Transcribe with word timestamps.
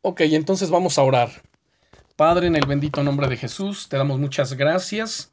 Ok, 0.00 0.20
entonces 0.20 0.70
vamos 0.70 0.96
a 0.96 1.02
orar. 1.02 1.42
Padre, 2.14 2.46
en 2.46 2.54
el 2.54 2.66
bendito 2.66 3.02
nombre 3.02 3.26
de 3.26 3.36
Jesús, 3.36 3.88
te 3.88 3.96
damos 3.96 4.20
muchas 4.20 4.54
gracias. 4.54 5.32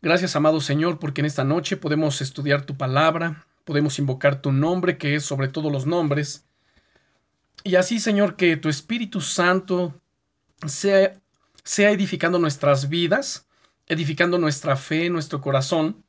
Gracias, 0.00 0.34
amado 0.34 0.62
Señor, 0.62 0.98
porque 0.98 1.20
en 1.20 1.26
esta 1.26 1.44
noche 1.44 1.76
podemos 1.76 2.22
estudiar 2.22 2.64
tu 2.64 2.76
palabra, 2.76 3.46
podemos 3.64 3.98
invocar 3.98 4.40
tu 4.40 4.50
nombre, 4.50 4.96
que 4.96 5.14
es 5.14 5.24
sobre 5.24 5.48
todos 5.48 5.70
los 5.70 5.84
nombres. 5.84 6.46
Y 7.64 7.74
así, 7.74 8.00
Señor, 8.00 8.36
que 8.36 8.56
tu 8.56 8.70
Espíritu 8.70 9.20
Santo 9.20 10.00
sea, 10.66 11.20
sea 11.62 11.90
edificando 11.90 12.38
nuestras 12.38 12.88
vidas, 12.88 13.46
edificando 13.88 14.38
nuestra 14.38 14.76
fe, 14.76 15.10
nuestro 15.10 15.42
corazón. 15.42 16.02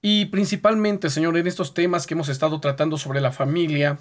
Y 0.00 0.26
principalmente, 0.26 1.10
Señor, 1.10 1.36
en 1.36 1.48
estos 1.48 1.74
temas 1.74 2.06
que 2.06 2.14
hemos 2.14 2.28
estado 2.28 2.60
tratando 2.60 2.98
sobre 2.98 3.20
la 3.20 3.32
familia, 3.32 3.98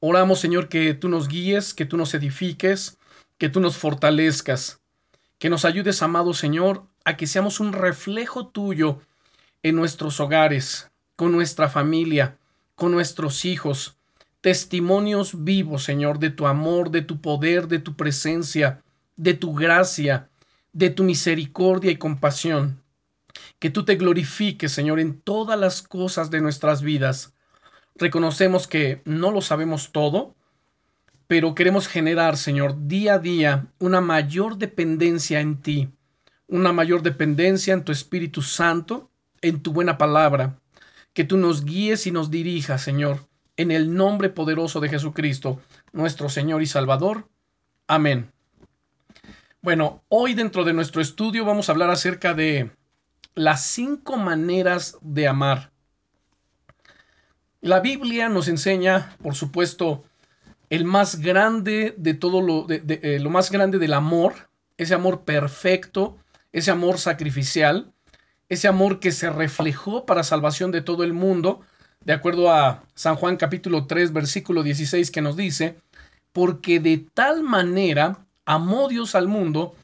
Oramos, 0.00 0.40
Señor, 0.40 0.68
que 0.68 0.94
tú 0.94 1.08
nos 1.08 1.28
guíes, 1.28 1.74
que 1.74 1.86
tú 1.86 1.96
nos 1.96 2.14
edifiques, 2.14 2.98
que 3.38 3.48
tú 3.48 3.60
nos 3.60 3.76
fortalezcas, 3.76 4.80
que 5.38 5.50
nos 5.50 5.64
ayudes, 5.64 6.02
amado 6.02 6.34
Señor, 6.34 6.84
a 7.04 7.16
que 7.16 7.26
seamos 7.26 7.60
un 7.60 7.72
reflejo 7.72 8.46
tuyo 8.48 9.00
en 9.62 9.76
nuestros 9.76 10.20
hogares, 10.20 10.90
con 11.16 11.32
nuestra 11.32 11.68
familia, 11.68 12.38
con 12.74 12.92
nuestros 12.92 13.44
hijos, 13.44 13.96
testimonios 14.40 15.44
vivos, 15.44 15.84
Señor, 15.84 16.18
de 16.18 16.30
tu 16.30 16.46
amor, 16.46 16.90
de 16.90 17.02
tu 17.02 17.20
poder, 17.20 17.68
de 17.68 17.78
tu 17.78 17.94
presencia, 17.94 18.82
de 19.16 19.34
tu 19.34 19.54
gracia, 19.54 20.28
de 20.72 20.90
tu 20.90 21.04
misericordia 21.04 21.90
y 21.90 21.96
compasión. 21.96 22.82
Que 23.58 23.70
tú 23.70 23.84
te 23.84 23.96
glorifiques, 23.96 24.72
Señor, 24.72 25.00
en 25.00 25.20
todas 25.20 25.58
las 25.58 25.82
cosas 25.82 26.30
de 26.30 26.40
nuestras 26.40 26.82
vidas 26.82 27.33
Reconocemos 27.96 28.66
que 28.66 29.02
no 29.04 29.30
lo 29.30 29.40
sabemos 29.40 29.92
todo, 29.92 30.34
pero 31.26 31.54
queremos 31.54 31.88
generar, 31.88 32.36
Señor, 32.36 32.86
día 32.86 33.14
a 33.14 33.18
día 33.18 33.66
una 33.78 34.00
mayor 34.00 34.58
dependencia 34.58 35.40
en 35.40 35.62
ti, 35.62 35.88
una 36.48 36.72
mayor 36.72 37.02
dependencia 37.02 37.72
en 37.72 37.84
tu 37.84 37.92
Espíritu 37.92 38.42
Santo, 38.42 39.10
en 39.40 39.62
tu 39.62 39.72
buena 39.72 39.96
palabra, 39.96 40.58
que 41.12 41.24
tú 41.24 41.36
nos 41.36 41.64
guíes 41.64 42.06
y 42.06 42.10
nos 42.10 42.30
dirijas, 42.30 42.82
Señor, 42.82 43.26
en 43.56 43.70
el 43.70 43.94
nombre 43.94 44.28
poderoso 44.28 44.80
de 44.80 44.88
Jesucristo, 44.88 45.60
nuestro 45.92 46.28
Señor 46.28 46.62
y 46.62 46.66
Salvador. 46.66 47.28
Amén. 47.86 48.30
Bueno, 49.62 50.02
hoy 50.08 50.34
dentro 50.34 50.64
de 50.64 50.72
nuestro 50.72 51.00
estudio 51.00 51.44
vamos 51.44 51.68
a 51.68 51.72
hablar 51.72 51.90
acerca 51.90 52.34
de 52.34 52.70
las 53.34 53.64
cinco 53.64 54.16
maneras 54.16 54.98
de 55.00 55.28
amar. 55.28 55.70
La 57.64 57.80
Biblia 57.80 58.28
nos 58.28 58.48
enseña, 58.48 59.16
por 59.22 59.34
supuesto, 59.34 60.04
el 60.68 60.84
más 60.84 61.18
grande 61.18 61.94
de 61.96 62.12
todo 62.12 62.42
lo, 62.42 62.64
de, 62.64 62.82
eh, 63.02 63.18
lo 63.18 63.30
más 63.30 63.50
grande 63.50 63.78
del 63.78 63.94
amor, 63.94 64.34
ese 64.76 64.92
amor 64.92 65.22
perfecto, 65.22 66.18
ese 66.52 66.70
amor 66.70 66.98
sacrificial, 66.98 67.90
ese 68.50 68.68
amor 68.68 69.00
que 69.00 69.12
se 69.12 69.30
reflejó 69.30 70.04
para 70.04 70.24
salvación 70.24 70.72
de 70.72 70.82
todo 70.82 71.04
el 71.04 71.14
mundo, 71.14 71.62
de 72.04 72.12
acuerdo 72.12 72.52
a 72.52 72.82
San 72.94 73.16
Juan 73.16 73.38
capítulo 73.38 73.86
3 73.86 74.12
versículo 74.12 74.62
16 74.62 75.10
que 75.10 75.22
nos 75.22 75.34
dice, 75.34 75.78
porque 76.34 76.80
de 76.80 77.06
tal 77.14 77.42
manera 77.42 78.26
amó 78.44 78.88
Dios 78.88 79.14
al 79.14 79.26
mundo 79.26 79.74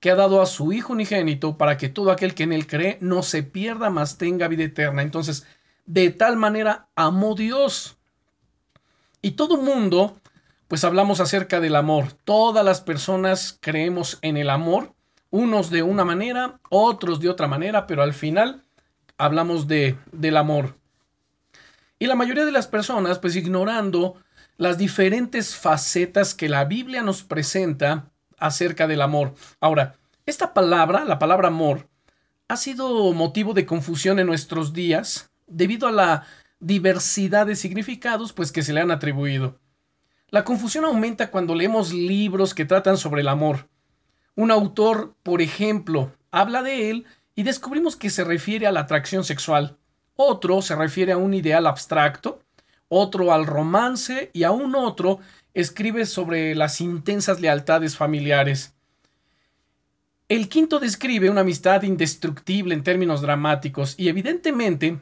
que 0.00 0.10
ha 0.10 0.14
dado 0.14 0.40
a 0.40 0.46
su 0.46 0.72
Hijo 0.72 0.94
unigénito 0.94 1.58
para 1.58 1.76
que 1.76 1.90
todo 1.90 2.10
aquel 2.10 2.34
que 2.34 2.44
en 2.44 2.54
él 2.54 2.66
cree 2.66 2.96
no 3.02 3.22
se 3.22 3.42
pierda, 3.42 3.90
mas 3.90 4.16
tenga 4.16 4.48
vida 4.48 4.64
eterna. 4.64 5.02
Entonces, 5.02 5.44
de 5.88 6.10
tal 6.10 6.36
manera 6.36 6.86
amó 6.94 7.34
Dios. 7.34 7.96
Y 9.22 9.32
todo 9.32 9.56
mundo, 9.56 10.20
pues 10.68 10.84
hablamos 10.84 11.18
acerca 11.18 11.60
del 11.60 11.74
amor. 11.74 12.12
Todas 12.24 12.62
las 12.62 12.82
personas 12.82 13.58
creemos 13.58 14.18
en 14.20 14.36
el 14.36 14.50
amor, 14.50 14.92
unos 15.30 15.70
de 15.70 15.82
una 15.82 16.04
manera, 16.04 16.60
otros 16.68 17.20
de 17.20 17.30
otra 17.30 17.48
manera, 17.48 17.86
pero 17.86 18.02
al 18.02 18.12
final 18.12 18.62
hablamos 19.16 19.66
de, 19.66 19.96
del 20.12 20.36
amor. 20.36 20.76
Y 21.98 22.06
la 22.06 22.14
mayoría 22.14 22.44
de 22.44 22.52
las 22.52 22.66
personas, 22.66 23.18
pues 23.18 23.34
ignorando 23.34 24.16
las 24.58 24.76
diferentes 24.76 25.56
facetas 25.56 26.34
que 26.34 26.50
la 26.50 26.66
Biblia 26.66 27.02
nos 27.02 27.22
presenta 27.22 28.10
acerca 28.36 28.86
del 28.86 29.00
amor. 29.00 29.34
Ahora, 29.58 29.96
esta 30.26 30.52
palabra, 30.52 31.06
la 31.06 31.18
palabra 31.18 31.48
amor, 31.48 31.88
ha 32.46 32.58
sido 32.58 33.10
motivo 33.14 33.54
de 33.54 33.64
confusión 33.64 34.18
en 34.18 34.26
nuestros 34.26 34.74
días 34.74 35.30
debido 35.48 35.88
a 35.88 35.92
la 35.92 36.26
diversidad 36.60 37.46
de 37.46 37.56
significados 37.56 38.32
pues 38.32 38.52
que 38.52 38.62
se 38.62 38.72
le 38.72 38.80
han 38.80 38.90
atribuido. 38.90 39.58
La 40.30 40.44
confusión 40.44 40.84
aumenta 40.84 41.30
cuando 41.30 41.54
leemos 41.54 41.92
libros 41.92 42.54
que 42.54 42.64
tratan 42.64 42.98
sobre 42.98 43.22
el 43.22 43.28
amor. 43.28 43.68
Un 44.34 44.50
autor, 44.50 45.14
por 45.22 45.40
ejemplo, 45.40 46.12
habla 46.30 46.62
de 46.62 46.90
él 46.90 47.06
y 47.34 47.44
descubrimos 47.44 47.96
que 47.96 48.10
se 48.10 48.24
refiere 48.24 48.66
a 48.66 48.72
la 48.72 48.80
atracción 48.80 49.24
sexual. 49.24 49.78
Otro 50.16 50.60
se 50.60 50.76
refiere 50.76 51.12
a 51.12 51.16
un 51.16 51.32
ideal 51.32 51.66
abstracto, 51.66 52.40
otro 52.88 53.32
al 53.32 53.46
romance 53.46 54.30
y 54.32 54.42
aún 54.42 54.74
otro 54.74 55.20
escribe 55.54 56.04
sobre 56.06 56.54
las 56.54 56.80
intensas 56.80 57.40
lealtades 57.40 57.96
familiares. 57.96 58.74
El 60.28 60.48
quinto 60.48 60.78
describe 60.78 61.30
una 61.30 61.40
amistad 61.40 61.82
indestructible 61.84 62.74
en 62.74 62.82
términos 62.82 63.22
dramáticos 63.22 63.94
y 63.96 64.08
evidentemente 64.08 64.98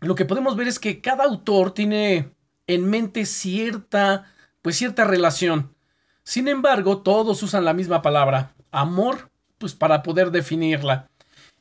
lo 0.00 0.14
que 0.14 0.24
podemos 0.24 0.56
ver 0.56 0.68
es 0.68 0.78
que 0.78 1.00
cada 1.00 1.24
autor 1.24 1.72
tiene 1.72 2.30
en 2.66 2.88
mente 2.88 3.26
cierta, 3.26 4.32
pues 4.62 4.76
cierta 4.76 5.04
relación. 5.04 5.74
Sin 6.22 6.48
embargo, 6.48 6.98
todos 6.98 7.42
usan 7.42 7.64
la 7.64 7.72
misma 7.72 8.02
palabra, 8.02 8.54
amor, 8.70 9.30
pues 9.58 9.74
para 9.74 10.02
poder 10.02 10.30
definirla. 10.30 11.08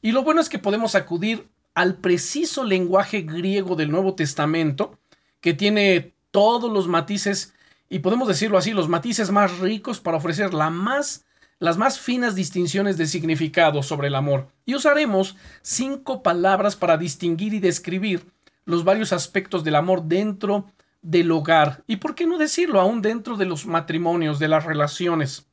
Y 0.01 0.11
lo 0.11 0.23
bueno 0.23 0.41
es 0.41 0.49
que 0.49 0.59
podemos 0.59 0.95
acudir 0.95 1.47
al 1.73 1.95
preciso 1.95 2.63
lenguaje 2.63 3.21
griego 3.21 3.75
del 3.75 3.91
Nuevo 3.91 4.15
Testamento, 4.15 4.99
que 5.41 5.53
tiene 5.53 6.15
todos 6.31 6.71
los 6.71 6.87
matices, 6.87 7.53
y 7.87 7.99
podemos 7.99 8.27
decirlo 8.27 8.57
así, 8.57 8.71
los 8.71 8.89
matices 8.89 9.31
más 9.31 9.59
ricos 9.59 9.99
para 9.99 10.17
ofrecer 10.17 10.53
la 10.53 10.69
más 10.69 11.25
las 11.59 11.77
más 11.77 11.99
finas 11.99 12.35
distinciones 12.35 12.97
de 12.97 13.07
significado 13.07 13.81
sobre 13.81 14.07
el 14.07 14.15
amor 14.15 14.47
y 14.65 14.75
usaremos 14.75 15.35
cinco 15.61 16.21
palabras 16.21 16.75
para 16.75 16.97
distinguir 16.97 17.53
y 17.53 17.59
describir 17.59 18.31
los 18.65 18.83
varios 18.83 19.13
aspectos 19.13 19.63
del 19.63 19.75
amor 19.75 20.03
dentro 20.03 20.65
del 21.01 21.31
hogar 21.31 21.83
y, 21.87 21.95
por 21.97 22.15
qué 22.15 22.27
no 22.27 22.37
decirlo, 22.37 22.79
aún 22.79 23.01
dentro 23.01 23.37
de 23.37 23.45
los 23.45 23.65
matrimonios, 23.65 24.39
de 24.39 24.49
las 24.49 24.65
relaciones. 24.65 25.47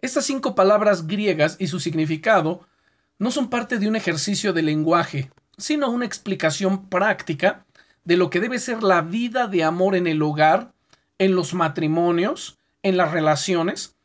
Estas 0.00 0.24
cinco 0.24 0.54
palabras 0.54 1.06
griegas 1.06 1.56
y 1.58 1.66
su 1.66 1.80
significado 1.80 2.66
no 3.18 3.30
son 3.30 3.50
parte 3.50 3.78
de 3.78 3.88
un 3.88 3.96
ejercicio 3.96 4.52
de 4.52 4.62
lenguaje, 4.62 5.30
sino 5.56 5.90
una 5.90 6.06
explicación 6.06 6.88
práctica 6.88 7.66
de 8.04 8.16
lo 8.16 8.30
que 8.30 8.40
debe 8.40 8.60
ser 8.60 8.82
la 8.82 9.02
vida 9.02 9.48
de 9.48 9.64
amor 9.64 9.96
en 9.96 10.06
el 10.06 10.22
hogar, 10.22 10.72
en 11.18 11.34
los 11.34 11.52
matrimonios, 11.52 12.58
en 12.82 12.96
las 12.96 13.10
relaciones, 13.10 13.97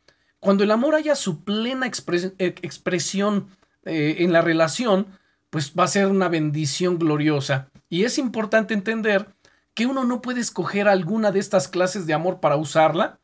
cuando 0.43 0.65
el 0.65 0.71
amor 0.71 0.93
haya 0.93 1.15
su 1.15 1.45
plena 1.45 1.87
eh, 1.87 2.55
expresión 2.61 3.47
eh, 3.85 4.17
en 4.19 4.33
la 4.33 4.41
relación, 4.41 5.07
pues 5.49 5.71
va 5.73 5.85
a 5.85 5.87
ser 5.87 6.07
una 6.07 6.27
bendición 6.27 6.99
gloriosa. 6.99 7.69
Y 7.87 8.03
es 8.03 8.17
importante 8.17 8.73
entender 8.73 9.33
que 9.73 9.85
uno 9.85 10.03
no 10.03 10.21
puede 10.21 10.41
escoger 10.41 10.89
alguna 10.89 11.31
de 11.31 11.39
estas 11.39 11.69
clases 11.69 12.07
de 12.07 12.13
amor 12.13 12.41
para 12.41 12.57
usarla. 12.57 13.19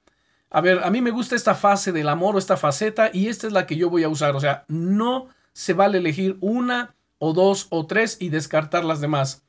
A 0.49 0.61
ver, 0.61 0.81
a 0.81 0.89
mí 0.89 1.01
me 1.01 1.11
gusta 1.11 1.35
esta 1.35 1.55
fase 1.55 1.91
del 1.91 2.07
amor 2.07 2.37
o 2.37 2.39
esta 2.39 2.55
faceta 2.55 3.09
y 3.11 3.27
esta 3.27 3.47
es 3.47 3.53
la 3.53 3.67
que 3.67 3.75
yo 3.75 3.89
voy 3.89 4.03
a 4.03 4.09
usar. 4.09 4.33
O 4.37 4.39
sea, 4.39 4.63
no 4.69 5.27
se 5.51 5.73
vale 5.73 5.97
elegir 5.97 6.37
una 6.39 6.95
o 7.17 7.33
dos 7.33 7.67
o 7.69 7.85
tres 7.85 8.15
y 8.21 8.29
descartar 8.29 8.85
las 8.85 9.01
demás. 9.01 9.43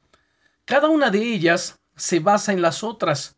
Cada 0.64 0.88
una 0.88 1.10
de 1.10 1.22
ellas 1.22 1.78
se 1.94 2.18
basa 2.18 2.52
en 2.52 2.62
las 2.62 2.82
otras 2.82 3.36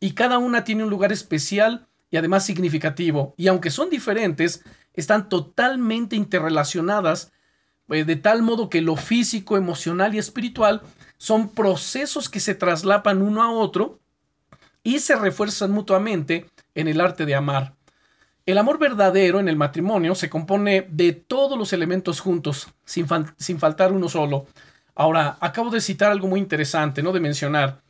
y 0.00 0.12
cada 0.12 0.36
una 0.36 0.64
tiene 0.64 0.84
un 0.84 0.90
lugar 0.90 1.12
especial 1.12 1.86
y 2.10 2.16
además 2.16 2.44
significativo. 2.44 3.34
Y 3.36 3.48
aunque 3.48 3.70
son 3.70 3.90
diferentes, 3.90 4.64
están 4.94 5.28
totalmente 5.28 6.16
interrelacionadas, 6.16 7.32
eh, 7.88 8.04
de 8.04 8.16
tal 8.16 8.42
modo 8.42 8.68
que 8.68 8.80
lo 8.80 8.96
físico, 8.96 9.56
emocional 9.56 10.14
y 10.14 10.18
espiritual 10.18 10.82
son 11.18 11.48
procesos 11.48 12.28
que 12.28 12.40
se 12.40 12.54
traslapan 12.54 13.22
uno 13.22 13.42
a 13.42 13.52
otro 13.52 14.00
y 14.82 14.98
se 15.00 15.16
refuerzan 15.16 15.70
mutuamente 15.70 16.46
en 16.74 16.88
el 16.88 17.00
arte 17.00 17.26
de 17.26 17.34
amar. 17.34 17.74
El 18.46 18.58
amor 18.58 18.78
verdadero 18.78 19.38
en 19.38 19.48
el 19.48 19.56
matrimonio 19.56 20.14
se 20.14 20.30
compone 20.30 20.86
de 20.90 21.12
todos 21.12 21.58
los 21.58 21.72
elementos 21.72 22.20
juntos, 22.20 22.68
sin, 22.84 23.06
sin 23.36 23.58
faltar 23.58 23.92
uno 23.92 24.08
solo. 24.08 24.46
Ahora, 24.94 25.36
acabo 25.40 25.70
de 25.70 25.80
citar 25.80 26.10
algo 26.10 26.26
muy 26.26 26.40
interesante, 26.40 27.02
¿no? 27.02 27.12
De 27.12 27.20
mencionar 27.20 27.82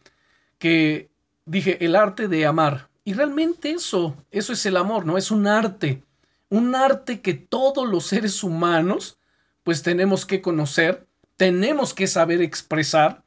que 0.59 1.11
dije 1.47 1.83
el 1.85 1.97
arte 1.97 2.29
de 2.29 2.45
amar. 2.47 2.90
Y 3.05 3.15
realmente 3.15 3.71
eso, 3.71 4.17
eso 4.31 4.53
es 4.53 4.67
el 4.67 4.77
amor, 4.77 5.07
¿no? 5.07 5.17
Es 5.17 5.31
un 5.31 5.47
arte, 5.47 6.03
un 6.49 6.75
arte 6.75 7.21
que 7.21 7.35
todos 7.35 7.89
los 7.89 8.07
seres 8.07 8.43
humanos 8.43 9.19
pues 9.63 9.83
tenemos 9.83 10.27
que 10.27 10.41
conocer, 10.41 11.07
tenemos 11.37 11.95
que 11.95 12.07
saber 12.07 12.43
expresar, 12.43 13.23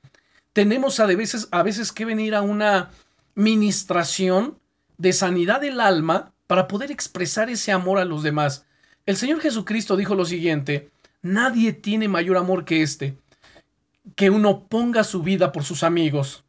tenemos 0.52 1.00
a 1.00 1.06
veces, 1.06 1.48
a 1.52 1.64
veces 1.64 1.92
que 1.92 2.06
venir 2.06 2.36
a 2.36 2.42
una 2.42 2.92
ministración 3.36 4.60
de 4.98 5.14
sanidad 5.14 5.62
del 5.62 5.80
alma 5.80 6.34
para 6.48 6.68
poder 6.68 6.92
expresar 6.92 7.50
ese 7.50 7.72
amor 7.72 7.98
a 7.98 8.06
los 8.06 8.24
demás. 8.24 8.66
El 9.06 9.18
Señor 9.18 9.42
Jesucristo 9.42 9.96
dijo 9.98 10.16
lo 10.16 10.26
siguiente, 10.26 10.92
nadie 11.22 11.74
tiene 11.74 12.08
mayor 12.08 12.38
amor 12.38 12.66
que 12.66 12.84
este, 12.84 13.18
que 14.16 14.30
uno 14.30 14.68
ponga 14.68 15.04
su 15.04 15.24
vida 15.24 15.52
por 15.52 15.64
sus 15.64 15.84
amigos. 15.84 16.44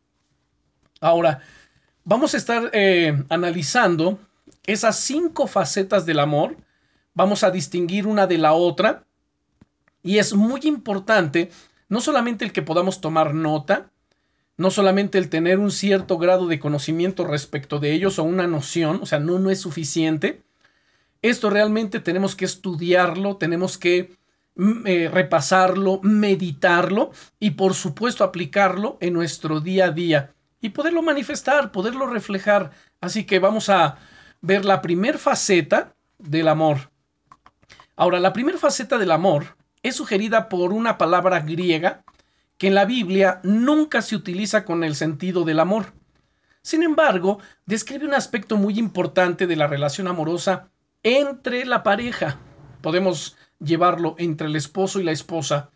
Ahora, 1.01 1.41
vamos 2.05 2.35
a 2.35 2.37
estar 2.37 2.71
eh, 2.73 3.23
analizando 3.29 4.19
esas 4.67 4.99
cinco 5.01 5.47
facetas 5.47 6.07
del 6.07 6.21
amor, 6.21 6.57
vamos 7.15 7.43
a 7.45 7.51
distinguir 7.51 8.07
una 8.07 8.27
de 8.27 8.39
la 8.39 8.53
otra, 8.53 9.05
y 10.03 10.19
es 10.19 10.35
muy 10.35 10.61
importante 10.65 11.51
no 11.89 12.01
solamente 12.01 12.45
el 12.45 12.53
que 12.53 12.63
podamos 12.63 13.01
tomar 13.01 13.35
nota, 13.35 13.91
no 14.57 14.71
solamente 14.71 15.19
el 15.19 15.31
tener 15.31 15.59
un 15.59 15.71
cierto 15.71 16.19
grado 16.19 16.47
de 16.47 16.61
conocimiento 16.61 17.27
respecto 17.27 17.81
de 17.81 17.93
ellos 17.93 18.19
o 18.19 18.25
una 18.25 18.47
noción, 18.47 19.01
o 19.03 19.07
sea, 19.07 19.19
no, 19.19 19.39
no 19.39 19.51
es 19.51 19.61
suficiente. 19.61 20.43
Esto 21.23 21.51
realmente 21.51 22.01
tenemos 22.01 22.37
que 22.37 22.45
estudiarlo, 22.45 23.37
tenemos 23.37 23.79
que 23.79 24.17
mm, 24.57 24.87
eh, 24.87 25.11
repasarlo, 25.13 26.01
meditarlo 26.03 27.11
y 27.41 27.53
por 27.53 27.75
supuesto 27.75 28.23
aplicarlo 28.23 28.99
en 29.01 29.15
nuestro 29.15 29.61
día 29.61 29.87
a 29.87 29.91
día 29.91 30.35
y 30.65 30.71
poderlo 30.71 31.03
manifestar, 31.03 31.73
poderlo 31.73 32.07
reflejar. 32.07 32.71
Así 33.03 33.25
que 33.25 33.39
vamos 33.39 33.69
a 33.69 33.99
ver 34.41 34.65
la 34.65 34.81
primer 34.81 35.19
faceta 35.19 35.95
del 36.17 36.49
amor. 36.49 36.91
Ahora, 37.97 38.19
la 38.19 38.33
primera 38.33 38.57
faceta 38.57 38.97
del 38.97 39.11
amor 39.11 39.59
es 39.83 39.97
sugerida 39.97 40.49
por 40.49 40.73
una 40.73 40.97
palabra 40.97 41.41
griega 41.41 42.03
que 42.57 42.69
en 42.69 42.75
la 42.75 42.87
Biblia 42.87 43.41
nunca 43.43 44.01
se 44.01 44.17
utiliza 44.17 44.65
con 44.65 44.85
el 44.85 44.95
sentido 44.95 45.45
del 45.45 45.61
amor. 45.61 45.93
Sin 46.63 46.83
embargo, 46.83 47.41
describe 47.67 48.07
un 48.07 48.15
aspecto 48.15 48.57
muy 48.57 48.79
importante 48.79 49.47
de 49.47 49.57
la 49.57 49.67
relación 49.67 50.09
amorosa 50.09 50.71
entre 51.03 51.67
la 51.67 51.83
pareja. 51.83 52.39
Podemos 52.81 53.37
llevarlo 53.59 54.15
entre 54.17 54.47
el 54.47 54.57
esposo 54.57 54.99
y 54.99 55.05
la 55.05 55.13
esposa. 55.13 55.69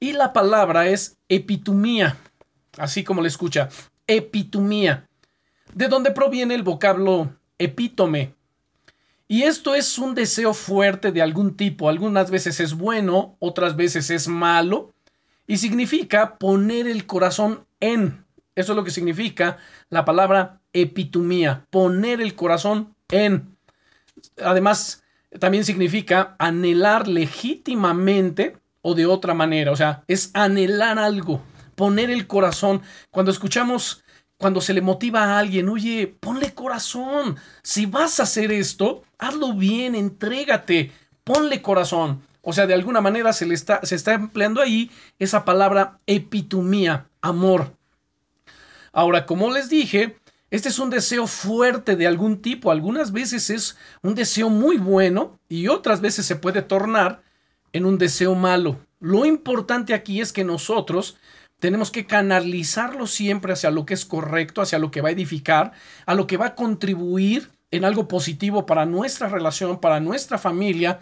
Y 0.00 0.14
la 0.14 0.32
palabra 0.32 0.86
es 0.86 1.18
epitumía, 1.28 2.16
así 2.78 3.04
como 3.04 3.20
le 3.20 3.28
escucha, 3.28 3.68
epitumía, 4.06 5.08
de 5.72 5.88
donde 5.88 6.10
proviene 6.10 6.54
el 6.54 6.62
vocablo 6.62 7.34
epítome. 7.58 8.34
Y 9.26 9.42
esto 9.42 9.74
es 9.74 9.98
un 9.98 10.14
deseo 10.14 10.54
fuerte 10.54 11.10
de 11.10 11.22
algún 11.22 11.56
tipo. 11.56 11.88
Algunas 11.88 12.30
veces 12.30 12.60
es 12.60 12.74
bueno, 12.74 13.36
otras 13.38 13.74
veces 13.76 14.10
es 14.10 14.28
malo, 14.28 14.92
y 15.46 15.58
significa 15.58 16.38
poner 16.38 16.86
el 16.86 17.06
corazón 17.06 17.66
en. 17.80 18.24
Eso 18.54 18.72
es 18.72 18.76
lo 18.76 18.84
que 18.84 18.90
significa 18.90 19.58
la 19.90 20.04
palabra 20.04 20.60
epitumía, 20.72 21.66
poner 21.70 22.20
el 22.20 22.34
corazón 22.34 22.94
en. 23.08 23.56
Además, 24.42 25.02
también 25.40 25.64
significa 25.64 26.36
anhelar 26.38 27.08
legítimamente 27.08 28.56
o 28.82 28.94
de 28.94 29.06
otra 29.06 29.34
manera, 29.34 29.72
o 29.72 29.76
sea, 29.76 30.04
es 30.06 30.30
anhelar 30.34 30.98
algo, 30.98 31.42
poner 31.74 32.10
el 32.10 32.26
corazón. 32.26 32.82
Cuando 33.10 33.30
escuchamos, 33.30 34.02
cuando 34.36 34.60
se 34.60 34.74
le 34.74 34.80
motiva 34.80 35.24
a 35.24 35.38
alguien, 35.38 35.68
oye, 35.68 36.16
ponle 36.20 36.54
corazón, 36.54 37.36
si 37.62 37.86
vas 37.86 38.20
a 38.20 38.24
hacer 38.24 38.52
esto, 38.52 39.02
hazlo 39.18 39.54
bien, 39.54 39.94
entrégate, 39.94 40.92
ponle 41.24 41.62
corazón. 41.62 42.22
O 42.42 42.52
sea, 42.52 42.66
de 42.66 42.74
alguna 42.74 43.00
manera 43.00 43.32
se, 43.32 43.46
le 43.46 43.54
está, 43.54 43.80
se 43.84 43.94
está 43.94 44.12
empleando 44.12 44.60
ahí 44.60 44.90
esa 45.18 45.44
palabra 45.44 45.98
epitumía, 46.06 47.08
amor. 47.22 47.74
Ahora, 48.92 49.24
como 49.24 49.50
les 49.50 49.70
dije, 49.70 50.18
este 50.50 50.68
es 50.68 50.78
un 50.78 50.90
deseo 50.90 51.26
fuerte 51.26 51.96
de 51.96 52.06
algún 52.06 52.42
tipo. 52.42 52.70
Algunas 52.70 53.12
veces 53.12 53.50
es 53.50 53.76
un 54.02 54.14
deseo 54.14 54.50
muy 54.50 54.76
bueno 54.76 55.40
y 55.48 55.68
otras 55.68 56.00
veces 56.00 56.26
se 56.26 56.36
puede 56.36 56.62
tornar 56.62 57.22
en 57.72 57.86
un 57.86 57.98
deseo 57.98 58.34
malo. 58.34 58.78
Lo 59.00 59.26
importante 59.26 59.94
aquí 59.94 60.20
es 60.20 60.32
que 60.32 60.44
nosotros 60.44 61.16
tenemos 61.64 61.90
que 61.90 62.04
canalizarlo 62.04 63.06
siempre 63.06 63.54
hacia 63.54 63.70
lo 63.70 63.86
que 63.86 63.94
es 63.94 64.04
correcto, 64.04 64.60
hacia 64.60 64.78
lo 64.78 64.90
que 64.90 65.00
va 65.00 65.08
a 65.08 65.12
edificar, 65.12 65.72
a 66.04 66.14
lo 66.14 66.26
que 66.26 66.36
va 66.36 66.48
a 66.48 66.54
contribuir 66.54 67.50
en 67.70 67.86
algo 67.86 68.06
positivo 68.06 68.66
para 68.66 68.84
nuestra 68.84 69.30
relación, 69.30 69.80
para 69.80 69.98
nuestra 69.98 70.36
familia, 70.36 71.00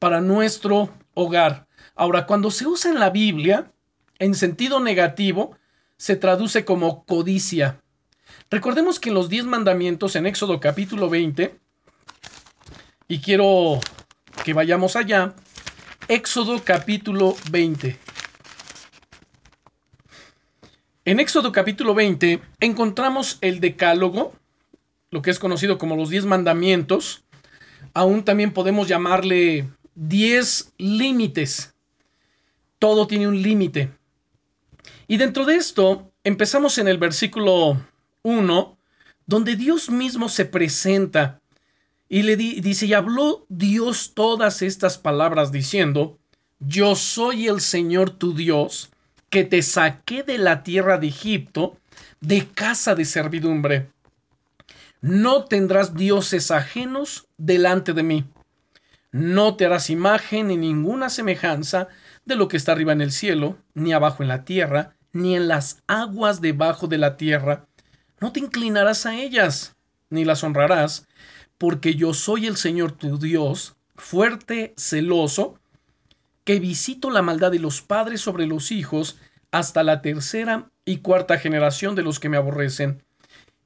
para 0.00 0.20
nuestro 0.20 0.92
hogar. 1.14 1.68
Ahora, 1.94 2.26
cuando 2.26 2.50
se 2.50 2.66
usa 2.66 2.90
en 2.90 2.98
la 2.98 3.10
Biblia, 3.10 3.70
en 4.18 4.34
sentido 4.34 4.80
negativo, 4.80 5.56
se 5.96 6.16
traduce 6.16 6.64
como 6.64 7.04
codicia. 7.04 7.80
Recordemos 8.50 8.98
que 8.98 9.10
en 9.10 9.14
los 9.14 9.28
diez 9.28 9.44
mandamientos 9.44 10.16
en 10.16 10.26
Éxodo 10.26 10.58
capítulo 10.58 11.08
20, 11.08 11.56
y 13.06 13.20
quiero 13.20 13.78
que 14.44 14.54
vayamos 14.54 14.96
allá, 14.96 15.36
Éxodo 16.08 16.60
capítulo 16.64 17.36
20. 17.52 18.09
En 21.10 21.18
Éxodo 21.18 21.50
capítulo 21.50 21.92
20 21.92 22.40
encontramos 22.60 23.38
el 23.40 23.58
decálogo, 23.58 24.32
lo 25.10 25.22
que 25.22 25.32
es 25.32 25.40
conocido 25.40 25.76
como 25.76 25.96
los 25.96 26.08
diez 26.08 26.24
mandamientos, 26.24 27.24
aún 27.94 28.24
también 28.24 28.52
podemos 28.52 28.86
llamarle 28.86 29.68
10 29.96 30.74
límites. 30.78 31.74
Todo 32.78 33.08
tiene 33.08 33.26
un 33.26 33.42
límite. 33.42 33.90
Y 35.08 35.16
dentro 35.16 35.46
de 35.46 35.56
esto, 35.56 36.12
empezamos 36.22 36.78
en 36.78 36.86
el 36.86 36.98
versículo 36.98 37.84
1, 38.22 38.78
donde 39.26 39.56
Dios 39.56 39.90
mismo 39.90 40.28
se 40.28 40.44
presenta 40.44 41.40
y 42.08 42.22
le 42.22 42.36
dice, 42.36 42.86
y 42.86 42.94
habló 42.94 43.46
Dios 43.48 44.12
todas 44.14 44.62
estas 44.62 44.96
palabras 44.96 45.50
diciendo, 45.50 46.20
yo 46.60 46.94
soy 46.94 47.48
el 47.48 47.60
Señor 47.60 48.10
tu 48.10 48.32
Dios, 48.32 48.92
que 49.30 49.44
te 49.44 49.62
saqué 49.62 50.22
de 50.24 50.38
la 50.38 50.62
tierra 50.64 50.98
de 50.98 51.06
Egipto, 51.06 51.78
de 52.20 52.46
casa 52.48 52.94
de 52.94 53.04
servidumbre. 53.04 53.90
No 55.00 55.44
tendrás 55.44 55.94
dioses 55.94 56.50
ajenos 56.50 57.28
delante 57.38 57.92
de 57.94 58.02
mí. 58.02 58.24
No 59.12 59.56
te 59.56 59.66
harás 59.66 59.88
imagen 59.88 60.48
ni 60.48 60.56
ninguna 60.56 61.08
semejanza 61.08 61.88
de 62.24 62.36
lo 62.36 62.48
que 62.48 62.56
está 62.56 62.72
arriba 62.72 62.92
en 62.92 63.00
el 63.00 63.12
cielo, 63.12 63.56
ni 63.72 63.92
abajo 63.92 64.22
en 64.22 64.28
la 64.28 64.44
tierra, 64.44 64.94
ni 65.12 65.36
en 65.36 65.48
las 65.48 65.78
aguas 65.86 66.40
debajo 66.40 66.86
de 66.86 66.98
la 66.98 67.16
tierra. 67.16 67.66
No 68.20 68.32
te 68.32 68.40
inclinarás 68.40 69.06
a 69.06 69.16
ellas, 69.16 69.76
ni 70.10 70.24
las 70.24 70.44
honrarás, 70.44 71.06
porque 71.56 71.94
yo 71.94 72.14
soy 72.14 72.46
el 72.46 72.56
Señor 72.56 72.92
tu 72.92 73.18
Dios, 73.18 73.76
fuerte, 73.96 74.74
celoso, 74.76 75.59
que 76.50 76.58
visito 76.58 77.10
la 77.10 77.22
maldad 77.22 77.52
de 77.52 77.60
los 77.60 77.80
padres 77.80 78.22
sobre 78.22 78.44
los 78.44 78.72
hijos 78.72 79.20
hasta 79.52 79.84
la 79.84 80.02
tercera 80.02 80.68
y 80.84 80.96
cuarta 80.96 81.38
generación 81.38 81.94
de 81.94 82.02
los 82.02 82.18
que 82.18 82.28
me 82.28 82.36
aborrecen, 82.36 83.04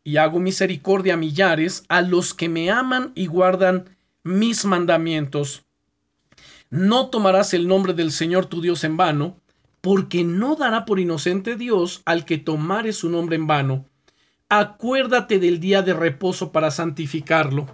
y 0.03 0.19
hago 0.19 0.39
misericordia 0.39 1.15
a 1.15 1.17
millares, 1.17 1.87
a 1.89 2.03
los 2.03 2.35
que 2.35 2.51
me 2.51 2.71
aman 2.71 3.13
y 3.15 3.25
guardan 3.25 3.89
mis 4.23 4.67
mandamientos. 4.67 5.65
No 6.69 7.09
tomarás 7.09 7.55
el 7.55 7.69
nombre 7.69 7.95
del 7.95 8.13
Señor 8.13 8.45
tu 8.45 8.61
Dios 8.61 8.85
en 8.85 8.99
vano, 8.99 9.41
porque 9.81 10.23
no 10.23 10.55
dará 10.55 10.85
por 10.85 11.01
inocente 11.01 11.57
Dios 11.57 12.03
al 12.05 12.27
que 12.27 12.37
tomare 12.37 12.93
su 12.93 13.09
nombre 13.09 13.37
en 13.37 13.47
vano. 13.47 13.87
Acuérdate 14.51 15.39
del 15.39 15.59
día 15.59 15.81
de 15.81 15.95
reposo 15.95 16.53
para 16.53 16.71
santificarlo. 16.71 17.67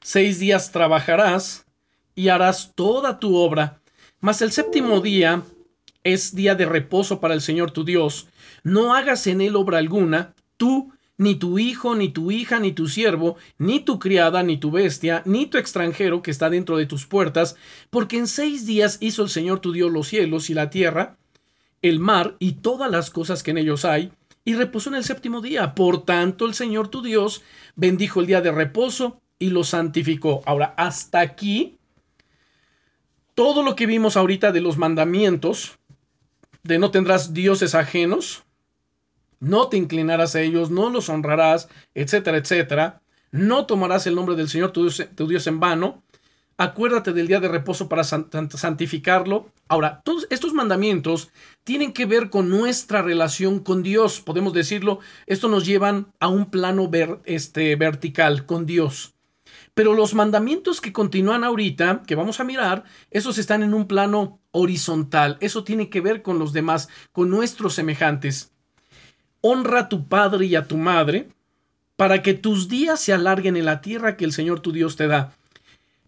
Seis 0.00 0.40
días 0.40 0.72
trabajarás 0.72 1.66
y 2.20 2.28
harás 2.28 2.72
toda 2.74 3.18
tu 3.18 3.34
obra, 3.34 3.80
mas 4.20 4.42
el 4.42 4.52
séptimo 4.52 5.00
día 5.00 5.42
es 6.04 6.34
día 6.34 6.54
de 6.54 6.66
reposo 6.66 7.18
para 7.18 7.32
el 7.32 7.40
Señor 7.40 7.70
tu 7.70 7.82
Dios. 7.82 8.28
No 8.62 8.94
hagas 8.94 9.26
en 9.26 9.40
él 9.40 9.56
obra 9.56 9.78
alguna, 9.78 10.34
tú 10.58 10.92
ni 11.16 11.36
tu 11.36 11.58
hijo, 11.58 11.94
ni 11.94 12.10
tu 12.10 12.30
hija, 12.30 12.60
ni 12.60 12.72
tu 12.72 12.88
siervo, 12.88 13.38
ni 13.56 13.80
tu 13.80 13.98
criada, 13.98 14.42
ni 14.42 14.58
tu 14.58 14.70
bestia, 14.70 15.22
ni 15.24 15.46
tu 15.46 15.56
extranjero 15.56 16.20
que 16.20 16.30
está 16.30 16.50
dentro 16.50 16.76
de 16.76 16.84
tus 16.84 17.06
puertas, 17.06 17.56
porque 17.88 18.18
en 18.18 18.26
seis 18.26 18.66
días 18.66 18.98
hizo 19.00 19.22
el 19.22 19.30
Señor 19.30 19.60
tu 19.60 19.72
Dios 19.72 19.90
los 19.90 20.08
cielos 20.08 20.50
y 20.50 20.54
la 20.54 20.68
tierra, 20.68 21.16
el 21.80 22.00
mar 22.00 22.36
y 22.38 22.52
todas 22.52 22.90
las 22.90 23.08
cosas 23.08 23.42
que 23.42 23.52
en 23.52 23.58
ellos 23.58 23.86
hay, 23.86 24.12
y 24.44 24.56
reposó 24.56 24.90
en 24.90 24.96
el 24.96 25.04
séptimo 25.04 25.40
día. 25.40 25.74
Por 25.74 26.04
tanto, 26.04 26.44
el 26.44 26.52
Señor 26.52 26.88
tu 26.88 27.00
Dios 27.00 27.40
bendijo 27.76 28.20
el 28.20 28.26
día 28.26 28.42
de 28.42 28.52
reposo 28.52 29.22
y 29.38 29.48
lo 29.48 29.64
santificó. 29.64 30.42
Ahora, 30.44 30.74
hasta 30.76 31.20
aquí, 31.20 31.78
todo 33.40 33.62
lo 33.62 33.74
que 33.74 33.86
vimos 33.86 34.18
ahorita 34.18 34.52
de 34.52 34.60
los 34.60 34.76
mandamientos, 34.76 35.78
de 36.62 36.78
no 36.78 36.90
tendrás 36.90 37.32
dioses 37.32 37.74
ajenos, 37.74 38.44
no 39.38 39.70
te 39.70 39.78
inclinarás 39.78 40.34
a 40.34 40.42
ellos, 40.42 40.70
no 40.70 40.90
los 40.90 41.08
honrarás, 41.08 41.70
etcétera, 41.94 42.36
etcétera. 42.36 43.00
No 43.32 43.64
tomarás 43.64 44.06
el 44.06 44.14
nombre 44.14 44.36
del 44.36 44.50
Señor 44.50 44.72
tu 44.72 44.90
Dios, 45.26 45.46
en 45.46 45.58
vano. 45.58 46.02
acuérdate 46.58 47.14
del 47.14 47.28
día 47.28 47.40
de 47.40 47.48
reposo 47.48 47.88
para 47.88 48.04
santificarlo. 48.04 49.50
Ahora, 49.68 50.02
todos 50.04 50.26
estos 50.28 50.52
mandamientos 50.52 51.30
tienen 51.64 51.94
que 51.94 52.04
ver 52.04 52.28
con 52.28 52.50
nuestra 52.50 53.00
relación 53.00 53.60
con 53.60 53.82
Dios, 53.82 54.20
podemos 54.20 54.52
decirlo, 54.52 54.98
esto 55.24 55.48
nos 55.48 55.64
llevan 55.64 56.12
a 56.20 56.28
un 56.28 56.50
plano 56.50 56.90
este, 57.24 57.74
vertical 57.76 58.44
con 58.44 58.66
Dios. 58.66 59.14
Pero 59.80 59.94
los 59.94 60.12
mandamientos 60.12 60.78
que 60.82 60.92
continúan 60.92 61.42
ahorita, 61.42 62.02
que 62.06 62.14
vamos 62.14 62.38
a 62.38 62.44
mirar, 62.44 62.84
esos 63.10 63.38
están 63.38 63.62
en 63.62 63.72
un 63.72 63.88
plano 63.88 64.38
horizontal. 64.50 65.38
Eso 65.40 65.64
tiene 65.64 65.88
que 65.88 66.02
ver 66.02 66.20
con 66.20 66.38
los 66.38 66.52
demás, 66.52 66.90
con 67.12 67.30
nuestros 67.30 67.76
semejantes. 67.76 68.52
Honra 69.40 69.80
a 69.80 69.88
tu 69.88 70.06
padre 70.06 70.44
y 70.44 70.54
a 70.54 70.68
tu 70.68 70.76
madre, 70.76 71.30
para 71.96 72.20
que 72.20 72.34
tus 72.34 72.68
días 72.68 73.00
se 73.00 73.14
alarguen 73.14 73.56
en 73.56 73.64
la 73.64 73.80
tierra 73.80 74.18
que 74.18 74.26
el 74.26 74.34
Señor 74.34 74.60
tu 74.60 74.70
Dios 74.70 74.96
te 74.96 75.06
da. 75.06 75.34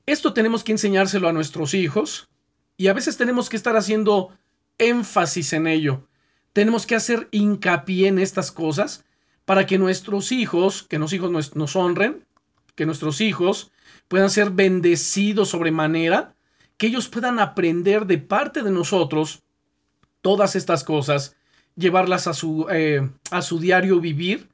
Esto 0.04 0.34
tenemos 0.34 0.64
que 0.64 0.72
enseñárselo 0.72 1.26
a 1.26 1.32
nuestros 1.32 1.72
hijos 1.72 2.28
y 2.76 2.88
a 2.88 2.92
veces 2.92 3.16
tenemos 3.16 3.48
que 3.48 3.56
estar 3.56 3.74
haciendo 3.74 4.36
énfasis 4.76 5.54
en 5.54 5.66
ello. 5.66 6.06
Tenemos 6.52 6.84
que 6.84 6.94
hacer 6.94 7.26
hincapié 7.30 8.08
en 8.08 8.18
estas 8.18 8.52
cosas 8.52 9.06
para 9.46 9.64
que 9.64 9.78
nuestros 9.78 10.30
hijos, 10.30 10.82
que 10.82 10.98
los 10.98 11.14
hijos 11.14 11.54
nos, 11.54 11.74
honren, 11.74 12.26
que 12.74 12.86
nuestros 12.86 13.20
hijos 13.20 13.72
puedan 14.08 14.30
ser 14.30 14.50
bendecidos 14.50 15.50
sobremanera, 15.50 16.34
que 16.76 16.86
ellos 16.88 17.08
puedan 17.08 17.38
aprender 17.38 18.06
de 18.06 18.18
parte 18.18 18.62
de 18.62 18.70
nosotros 18.70 19.42
todas 20.20 20.56
estas 20.56 20.84
cosas, 20.84 21.36
llevarlas 21.76 22.26
a 22.26 22.34
su, 22.34 22.66
eh, 22.70 23.08
a 23.30 23.42
su 23.42 23.58
diario 23.58 24.00
vivir 24.00 24.48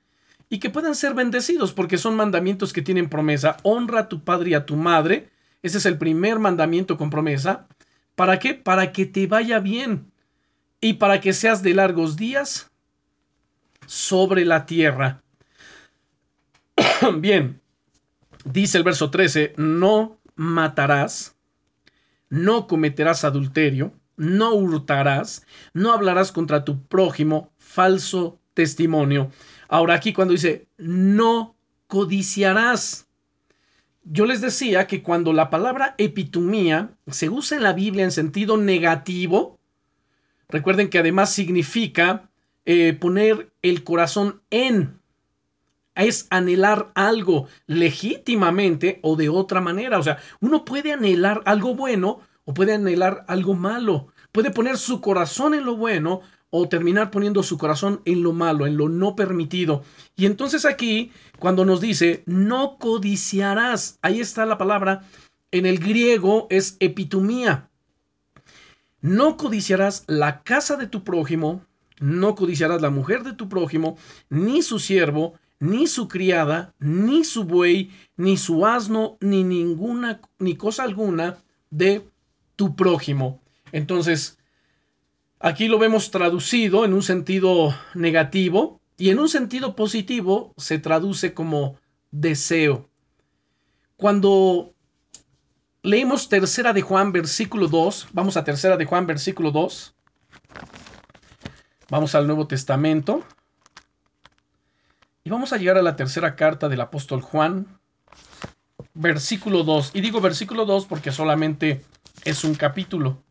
y 0.49 0.59
que 0.59 0.71
puedan 0.71 0.95
ser 0.95 1.15
bendecidos 1.15 1.73
porque 1.73 1.99
son 1.99 2.17
mandamientos 2.17 2.73
que 2.73 2.83
tienen 2.83 3.09
promesa. 3.09 3.57
Honra 3.63 4.01
a 4.01 4.09
tu 4.09 4.25
padre 4.25 4.51
y 4.51 4.55
a 4.55 4.67
tu 4.67 4.77
madre 4.77 5.31
ese 5.63 5.79
es 5.79 5.87
el 5.87 5.99
primer 5.99 6.39
mandamiento 6.39 6.97
con 6.97 7.11
promesa. 7.11 7.67
¿Para 8.15 8.39
qué? 8.39 8.55
Para 8.55 8.93
que 8.93 9.07
te 9.07 9.27
vaya 9.27 9.59
bien 9.61 10.13
y 10.81 10.95
para 10.95 11.21
que 11.21 11.33
seas 11.33 11.63
de 11.63 11.75
largos 11.75 12.17
días 12.17 12.71
sobre 13.87 14.45
la 14.45 14.67
tierra. 14.67 15.23
bien, 17.17 17.61
dice 18.53 18.79
el 18.79 18.85
verso 18.85 19.11
13, 19.11 19.55
no 19.57 20.19
matarás, 20.35 21.37
no 22.29 22.67
cometerás 22.67 23.25
adulterio, 23.25 23.93
no 24.17 24.55
hurtarás, 24.55 25.47
no 25.73 25.93
hablarás 25.93 26.33
contra 26.33 26.65
tu 26.65 26.83
prójimo 26.87 27.53
falso 27.59 28.39
testimonio. 28.55 29.31
Ahora 29.69 29.95
aquí 29.95 30.13
cuando 30.13 30.33
dice, 30.33 30.67
no 30.77 31.57
codiciarás, 31.87 33.07
yo 34.05 34.27
les 34.27 34.41
decía 34.41 34.87
que 34.87 35.03
cuando 35.03 35.33
la 35.33 35.51
palabra 35.51 35.95
epitumía 35.99 36.91
se 37.09 37.29
usa 37.29 37.57
en 37.57 37.63
la 37.63 37.75
Biblia 37.75 38.05
en 38.05 38.11
sentido 38.11 38.57
negativo, 38.57 39.59
recuerden 40.49 40.89
que 40.89 40.99
además 40.99 41.33
significa 41.33 42.31
eh, 42.65 42.95
poner 42.95 43.53
el 43.63 43.85
corazón 43.85 44.43
en, 44.51 44.99
es 46.05 46.27
anhelar 46.31 46.91
algo 46.95 47.49
legítimamente 47.67 49.01
o 49.03 49.17
de 49.17 49.29
otra 49.29 49.61
manera. 49.61 49.99
O 49.99 50.03
sea, 50.03 50.19
uno 50.41 50.65
puede 50.65 50.93
anhelar 50.93 51.43
algo 51.45 51.75
bueno 51.75 52.21
o 52.45 52.55
puede 52.55 52.75
anhelar 52.75 53.25
algo 53.29 53.55
malo. 53.55 54.09
Puede 54.33 54.51
poner 54.51 54.79
su 54.79 55.01
corazón 55.01 55.55
en 55.55 55.65
lo 55.65 55.77
bueno 55.77 56.21
o 56.51 56.69
terminar 56.69 57.11
poniendo 57.11 57.43
su 57.43 57.59
corazón 57.59 58.01
en 58.05 58.23
lo 58.23 58.33
malo, 58.33 58.67
en 58.67 58.77
lo 58.77 58.89
no 58.89 59.17
permitido. 59.17 59.83
Y 60.17 60.27
entonces 60.27 60.65
aquí, 60.65 61.13
cuando 61.39 61.65
nos 61.65 61.81
dice, 61.81 62.23
no 62.27 62.79
codiciarás, 62.79 63.99
ahí 64.03 64.21
está 64.21 64.47
la 64.47 64.59
palabra, 64.59 65.03
en 65.51 65.67
el 65.67 65.79
griego 65.79 66.47
es 66.51 66.77
epitumía. 66.81 67.69
No 69.01 69.37
codiciarás 69.37 70.05
la 70.07 70.43
casa 70.43 70.77
de 70.77 70.87
tu 70.87 71.05
prójimo, 71.05 71.63
no 72.01 72.35
codiciarás 72.35 72.81
la 72.83 72.91
mujer 72.91 73.23
de 73.25 73.33
tu 73.33 73.49
prójimo, 73.49 73.97
ni 74.31 74.63
su 74.63 74.79
siervo, 74.79 75.35
ni 75.61 75.87
su 75.87 76.09
criada, 76.09 76.75
ni 76.79 77.25
su 77.25 77.45
buey, 77.45 77.91
ni 78.17 78.37
su 78.37 78.67
asno, 78.67 79.19
ni 79.21 79.45
ninguna, 79.45 80.21
ni 80.39 80.57
cosa 80.57 80.85
alguna 80.85 81.39
de 81.71 82.09
tu 82.57 82.77
prójimo. 82.77 83.41
Entonces, 83.73 84.39
Aquí 85.41 85.69
lo 85.69 85.79
vemos 85.79 86.11
traducido 86.11 86.85
en 86.85 86.93
un 86.93 87.03
sentido 87.03 87.73
negativo 87.95 88.81
y 88.97 89.11
en 89.11 89.21
un 89.21 89.29
sentido 89.29 89.77
positivo 89.77 90.53
se 90.57 90.81
traduce 90.81 91.33
como 91.33 91.77
deseo. 92.11 92.89
Cuando 93.97 94.75
leemos 95.83 96.29
tercera 96.29 96.73
de 96.73 96.83
Juan 96.83 97.13
versículo 97.13 97.69
2, 97.69 98.09
vamos 98.13 98.37
a 98.37 98.43
tercera 98.43 98.77
de 98.77 98.85
Juan 98.85 99.07
versículo 99.07 99.53
2, 99.53 99.95
vamos 101.89 102.17
al 102.17 102.27
Nuevo 102.27 102.49
Testamento 102.49 103.23
y 105.29 105.31
vamos 105.31 105.53
a 105.53 105.59
llegar 105.59 105.77
a 105.77 105.83
la 105.83 105.95
tercera 105.95 106.37
carta 106.37 106.71
del 106.71 106.81
apóstol 106.81 107.21
Juan, 107.21 107.67
versículo 108.95 109.63
2. 109.63 109.91
Y 109.93 110.01
digo 110.01 110.23
versículo 110.23 110.65
2 110.65 110.87
porque 110.87 111.13
solamente 111.13 111.85
es 112.25 112.45
un 112.45 112.55
capítulo. 112.55 113.23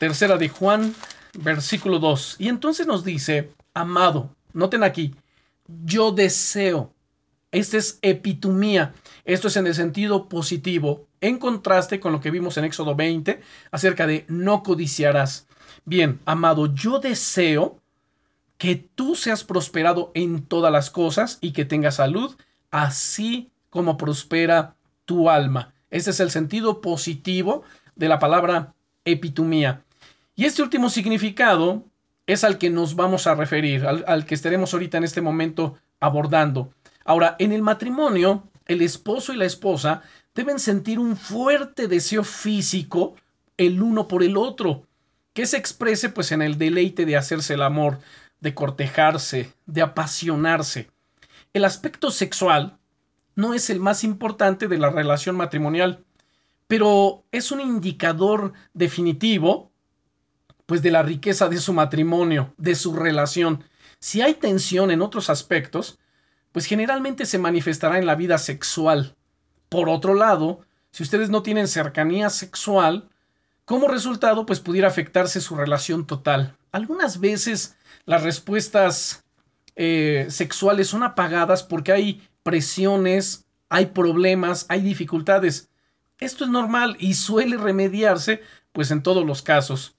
Tercera 0.00 0.36
de 0.36 0.48
Juan, 0.48 0.96
versículo 1.38 2.00
2. 2.00 2.40
Y 2.40 2.48
entonces 2.48 2.88
nos 2.88 3.04
dice, 3.04 3.52
amado, 3.72 4.34
noten 4.52 4.82
aquí, 4.82 5.14
yo 5.84 6.10
deseo. 6.10 6.92
Esta 7.52 7.76
es 7.76 8.00
epitumía. 8.02 8.92
Esto 9.24 9.46
es 9.46 9.56
en 9.58 9.68
el 9.68 9.76
sentido 9.76 10.28
positivo, 10.28 11.06
en 11.20 11.38
contraste 11.38 12.00
con 12.00 12.10
lo 12.10 12.20
que 12.20 12.32
vimos 12.32 12.56
en 12.56 12.64
Éxodo 12.64 12.96
20 12.96 13.40
acerca 13.70 14.08
de 14.08 14.24
no 14.26 14.64
codiciarás. 14.64 15.46
Bien, 15.84 16.18
amado, 16.24 16.74
yo 16.74 16.98
deseo 16.98 17.80
que 18.60 18.76
tú 18.76 19.16
seas 19.16 19.42
prosperado 19.42 20.12
en 20.12 20.42
todas 20.42 20.70
las 20.70 20.90
cosas 20.90 21.38
y 21.40 21.52
que 21.52 21.64
tengas 21.64 21.94
salud, 21.94 22.36
así 22.70 23.50
como 23.70 23.96
prospera 23.96 24.74
tu 25.06 25.30
alma. 25.30 25.72
Este 25.88 26.10
es 26.10 26.20
el 26.20 26.30
sentido 26.30 26.82
positivo 26.82 27.62
de 27.96 28.08
la 28.08 28.18
palabra 28.18 28.74
epitumía. 29.06 29.82
Y 30.36 30.44
este 30.44 30.62
último 30.62 30.90
significado 30.90 31.86
es 32.26 32.44
al 32.44 32.58
que 32.58 32.68
nos 32.68 32.96
vamos 32.96 33.26
a 33.26 33.34
referir, 33.34 33.86
al, 33.86 34.26
que 34.26 34.34
estaremos 34.34 34.74
ahorita 34.74 34.98
en 34.98 35.04
este 35.04 35.22
momento 35.22 35.78
abordando. 35.98 36.70
Ahora, 37.06 37.36
en 37.38 37.52
el 37.52 37.62
matrimonio, 37.62 38.46
el 38.66 38.82
esposo 38.82 39.32
y 39.32 39.38
la 39.38 39.46
esposa 39.46 40.02
deben 40.34 40.58
sentir 40.58 40.98
un 40.98 41.16
fuerte 41.16 41.88
deseo 41.88 42.24
físico 42.24 43.16
el 43.56 43.80
uno 43.80 44.06
por 44.06 44.22
el 44.22 44.36
otro, 44.36 44.86
que 45.32 45.46
se 45.46 45.56
exprese 45.56 46.10
pues 46.10 46.30
en 46.30 46.42
el 46.42 46.58
deleite 46.58 47.06
de 47.06 47.16
hacerse 47.16 47.54
el 47.54 47.62
amor, 47.62 48.00
de 48.40 48.54
cortejarse, 48.54 49.52
de 49.66 49.82
apasionarse. 49.82 50.90
El 51.52 51.64
aspecto 51.64 52.10
sexual 52.10 52.78
no 53.34 53.54
es 53.54 53.70
el 53.70 53.80
más 53.80 54.04
importante 54.04 54.68
de 54.68 54.78
la 54.78 54.90
relación 54.90 55.36
matrimonial, 55.36 56.04
pero 56.66 57.24
es 57.32 57.50
un 57.50 57.60
indicador 57.60 58.52
definitivo 58.74 59.70
pues 60.66 60.82
de 60.82 60.92
la 60.92 61.02
riqueza 61.02 61.48
de 61.48 61.58
su 61.58 61.72
matrimonio, 61.72 62.54
de 62.56 62.76
su 62.76 62.94
relación. 62.94 63.64
Si 63.98 64.22
hay 64.22 64.34
tensión 64.34 64.92
en 64.92 65.02
otros 65.02 65.28
aspectos, 65.28 65.98
pues 66.52 66.66
generalmente 66.66 67.26
se 67.26 67.38
manifestará 67.38 67.98
en 67.98 68.06
la 68.06 68.14
vida 68.14 68.38
sexual. 68.38 69.16
Por 69.68 69.88
otro 69.88 70.14
lado, 70.14 70.60
si 70.92 71.02
ustedes 71.02 71.28
no 71.28 71.42
tienen 71.42 71.66
cercanía 71.66 72.30
sexual, 72.30 73.09
como 73.70 73.86
resultado, 73.86 74.46
pues 74.46 74.58
pudiera 74.58 74.88
afectarse 74.88 75.40
su 75.40 75.54
relación 75.54 76.04
total. 76.04 76.56
Algunas 76.72 77.20
veces 77.20 77.76
las 78.04 78.24
respuestas 78.24 79.22
eh, 79.76 80.26
sexuales 80.28 80.88
son 80.88 81.04
apagadas 81.04 81.62
porque 81.62 81.92
hay 81.92 82.28
presiones, 82.42 83.44
hay 83.68 83.86
problemas, 83.86 84.66
hay 84.68 84.80
dificultades. 84.80 85.70
Esto 86.18 86.42
es 86.42 86.50
normal 86.50 86.96
y 86.98 87.14
suele 87.14 87.56
remediarse, 87.58 88.42
pues 88.72 88.90
en 88.90 89.04
todos 89.04 89.24
los 89.24 89.40
casos. 89.40 89.94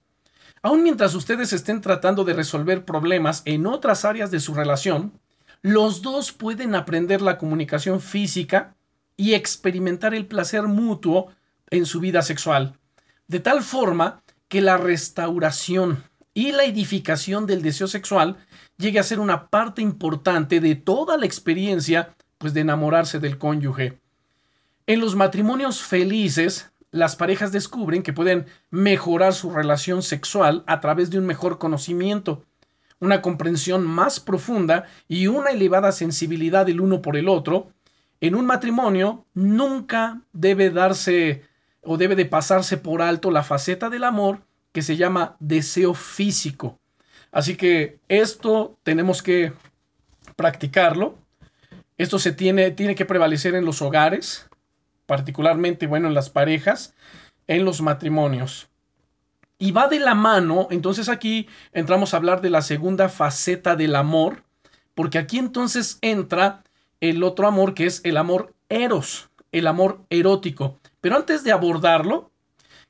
Aún 0.61 0.83
mientras 0.83 1.15
ustedes 1.15 1.53
estén 1.53 1.79
tratando 1.79 2.25
de 2.25 2.33
resolver 2.33 2.83
problemas 2.83 3.41
en 3.45 3.65
otras 3.67 4.03
áreas 4.03 4.31
de 4.31 4.41
su 4.41 4.53
relación, 4.53 5.17
los 5.61 6.01
dos 6.01 6.33
pueden 6.33 6.75
aprender 6.75 7.21
la 7.21 7.37
comunicación 7.37 8.01
física 8.01 8.75
y 9.15 9.33
experimentar 9.33 10.13
el 10.13 10.25
placer 10.25 10.63
mutuo 10.63 11.31
en 11.69 11.85
su 11.85 12.01
vida 12.01 12.21
sexual, 12.21 12.77
de 13.31 13.39
tal 13.39 13.63
forma 13.63 14.21
que 14.49 14.59
la 14.59 14.75
restauración 14.75 16.03
y 16.33 16.51
la 16.51 16.65
edificación 16.65 17.45
del 17.45 17.61
deseo 17.61 17.87
sexual 17.87 18.35
llegue 18.77 18.99
a 18.99 19.03
ser 19.03 19.21
una 19.21 19.47
parte 19.47 19.81
importante 19.81 20.59
de 20.59 20.75
toda 20.75 21.15
la 21.15 21.25
experiencia 21.25 22.13
pues 22.37 22.53
de 22.53 22.59
enamorarse 22.59 23.19
del 23.19 23.37
cónyuge. 23.37 24.01
En 24.85 24.99
los 24.99 25.15
matrimonios 25.15 25.81
felices, 25.81 26.73
las 26.91 27.15
parejas 27.15 27.53
descubren 27.53 28.03
que 28.03 28.11
pueden 28.11 28.47
mejorar 28.69 29.33
su 29.33 29.49
relación 29.49 30.03
sexual 30.03 30.65
a 30.67 30.81
través 30.81 31.09
de 31.09 31.17
un 31.17 31.25
mejor 31.25 31.57
conocimiento, 31.57 32.43
una 32.99 33.21
comprensión 33.21 33.87
más 33.87 34.19
profunda 34.19 34.87
y 35.07 35.27
una 35.27 35.51
elevada 35.51 35.93
sensibilidad 35.93 36.65
del 36.65 36.81
uno 36.81 37.01
por 37.01 37.15
el 37.15 37.29
otro, 37.29 37.71
en 38.19 38.35
un 38.35 38.45
matrimonio 38.45 39.25
nunca 39.33 40.21
debe 40.33 40.69
darse 40.69 41.49
o 41.81 41.97
debe 41.97 42.15
de 42.15 42.25
pasarse 42.25 42.77
por 42.77 43.01
alto 43.01 43.31
la 43.31 43.43
faceta 43.43 43.89
del 43.89 44.03
amor 44.03 44.41
que 44.71 44.81
se 44.81 44.97
llama 44.97 45.35
deseo 45.39 45.93
físico. 45.93 46.79
Así 47.31 47.55
que 47.55 47.99
esto 48.07 48.77
tenemos 48.83 49.21
que 49.21 49.53
practicarlo. 50.35 51.17
Esto 51.97 52.19
se 52.19 52.31
tiene, 52.31 52.71
tiene 52.71 52.95
que 52.95 53.05
prevalecer 53.05 53.55
en 53.55 53.65
los 53.65 53.81
hogares, 53.81 54.49
particularmente, 55.05 55.87
bueno, 55.87 56.07
en 56.07 56.13
las 56.13 56.29
parejas, 56.29 56.93
en 57.47 57.65
los 57.65 57.81
matrimonios. 57.81 58.69
Y 59.57 59.71
va 59.71 59.87
de 59.87 59.99
la 59.99 60.15
mano, 60.15 60.67
entonces 60.71 61.07
aquí 61.07 61.47
entramos 61.71 62.13
a 62.13 62.17
hablar 62.17 62.41
de 62.41 62.49
la 62.49 62.63
segunda 62.63 63.09
faceta 63.09 63.75
del 63.75 63.95
amor, 63.95 64.43
porque 64.95 65.19
aquí 65.19 65.37
entonces 65.37 65.99
entra 66.01 66.63
el 66.99 67.23
otro 67.23 67.47
amor 67.47 67.75
que 67.75 67.85
es 67.85 68.01
el 68.03 68.17
amor 68.17 68.55
eros, 68.69 69.29
el 69.51 69.67
amor 69.67 70.01
erótico. 70.09 70.79
Pero 71.01 71.15
antes 71.15 71.43
de 71.43 71.51
abordarlo, 71.51 72.31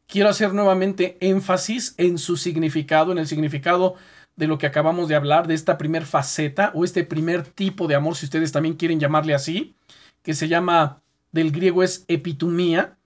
quiero 0.06 0.30
hacer 0.30 0.54
nuevamente 0.54 1.18
énfasis 1.22 1.96
en 1.98 2.18
su 2.18 2.38
significado, 2.38 3.12
en 3.12 3.18
el 3.18 3.28
significado 3.28 3.96
de 4.36 4.48
lo 4.48 4.58
que 4.58 4.68
acabamos 4.68 5.08
de 5.08 5.16
hablar, 5.16 5.48
de 5.48 5.54
esta 5.54 5.78
primer 5.78 6.06
faceta 6.06 6.72
o 6.76 6.84
este 6.84 7.04
primer 7.04 7.44
tipo 7.44 7.88
de 7.88 7.96
amor, 7.96 8.16
si 8.16 8.26
ustedes 8.26 8.52
también 8.52 8.76
quieren 8.76 9.00
llamarle 9.00 9.34
así, 9.34 9.76
que 10.24 10.34
se 10.34 10.48
llama, 10.48 11.02
del 11.32 11.52
griego 11.52 11.84
es 11.84 12.06
epitumía, 12.08 12.98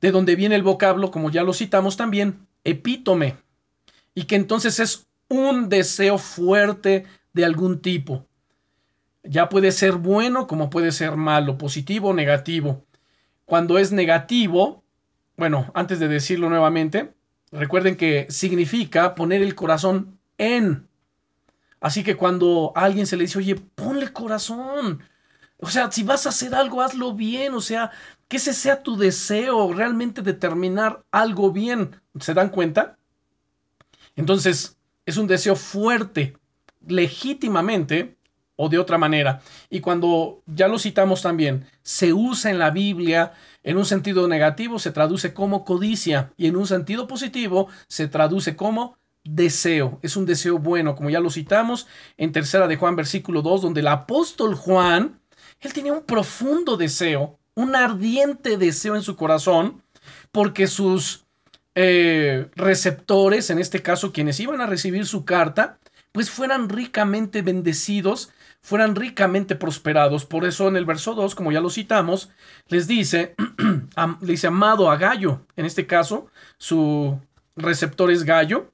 de 0.00 0.10
donde 0.10 0.34
viene 0.34 0.56
el 0.56 0.62
vocablo, 0.62 1.10
como 1.10 1.30
ya 1.30 1.42
lo 1.42 1.52
citamos 1.52 1.96
también, 1.96 2.46
epítome, 2.64 3.36
y 4.14 4.24
que 4.24 4.36
entonces 4.36 4.80
es 4.80 5.06
un 5.28 5.68
deseo 5.68 6.18
fuerte 6.18 7.04
de 7.32 7.44
algún 7.44 7.80
tipo. 7.80 8.26
Ya 9.22 9.48
puede 9.48 9.72
ser 9.72 9.92
bueno 9.92 10.46
como 10.46 10.70
puede 10.70 10.90
ser 10.92 11.16
malo, 11.16 11.56
positivo 11.56 12.08
o 12.08 12.14
negativo. 12.14 12.84
Cuando 13.44 13.78
es 13.78 13.92
negativo, 13.92 14.82
bueno, 15.36 15.70
antes 15.74 15.98
de 15.98 16.08
decirlo 16.08 16.48
nuevamente, 16.48 17.14
recuerden 17.50 17.96
que 17.96 18.26
significa 18.30 19.14
poner 19.14 19.42
el 19.42 19.54
corazón 19.54 20.18
en. 20.38 20.88
Así 21.80 22.04
que 22.04 22.16
cuando 22.16 22.72
a 22.76 22.84
alguien 22.84 23.06
se 23.06 23.16
le 23.16 23.24
dice, 23.24 23.38
oye, 23.38 23.56
ponle 23.56 24.12
corazón. 24.12 25.02
O 25.58 25.68
sea, 25.68 25.90
si 25.90 26.02
vas 26.02 26.26
a 26.26 26.30
hacer 26.30 26.54
algo, 26.54 26.80
hazlo 26.80 27.14
bien. 27.14 27.54
O 27.54 27.60
sea, 27.60 27.90
que 28.28 28.36
ese 28.36 28.52
sea 28.52 28.82
tu 28.82 28.96
deseo, 28.96 29.72
realmente 29.72 30.22
determinar 30.22 31.04
algo 31.10 31.50
bien. 31.50 32.00
¿Se 32.20 32.34
dan 32.34 32.50
cuenta? 32.50 32.98
Entonces, 34.16 34.76
es 35.06 35.16
un 35.16 35.26
deseo 35.26 35.56
fuerte, 35.56 36.36
legítimamente 36.86 38.16
o 38.62 38.68
de 38.68 38.78
otra 38.78 38.96
manera. 38.96 39.40
Y 39.70 39.80
cuando 39.80 40.40
ya 40.46 40.68
lo 40.68 40.78
citamos 40.78 41.20
también, 41.20 41.66
se 41.82 42.12
usa 42.12 42.48
en 42.52 42.60
la 42.60 42.70
Biblia 42.70 43.32
en 43.64 43.76
un 43.76 43.84
sentido 43.84 44.28
negativo, 44.28 44.78
se 44.78 44.92
traduce 44.92 45.34
como 45.34 45.64
codicia 45.64 46.32
y 46.36 46.46
en 46.46 46.54
un 46.54 46.68
sentido 46.68 47.08
positivo 47.08 47.66
se 47.88 48.06
traduce 48.06 48.54
como 48.54 48.96
deseo. 49.24 49.98
Es 50.02 50.16
un 50.16 50.26
deseo 50.26 50.60
bueno, 50.60 50.94
como 50.94 51.10
ya 51.10 51.18
lo 51.18 51.28
citamos 51.28 51.88
en 52.16 52.30
tercera 52.30 52.68
de 52.68 52.76
Juan 52.76 52.94
versículo 52.94 53.42
2, 53.42 53.62
donde 53.62 53.80
el 53.80 53.88
apóstol 53.88 54.54
Juan, 54.54 55.20
él 55.60 55.72
tenía 55.72 55.92
un 55.92 56.04
profundo 56.04 56.76
deseo, 56.76 57.40
un 57.56 57.74
ardiente 57.74 58.58
deseo 58.58 58.94
en 58.94 59.02
su 59.02 59.16
corazón, 59.16 59.82
porque 60.30 60.68
sus 60.68 61.24
eh, 61.74 62.48
receptores, 62.54 63.50
en 63.50 63.58
este 63.58 63.82
caso 63.82 64.12
quienes 64.12 64.38
iban 64.38 64.60
a 64.60 64.66
recibir 64.66 65.04
su 65.04 65.24
carta, 65.24 65.80
pues 66.12 66.30
fueran 66.30 66.68
ricamente 66.68 67.42
bendecidos, 67.42 68.30
fueran 68.62 68.94
ricamente 68.94 69.56
prosperados. 69.56 70.24
Por 70.24 70.44
eso 70.44 70.68
en 70.68 70.76
el 70.76 70.84
verso 70.84 71.14
2, 71.14 71.34
como 71.34 71.52
ya 71.52 71.60
lo 71.60 71.68
citamos, 71.68 72.30
les 72.68 72.86
dice, 72.86 73.34
dice 74.20 74.46
amado 74.46 74.90
a 74.90 74.96
Gallo, 74.96 75.44
en 75.56 75.66
este 75.66 75.86
caso 75.86 76.28
su 76.58 77.20
receptor 77.56 78.10
es 78.10 78.24
Gallo. 78.24 78.72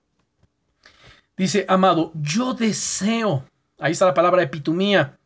Dice, 1.37 1.65
amado, 1.69 2.13
yo 2.15 2.53
deseo, 2.53 3.45
ahí 3.79 3.93
está 3.93 4.07
la 4.07 4.15
palabra 4.15 4.43
epitumía, 4.43 5.17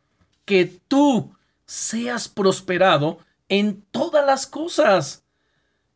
que 0.45 0.79
tú 0.87 1.35
seas 1.65 2.27
prosperado 2.27 3.19
en 3.49 3.83
todas 3.91 4.25
las 4.25 4.47
cosas 4.47 5.23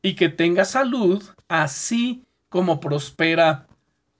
y 0.01 0.15
que 0.15 0.29
tengas 0.29 0.71
salud 0.71 1.23
así 1.47 2.23
como 2.49 2.79
prospera 2.79 3.67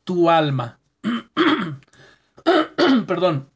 tu 0.03 0.29
alma. 0.29 0.79
Perdón. 3.07 3.49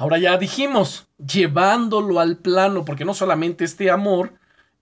Ahora 0.00 0.16
ya 0.16 0.38
dijimos, 0.38 1.08
llevándolo 1.18 2.20
al 2.20 2.38
plano, 2.38 2.86
porque 2.86 3.04
no 3.04 3.12
solamente 3.12 3.64
este 3.64 3.90
amor, 3.90 4.32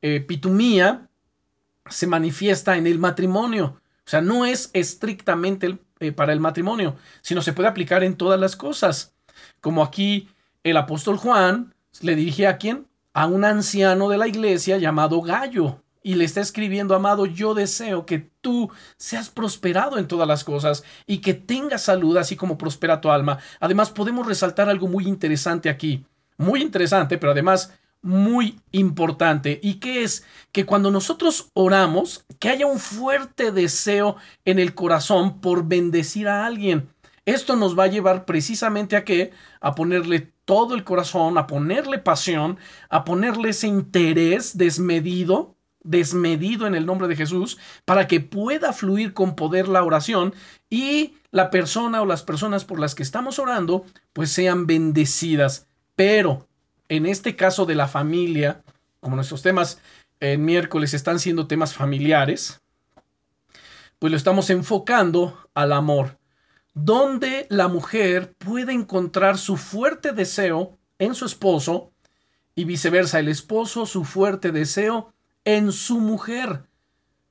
eh, 0.01 0.21
pitumía, 0.21 1.09
se 1.89 2.07
manifiesta 2.07 2.77
en 2.77 2.87
el 2.87 3.01
matrimonio. 3.01 3.81
O 4.07 4.09
sea, 4.09 4.21
no 4.21 4.47
es 4.47 4.71
estrictamente 4.75 5.77
eh, 5.99 6.13
para 6.13 6.33
el 6.33 6.39
matrimonio, 6.39 6.95
sino 7.21 7.43
se 7.43 7.53
puede 7.53 7.69
aplicar 7.69 8.05
en 8.05 8.17
todas 8.17 8.39
las 8.39 8.55
cosas. 8.55 9.13
Como 9.61 9.83
aquí 9.83 10.29
el 10.63 10.77
apóstol 10.77 11.17
Juan 11.17 11.75
le 12.01 12.15
dirige 12.15 12.47
a 12.47 12.57
quién? 12.57 12.87
A 13.13 13.27
un 13.27 13.45
anciano 13.45 14.09
de 14.11 14.19
la 14.19 14.29
iglesia 14.29 14.79
llamado 14.79 15.21
Gallo 15.21 15.83
y 16.03 16.15
le 16.15 16.25
está 16.25 16.41
escribiendo, 16.41 16.95
amado, 16.95 17.27
yo 17.27 17.55
deseo 17.55 18.07
que 18.07 18.31
tú 18.41 18.71
seas 18.97 19.29
prosperado 19.29 19.99
en 19.99 20.09
todas 20.09 20.29
las 20.29 20.45
cosas 20.45 20.85
y 21.07 21.19
que 21.19 21.35
tengas 21.35 21.83
salud 21.83 22.17
así 22.17 22.37
como 22.37 22.59
prospera 22.59 23.01
tu 23.01 23.11
alma. 23.11 23.39
Además, 23.61 23.91
podemos 23.91 24.27
resaltar 24.27 24.69
algo 24.69 24.89
muy 24.89 25.07
interesante 25.07 25.69
aquí, 25.69 26.05
muy 26.37 26.63
interesante, 26.63 27.19
pero 27.19 27.33
además 27.33 27.73
muy 28.03 28.61
importante 28.71 29.59
y 29.63 29.75
que 29.75 30.05
es 30.05 30.25
que 30.53 30.65
cuando 30.65 30.91
nosotros 30.91 31.51
oramos, 31.55 32.25
que 32.39 32.49
haya 32.49 32.67
un 32.67 32.79
fuerte 32.79 33.51
deseo 33.51 34.17
en 34.45 34.59
el 34.59 34.75
corazón 34.75 35.41
por 35.41 35.67
bendecir 35.67 36.29
a 36.29 36.47
alguien. 36.47 36.89
Esto 37.27 37.57
nos 37.57 37.79
va 37.79 37.85
a 37.85 37.89
llevar 37.89 38.25
precisamente 38.25 38.97
a 38.97 39.05
qué? 39.05 39.33
A 39.61 39.75
ponerle 39.75 40.33
todo 40.47 40.75
el 40.75 40.85
corazón, 40.85 41.37
a 41.37 41.47
ponerle 41.47 41.99
pasión, 41.99 42.57
a 42.89 43.05
ponerle 43.05 43.51
ese 43.51 43.67
interés 43.67 44.57
desmedido 44.57 45.58
desmedido 45.89 46.67
en 46.67 46.75
el 46.75 46.85
nombre 46.85 47.09
de 47.09 47.17
Jesús 47.17 47.57
para 47.87 48.07
que 48.07 48.21
pueda 48.21 48.75
fluir 48.75 49.15
con 49.15 49.35
poder 49.35 49.69
la 49.69 49.83
oración 49.83 50.35
y 50.69 51.15
la 51.31 51.51
persona 51.51 52.03
o 52.03 52.07
las 52.07 52.23
personas 52.23 52.67
por 52.67 52.79
las 52.79 52.95
que 52.95 53.03
estamos 53.03 53.39
orando 53.39 53.87
pues 54.13 54.31
sean 54.31 54.67
bendecidas. 54.67 55.67
Pero 55.97 56.47
en 56.91 57.07
este 57.07 57.37
caso 57.37 57.65
de 57.65 57.75
la 57.75 57.89
familia, 57.89 58.63
como 59.01 59.17
nuestros 59.17 59.43
temas 59.43 59.81
en 60.21 60.45
miércoles 60.45 60.93
están 60.93 61.19
siendo 61.19 61.47
temas 61.47 61.73
familiares, 61.73 62.61
pues 63.99 64.11
lo 64.11 64.17
estamos 64.17 64.51
enfocando 64.51 65.49
al 65.55 65.73
amor, 65.73 66.19
donde 66.75 67.47
la 67.49 67.69
mujer 67.69 68.35
puede 68.37 68.75
encontrar 68.75 69.39
su 69.39 69.57
fuerte 69.57 70.13
deseo 70.13 70.79
en 70.99 71.15
su 71.15 71.25
esposo 71.25 71.93
y 72.55 72.65
viceversa, 72.65 73.21
el 73.21 73.29
esposo 73.29 73.87
su 73.87 74.05
fuerte 74.05 74.53
deseo 74.53 75.15
en 75.49 75.73
su 75.73 75.99
mujer, 75.99 76.65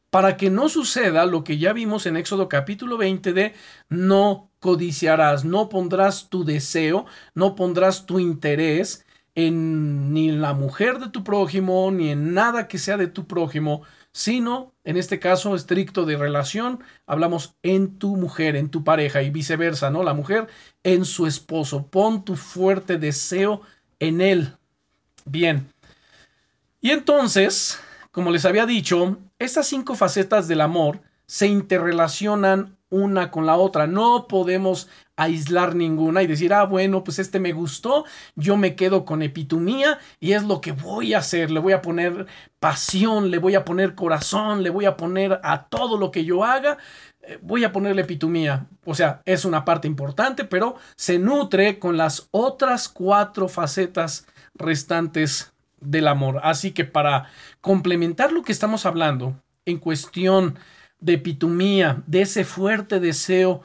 para 0.10 0.38
que 0.38 0.50
no 0.50 0.70
suceda 0.70 1.28
lo 1.28 1.44
que 1.44 1.60
ya 1.60 1.72
vimos 1.72 2.08
en 2.08 2.18
Éxodo 2.18 2.50
capítulo 2.50 2.98
20 2.98 3.32
de 3.32 3.54
no 3.90 4.50
codiciarás, 4.60 5.46
no 5.46 5.70
pondrás 5.70 6.28
tu 6.28 6.44
deseo, 6.44 7.06
no 7.36 7.54
pondrás 7.54 8.08
tu 8.08 8.20
interés 8.20 9.06
en 9.36 10.16
ni 10.16 10.30
en 10.30 10.42
la 10.42 10.56
mujer 10.56 10.98
de 10.98 11.10
tu 11.10 11.24
prójimo, 11.24 11.92
ni 11.92 12.10
en 12.10 12.34
nada 12.34 12.68
que 12.68 12.80
sea 12.80 12.98
de 12.98 13.06
tu 13.06 13.28
prójimo, 13.28 13.84
sino, 14.14 14.74
en 14.84 14.98
este 14.98 15.20
caso 15.20 15.54
estricto 15.54 16.04
de 16.04 16.18
relación, 16.18 16.84
hablamos 17.06 17.54
en 17.62 18.00
tu 18.00 18.16
mujer, 18.16 18.56
en 18.56 18.70
tu 18.70 18.84
pareja 18.84 19.22
y 19.22 19.30
viceversa, 19.30 19.92
¿no? 19.92 20.02
La 20.02 20.16
mujer 20.16 20.48
en 20.82 21.06
su 21.06 21.28
esposo. 21.28 21.86
Pon 21.86 22.26
tu 22.26 22.36
fuerte 22.36 22.98
deseo 22.98 23.62
en 24.00 24.22
él. 24.22 24.58
Bien. 25.26 25.72
Y 26.82 26.90
entonces, 26.90 27.80
como 28.12 28.32
les 28.32 28.46
había 28.46 28.66
dicho, 28.66 29.18
estas 29.40 29.68
cinco 29.68 29.96
facetas 29.96 30.48
del 30.48 30.62
amor 30.62 31.02
se 31.26 31.48
interrelacionan 31.48 32.78
una 32.90 33.32
con 33.32 33.46
la 33.46 33.58
otra. 33.58 33.88
No 33.88 34.28
podemos 34.28 34.90
aislar 35.16 35.76
ninguna 35.76 36.24
y 36.24 36.28
decir, 36.28 36.54
ah, 36.54 36.64
bueno, 36.64 37.04
pues 37.04 37.20
este 37.20 37.40
me 37.40 37.52
gustó, 37.52 38.06
yo 38.36 38.56
me 38.56 38.76
quedo 38.76 39.04
con 39.04 39.22
epitumía 39.22 40.00
y 40.20 40.34
es 40.34 40.44
lo 40.44 40.62
que 40.62 40.72
voy 40.72 41.14
a 41.14 41.20
hacer. 41.20 41.52
Le 41.52 41.60
voy 41.60 41.74
a 41.74 41.82
poner 41.82 42.28
pasión, 42.60 43.30
le 43.30 43.40
voy 43.40 43.56
a 43.56 43.66
poner 43.66 43.96
corazón, 43.96 44.64
le 44.64 44.70
voy 44.70 44.86
a 44.86 44.96
poner 44.96 45.40
a 45.44 45.66
todo 45.66 45.98
lo 45.98 46.12
que 46.12 46.24
yo 46.24 46.44
haga, 46.44 46.78
eh, 47.22 47.40
voy 47.42 47.64
a 47.64 47.72
ponerle 47.72 48.04
epitumía. 48.04 48.68
O 48.86 48.96
sea, 48.96 49.22
es 49.26 49.44
una 49.44 49.66
parte 49.66 49.88
importante, 49.88 50.46
pero 50.46 50.76
se 50.96 51.20
nutre 51.20 51.80
con 51.80 51.98
las 51.98 52.30
otras 52.32 52.88
cuatro 52.88 53.48
facetas 53.50 54.28
restantes 54.56 55.52
del 55.80 56.08
amor. 56.08 56.40
Así 56.44 56.72
que 56.72 56.86
para 56.86 57.30
complementar 57.62 58.32
lo 58.32 58.44
que 58.44 58.52
estamos 58.52 58.86
hablando 58.86 59.42
en 59.66 59.80
cuestión 59.80 60.58
de 61.00 61.14
epitumía, 61.14 62.04
de 62.08 62.22
ese 62.22 62.44
fuerte 62.44 63.00
deseo 63.00 63.64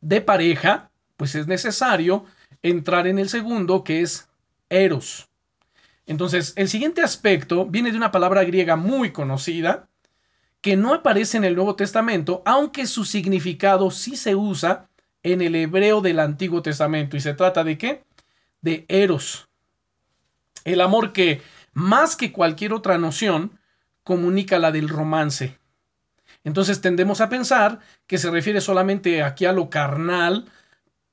de 0.00 0.20
pareja, 0.20 0.90
pues 1.16 1.34
es 1.34 1.46
necesario 1.46 2.24
entrar 2.62 3.06
en 3.06 3.18
el 3.18 3.28
segundo 3.28 3.84
que 3.84 4.02
es 4.02 4.28
eros. 4.68 5.28
Entonces, 6.06 6.52
el 6.56 6.68
siguiente 6.68 7.02
aspecto 7.02 7.66
viene 7.66 7.90
de 7.90 7.96
una 7.96 8.12
palabra 8.12 8.44
griega 8.44 8.76
muy 8.76 9.10
conocida, 9.12 9.88
que 10.60 10.76
no 10.76 10.94
aparece 10.94 11.36
en 11.36 11.44
el 11.44 11.54
Nuevo 11.54 11.76
Testamento, 11.76 12.42
aunque 12.44 12.86
su 12.86 13.04
significado 13.04 13.90
sí 13.90 14.16
se 14.16 14.34
usa 14.34 14.88
en 15.22 15.40
el 15.40 15.54
hebreo 15.54 16.00
del 16.00 16.20
Antiguo 16.20 16.62
Testamento. 16.62 17.16
¿Y 17.16 17.20
se 17.20 17.34
trata 17.34 17.64
de 17.64 17.78
qué? 17.78 18.04
De 18.60 18.84
eros. 18.88 19.48
El 20.66 20.80
amor 20.80 21.12
que, 21.12 21.42
más 21.72 22.16
que 22.16 22.32
cualquier 22.32 22.72
otra 22.72 22.98
noción, 22.98 23.58
comunica 24.02 24.58
la 24.58 24.72
del 24.72 24.88
romance. 24.88 25.58
Entonces 26.42 26.80
tendemos 26.80 27.20
a 27.20 27.28
pensar 27.28 27.78
que 28.08 28.18
se 28.18 28.30
refiere 28.30 28.60
solamente 28.60 29.22
aquí 29.22 29.44
a 29.44 29.52
lo 29.52 29.70
carnal, 29.70 30.50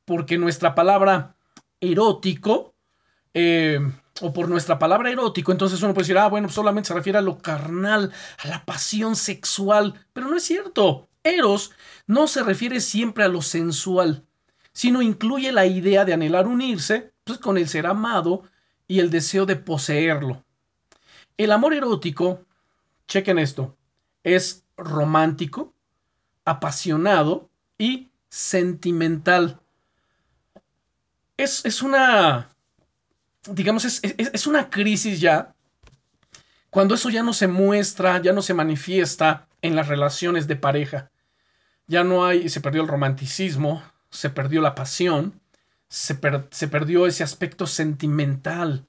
porque 0.05 0.39
nuestra 0.39 0.73
palabra 0.73 1.35
erótico, 1.79 2.73
eh, 3.35 3.79
o 4.21 4.33
por 4.33 4.49
nuestra 4.49 4.79
palabra 4.79 5.11
erótico, 5.11 5.51
entonces 5.51 5.83
uno 5.83 5.93
puede 5.93 6.05
decir, 6.05 6.17
ah, 6.17 6.29
bueno, 6.29 6.49
solamente 6.49 6.87
se 6.87 6.95
refiere 6.95 7.19
a 7.19 7.21
lo 7.21 7.37
carnal, 7.37 8.11
a 8.39 8.47
la 8.47 8.65
pasión 8.65 9.15
sexual, 9.15 9.93
pero 10.13 10.27
no 10.27 10.35
es 10.35 10.43
cierto. 10.43 11.09
Eros 11.23 11.71
no 12.07 12.25
se 12.25 12.41
refiere 12.41 12.79
siempre 12.79 13.23
a 13.23 13.27
lo 13.27 13.43
sensual, 13.43 14.25
sino 14.71 15.03
incluye 15.03 15.51
la 15.51 15.67
idea 15.67 16.05
de 16.05 16.13
anhelar 16.13 16.47
unirse 16.47 17.13
pues, 17.23 17.37
con 17.37 17.59
el 17.59 17.69
ser 17.69 17.85
amado 17.85 18.43
y 18.93 18.99
el 18.99 19.09
deseo 19.09 19.47
de 19.47 19.55
poseerlo. 19.55 20.43
El 21.35 21.51
amor 21.51 21.73
erótico, 21.73 22.45
chequen 23.07 23.39
esto, 23.39 23.75
es 24.23 24.65
romántico, 24.77 25.73
apasionado 26.45 27.49
y 27.79 28.11
sentimental. 28.29 29.59
Es, 31.37 31.65
es 31.65 31.81
una, 31.81 32.51
digamos, 33.49 33.83
es, 33.83 33.99
es, 34.03 34.45
una 34.45 34.69
crisis 34.69 35.19
ya, 35.19 35.55
cuando 36.69 36.93
eso 36.93 37.09
ya 37.09 37.23
no 37.23 37.33
se 37.33 37.47
muestra, 37.47 38.21
ya 38.21 38.31
no 38.31 38.43
se 38.43 38.53
manifiesta 38.53 39.47
en 39.63 39.75
las 39.75 39.87
relaciones 39.87 40.45
de 40.45 40.55
pareja. 40.55 41.09
Ya 41.87 42.03
no 42.03 42.25
hay, 42.27 42.47
se 42.47 42.61
perdió 42.61 42.83
el 42.83 42.87
romanticismo, 42.87 43.81
se 44.11 44.29
perdió 44.29 44.61
la 44.61 44.75
pasión, 44.75 45.41
se, 45.93 46.17
se 46.49 46.67
perdió 46.67 47.05
ese 47.05 47.23
aspecto 47.23 47.67
sentimental. 47.67 48.87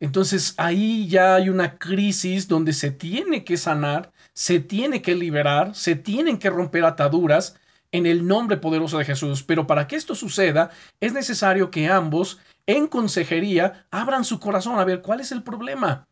Entonces 0.00 0.54
ahí 0.56 1.06
ya 1.06 1.36
hay 1.36 1.48
una 1.48 1.78
crisis 1.78 2.48
donde 2.48 2.72
se 2.72 2.90
tiene 2.90 3.44
que 3.44 3.56
sanar, 3.56 4.12
se 4.32 4.58
tiene 4.58 5.00
que 5.00 5.14
liberar, 5.14 5.76
se 5.76 5.94
tienen 5.94 6.38
que 6.38 6.50
romper 6.50 6.84
ataduras 6.84 7.56
en 7.92 8.04
el 8.04 8.26
nombre 8.26 8.56
poderoso 8.56 8.98
de 8.98 9.04
Jesús. 9.04 9.44
Pero 9.44 9.68
para 9.68 9.86
que 9.86 9.94
esto 9.94 10.16
suceda, 10.16 10.70
es 10.98 11.12
necesario 11.12 11.70
que 11.70 11.86
ambos 11.88 12.40
en 12.66 12.88
consejería 12.88 13.86
abran 13.92 14.24
su 14.24 14.40
corazón 14.40 14.80
a 14.80 14.84
ver 14.84 15.02
cuál 15.02 15.20
es 15.20 15.30
el 15.30 15.44
problema. 15.44 16.08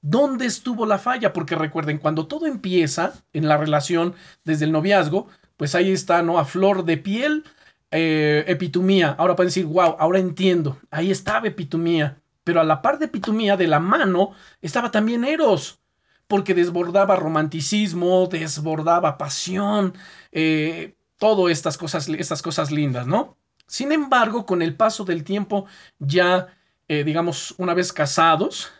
¿Dónde 0.00 0.46
estuvo 0.46 0.84
la 0.84 0.98
falla? 0.98 1.32
Porque 1.32 1.54
recuerden, 1.54 1.98
cuando 1.98 2.26
todo 2.26 2.46
empieza 2.46 3.12
en 3.32 3.46
la 3.46 3.56
relación 3.56 4.16
desde 4.44 4.64
el 4.64 4.72
noviazgo, 4.72 5.28
pues 5.56 5.76
ahí 5.76 5.92
está, 5.92 6.22
¿no? 6.22 6.40
A 6.40 6.44
flor 6.44 6.84
de 6.84 6.96
piel, 6.96 7.44
eh, 7.90 8.44
epitumía. 8.48 9.14
Ahora 9.18 9.36
pueden 9.36 9.48
decir, 9.48 9.66
wow, 9.66 9.96
ahora 9.98 10.18
entiendo. 10.18 10.78
Ahí 10.90 11.10
estaba 11.10 11.48
epitumía. 11.48 12.20
Pero 12.44 12.60
a 12.60 12.64
la 12.64 12.82
par 12.82 12.98
de 12.98 13.06
epitumía, 13.06 13.56
de 13.56 13.66
la 13.66 13.80
mano, 13.80 14.32
estaba 14.62 14.90
también 14.90 15.24
Eros. 15.24 15.80
Porque 16.28 16.54
desbordaba 16.54 17.16
romanticismo, 17.16 18.26
desbordaba 18.26 19.18
pasión, 19.18 19.94
eh, 20.32 20.96
todo 21.18 21.48
estas 21.48 21.78
cosas, 21.78 22.08
estas 22.08 22.42
cosas 22.42 22.70
lindas, 22.70 23.06
¿no? 23.06 23.36
Sin 23.66 23.92
embargo, 23.92 24.46
con 24.46 24.62
el 24.62 24.76
paso 24.76 25.04
del 25.04 25.24
tiempo, 25.24 25.66
ya, 25.98 26.48
eh, 26.88 27.04
digamos, 27.04 27.54
una 27.58 27.74
vez 27.74 27.92
casados, 27.92 28.70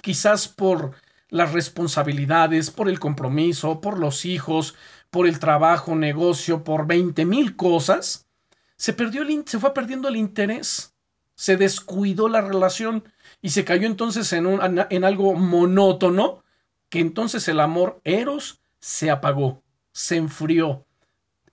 quizás 0.00 0.48
por 0.48 0.92
las 1.28 1.52
responsabilidades, 1.52 2.70
por 2.70 2.88
el 2.88 3.00
compromiso, 3.00 3.80
por 3.80 3.98
los 3.98 4.24
hijos, 4.24 4.74
por 5.10 5.26
el 5.26 5.38
trabajo, 5.38 5.94
negocio, 5.94 6.64
por 6.64 6.86
20 6.86 7.24
mil 7.24 7.56
cosas, 7.56 8.28
se, 8.76 8.92
perdió 8.92 9.22
el, 9.22 9.44
se 9.46 9.58
fue 9.58 9.74
perdiendo 9.74 10.08
el 10.08 10.16
interés, 10.16 10.94
se 11.34 11.56
descuidó 11.56 12.28
la 12.28 12.40
relación 12.40 13.04
y 13.42 13.50
se 13.50 13.64
cayó 13.64 13.86
entonces 13.86 14.32
en, 14.32 14.46
un, 14.46 14.60
en 14.88 15.04
algo 15.04 15.34
monótono, 15.34 16.42
que 16.88 17.00
entonces 17.00 17.48
el 17.48 17.60
amor 17.60 18.00
eros 18.04 18.60
se 18.78 19.10
apagó, 19.10 19.62
se 19.92 20.16
enfrió, 20.16 20.86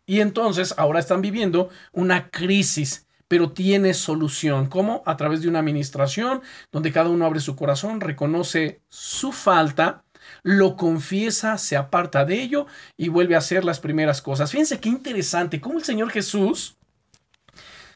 y 0.06 0.20
entonces 0.20 0.74
ahora 0.78 1.00
están 1.00 1.22
viviendo 1.22 1.70
una 1.94 2.30
crisis, 2.30 3.08
pero 3.30 3.54
tiene 3.54 3.94
solución. 3.94 4.68
¿Cómo? 4.68 5.04
A 5.06 5.16
través 5.16 5.42
de 5.42 5.48
una 5.48 5.60
administración 5.60 6.42
donde 6.70 6.92
cada 6.92 7.10
uno 7.10 7.26
abre 7.26 7.40
su 7.40 7.56
corazón, 7.56 8.02
reconoce 8.02 8.82
su 8.90 9.32
falta, 9.32 10.04
lo 10.44 10.76
confiesa, 10.76 11.58
se 11.58 11.78
aparta 11.78 12.26
de 12.26 12.42
ello 12.42 12.66
y 12.98 13.08
vuelve 13.08 13.36
a 13.36 13.38
hacer 13.38 13.64
las 13.64 13.80
primeras 13.80 14.22
cosas. 14.22 14.52
Fíjense 14.52 14.82
qué 14.82 14.90
interesante 14.90 15.62
cómo 15.62 15.78
el 15.78 15.86
Señor 15.86 16.10
Jesús 16.10 16.76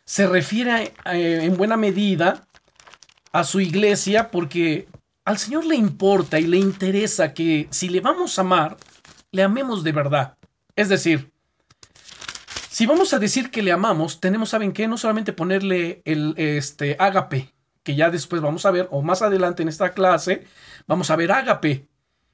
se 0.06 0.28
refiere 0.28 0.94
eh, 1.06 1.40
en 1.44 1.58
buena 1.58 1.78
medida 1.78 2.48
a 3.32 3.44
su 3.44 3.60
iglesia 3.60 4.32
porque 4.32 4.88
al 5.26 5.38
Señor 5.38 5.66
le 5.66 5.76
importa 5.76 6.40
y 6.40 6.46
le 6.46 6.58
interesa 6.58 7.34
que 7.34 7.68
si 7.72 7.90
le 7.90 8.00
vamos 8.00 8.38
a 8.38 8.42
amar, 8.42 8.78
le 9.32 9.44
amemos 9.44 9.84
de 9.84 9.92
verdad. 9.92 10.38
Es 10.76 10.88
decir, 10.90 11.32
si 12.70 12.86
vamos 12.86 13.14
a 13.14 13.20
decir 13.20 13.50
que 13.50 13.64
le 13.64 13.72
amamos, 13.72 14.20
tenemos, 14.20 14.50
¿saben 14.50 14.72
qué? 14.72 14.88
No 14.88 14.98
solamente 14.98 15.34
ponerle 15.34 16.02
el 16.06 16.36
este, 16.38 16.96
ágape, 17.00 17.54
que 17.84 17.96
ya 17.96 18.10
después 18.10 18.42
vamos 18.42 18.66
a 18.66 18.72
ver, 18.72 18.88
o 18.92 19.02
más 19.02 19.22
adelante 19.22 19.64
en 19.64 19.70
esta 19.70 19.94
clase, 19.94 20.46
vamos 20.86 21.10
a 21.10 21.16
ver 21.16 21.32
ágape. 21.32 21.88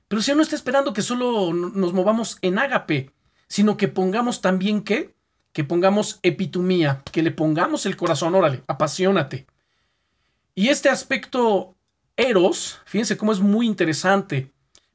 Pero 0.07 0.21
si 0.21 0.33
no 0.35 0.41
está 0.41 0.55
esperando 0.55 0.93
que 0.93 1.01
solo 1.01 1.53
nos 1.53 1.93
movamos 1.93 2.37
en 2.41 2.59
ágape, 2.59 3.11
sino 3.47 3.77
que 3.77 3.87
pongamos 3.87 4.41
también 4.41 4.81
qué? 4.81 5.15
Que 5.53 5.63
pongamos 5.63 6.19
epitumía, 6.23 7.03
que 7.11 7.23
le 7.23 7.31
pongamos 7.31 7.85
el 7.85 7.97
corazón, 7.97 8.35
órale, 8.35 8.63
apasionate. 8.67 9.47
Y 10.55 10.69
este 10.69 10.89
aspecto 10.89 11.75
eros, 12.15 12.79
fíjense 12.85 13.17
cómo 13.17 13.31
es 13.31 13.39
muy 13.39 13.65
interesante. 13.65 14.51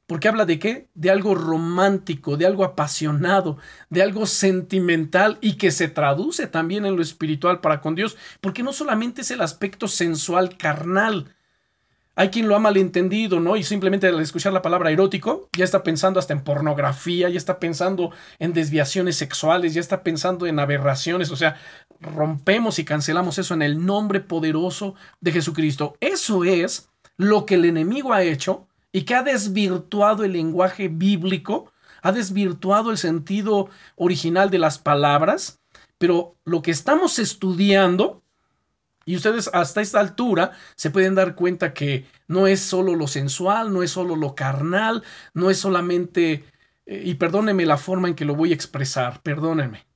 Porque 0.07 0.29
habla 0.29 0.45
de 0.45 0.57
qué? 0.57 0.87
De 0.93 1.11
algo 1.11 1.35
romántico, 1.35 2.37
de 2.37 2.45
algo 2.45 2.63
apasionado, 2.63 3.57
de 3.89 4.01
algo 4.01 4.25
sentimental 4.25 5.37
y 5.41 5.57
que 5.57 5.69
se 5.69 5.89
traduce 5.89 6.47
también 6.47 6.85
en 6.85 6.95
lo 6.95 7.01
espiritual 7.01 7.59
para 7.59 7.81
con 7.81 7.93
Dios. 7.93 8.15
Porque 8.39 8.63
no 8.63 8.71
solamente 8.71 9.21
es 9.21 9.31
el 9.31 9.41
aspecto 9.41 9.89
sensual, 9.89 10.57
carnal. 10.57 11.35
Hay 12.19 12.29
quien 12.29 12.47
lo 12.47 12.55
ha 12.55 12.59
malentendido, 12.59 13.39
¿no? 13.39 13.55
Y 13.57 13.63
simplemente 13.63 14.07
al 14.07 14.19
escuchar 14.19 14.51
la 14.51 14.63
palabra 14.63 14.89
erótico, 14.89 15.49
ya 15.55 15.63
está 15.63 15.83
pensando 15.83 16.19
hasta 16.19 16.33
en 16.33 16.43
pornografía, 16.43 17.29
ya 17.29 17.37
está 17.37 17.59
pensando 17.59 18.11
en 18.39 18.53
desviaciones 18.53 19.17
sexuales, 19.17 19.75
ya 19.75 19.81
está 19.81 20.01
pensando 20.01 20.47
en 20.47 20.57
aberraciones. 20.57 21.29
O 21.29 21.35
sea, 21.35 21.57
rompemos 22.01 22.79
y 22.79 22.85
cancelamos 22.85 23.37
eso 23.37 23.53
en 23.53 23.61
el 23.61 23.85
nombre 23.85 24.19
poderoso 24.19 24.95
de 25.21 25.31
Jesucristo. 25.31 25.95
Eso 25.99 26.43
es 26.43 26.89
lo 27.17 27.45
que 27.45 27.53
el 27.53 27.65
enemigo 27.65 28.11
ha 28.13 28.23
hecho 28.23 28.67
y 28.91 29.03
que 29.03 29.13
ha 29.13 29.21
desvirtuado 29.21 30.23
el 30.23 30.33
lenguaje 30.33 30.87
bíblico, 30.87 31.71
ha 32.01 32.11
desvirtuado 32.11 32.89
el 32.89 32.97
sentido 32.97 33.69
original 33.95 34.49
de 34.49 34.57
las 34.57 34.79
palabras, 34.79 35.59
pero 35.99 36.35
lo 36.45 36.63
que 36.63 36.71
estamos 36.71 37.19
estudiando, 37.19 38.23
y 39.07 39.15
ustedes 39.15 39.49
hasta 39.53 39.81
esta 39.81 40.01
altura 40.01 40.51
se 40.75 40.91
pueden 40.91 41.15
dar 41.15 41.33
cuenta 41.33 41.73
que 41.73 42.05
no 42.27 42.45
es 42.45 42.59
solo 42.59 42.93
lo 42.93 43.07
sensual, 43.07 43.73
no 43.73 43.81
es 43.81 43.91
solo 43.91 44.15
lo 44.17 44.35
carnal, 44.35 45.03
no 45.33 45.49
es 45.49 45.57
solamente, 45.57 46.43
eh, 46.85 47.01
y 47.05 47.15
perdónenme 47.15 47.65
la 47.65 47.77
forma 47.77 48.09
en 48.09 48.15
que 48.15 48.25
lo 48.25 48.35
voy 48.35 48.51
a 48.51 48.55
expresar, 48.55 49.21
perdónenme, 49.23 49.87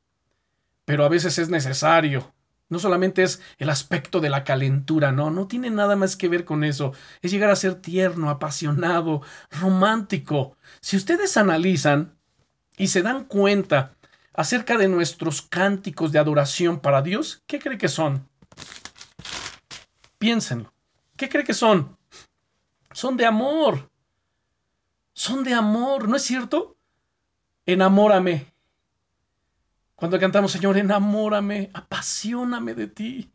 pero 0.85 1.05
a 1.05 1.09
veces 1.09 1.37
es 1.37 1.49
necesario 1.49 2.33
no 2.69 2.79
solamente 2.79 3.21
es 3.21 3.41
el 3.57 3.69
aspecto 3.69 4.21
de 4.21 4.29
la 4.29 4.45
calentura, 4.45 5.11
no, 5.11 5.29
no 5.29 5.45
tiene 5.45 5.69
nada 5.69 5.97
más 5.97 6.15
que 6.15 6.29
ver 6.29 6.45
con 6.45 6.63
eso. 6.63 6.93
Es 7.21 7.29
llegar 7.29 7.49
a 7.49 7.57
ser 7.57 7.75
tierno, 7.75 8.29
apasionado, 8.29 9.23
romántico. 9.59 10.55
Si 10.79 10.95
ustedes 10.95 11.35
analizan 11.35 12.15
y 12.77 12.87
se 12.87 13.01
dan 13.01 13.25
cuenta 13.25 13.93
acerca 14.33 14.77
de 14.77 14.87
nuestros 14.87 15.41
cánticos 15.41 16.13
de 16.13 16.19
adoración 16.19 16.79
para 16.79 17.01
Dios, 17.01 17.43
¿qué 17.45 17.59
cree 17.59 17.77
que 17.77 17.89
son? 17.89 18.30
Piénsenlo. 20.21 20.71
¿Qué 21.17 21.27
cree 21.29 21.43
que 21.43 21.55
son? 21.55 21.97
Son 22.91 23.17
de 23.17 23.25
amor. 23.25 23.89
Son 25.13 25.43
de 25.43 25.55
amor, 25.55 26.07
¿no 26.07 26.15
es 26.15 26.21
cierto? 26.21 26.77
Enamórame, 27.65 28.51
cuando 29.95 30.19
cantamos, 30.19 30.51
Señor, 30.51 30.77
enamórame, 30.77 31.71
apasioname 31.73 32.75
de 32.75 32.87
ti. 32.87 33.31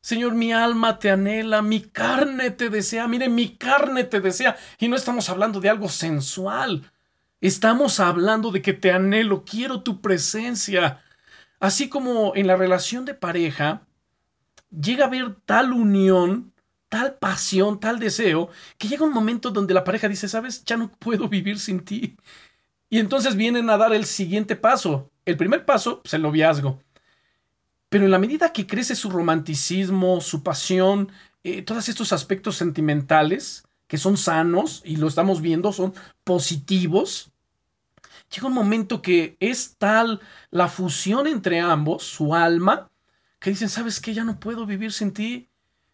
Señor, 0.00 0.34
mi 0.34 0.50
alma 0.52 0.98
te 0.98 1.10
anhela, 1.10 1.60
mi 1.60 1.80
carne 1.80 2.50
te 2.50 2.70
desea. 2.70 3.06
Mire, 3.06 3.28
mi 3.28 3.56
carne 3.56 4.04
te 4.04 4.20
desea. 4.20 4.56
Y 4.78 4.88
no 4.88 4.96
estamos 4.96 5.28
hablando 5.28 5.60
de 5.60 5.68
algo 5.68 5.90
sensual. 5.90 6.90
Estamos 7.42 8.00
hablando 8.00 8.50
de 8.50 8.62
que 8.62 8.72
te 8.72 8.92
anhelo, 8.92 9.44
quiero 9.44 9.82
tu 9.82 10.00
presencia. 10.00 11.02
Así 11.60 11.90
como 11.90 12.32
en 12.34 12.46
la 12.46 12.56
relación 12.56 13.04
de 13.04 13.14
pareja, 13.14 13.86
llega 14.80 15.04
a 15.04 15.08
haber 15.08 15.36
tal 15.44 15.72
unión, 15.72 16.52
tal 16.88 17.14
pasión, 17.16 17.80
tal 17.80 17.98
deseo, 17.98 18.50
que 18.78 18.88
llega 18.88 19.04
un 19.04 19.12
momento 19.12 19.50
donde 19.50 19.74
la 19.74 19.84
pareja 19.84 20.08
dice, 20.08 20.28
sabes, 20.28 20.64
ya 20.64 20.76
no 20.76 20.90
puedo 20.90 21.28
vivir 21.28 21.58
sin 21.58 21.80
ti. 21.80 22.16
Y 22.88 22.98
entonces 22.98 23.36
vienen 23.36 23.70
a 23.70 23.76
dar 23.76 23.92
el 23.92 24.04
siguiente 24.04 24.56
paso. 24.56 25.10
El 25.24 25.36
primer 25.36 25.64
paso, 25.64 26.02
pues 26.02 26.14
el 26.14 26.22
noviazgo. 26.22 26.80
Pero 27.88 28.04
en 28.04 28.10
la 28.10 28.18
medida 28.18 28.52
que 28.52 28.66
crece 28.66 28.94
su 28.94 29.10
romanticismo, 29.10 30.20
su 30.20 30.42
pasión, 30.42 31.10
eh, 31.42 31.62
todos 31.62 31.88
estos 31.88 32.12
aspectos 32.12 32.56
sentimentales, 32.56 33.64
que 33.86 33.98
son 33.98 34.16
sanos 34.16 34.82
y 34.84 34.96
lo 34.96 35.08
estamos 35.08 35.40
viendo, 35.40 35.72
son 35.72 35.94
positivos, 36.24 37.32
llega 38.34 38.48
un 38.48 38.54
momento 38.54 39.02
que 39.02 39.36
es 39.40 39.76
tal 39.78 40.20
la 40.50 40.68
fusión 40.68 41.26
entre 41.26 41.60
ambos, 41.60 42.02
su 42.04 42.34
alma, 42.34 42.90
que 43.44 43.50
dicen, 43.50 43.68
¿sabes 43.68 44.00
qué? 44.00 44.14
Ya 44.14 44.24
no 44.24 44.40
puedo 44.40 44.64
vivir 44.64 44.90
sin 44.90 45.12
ti. 45.12 45.50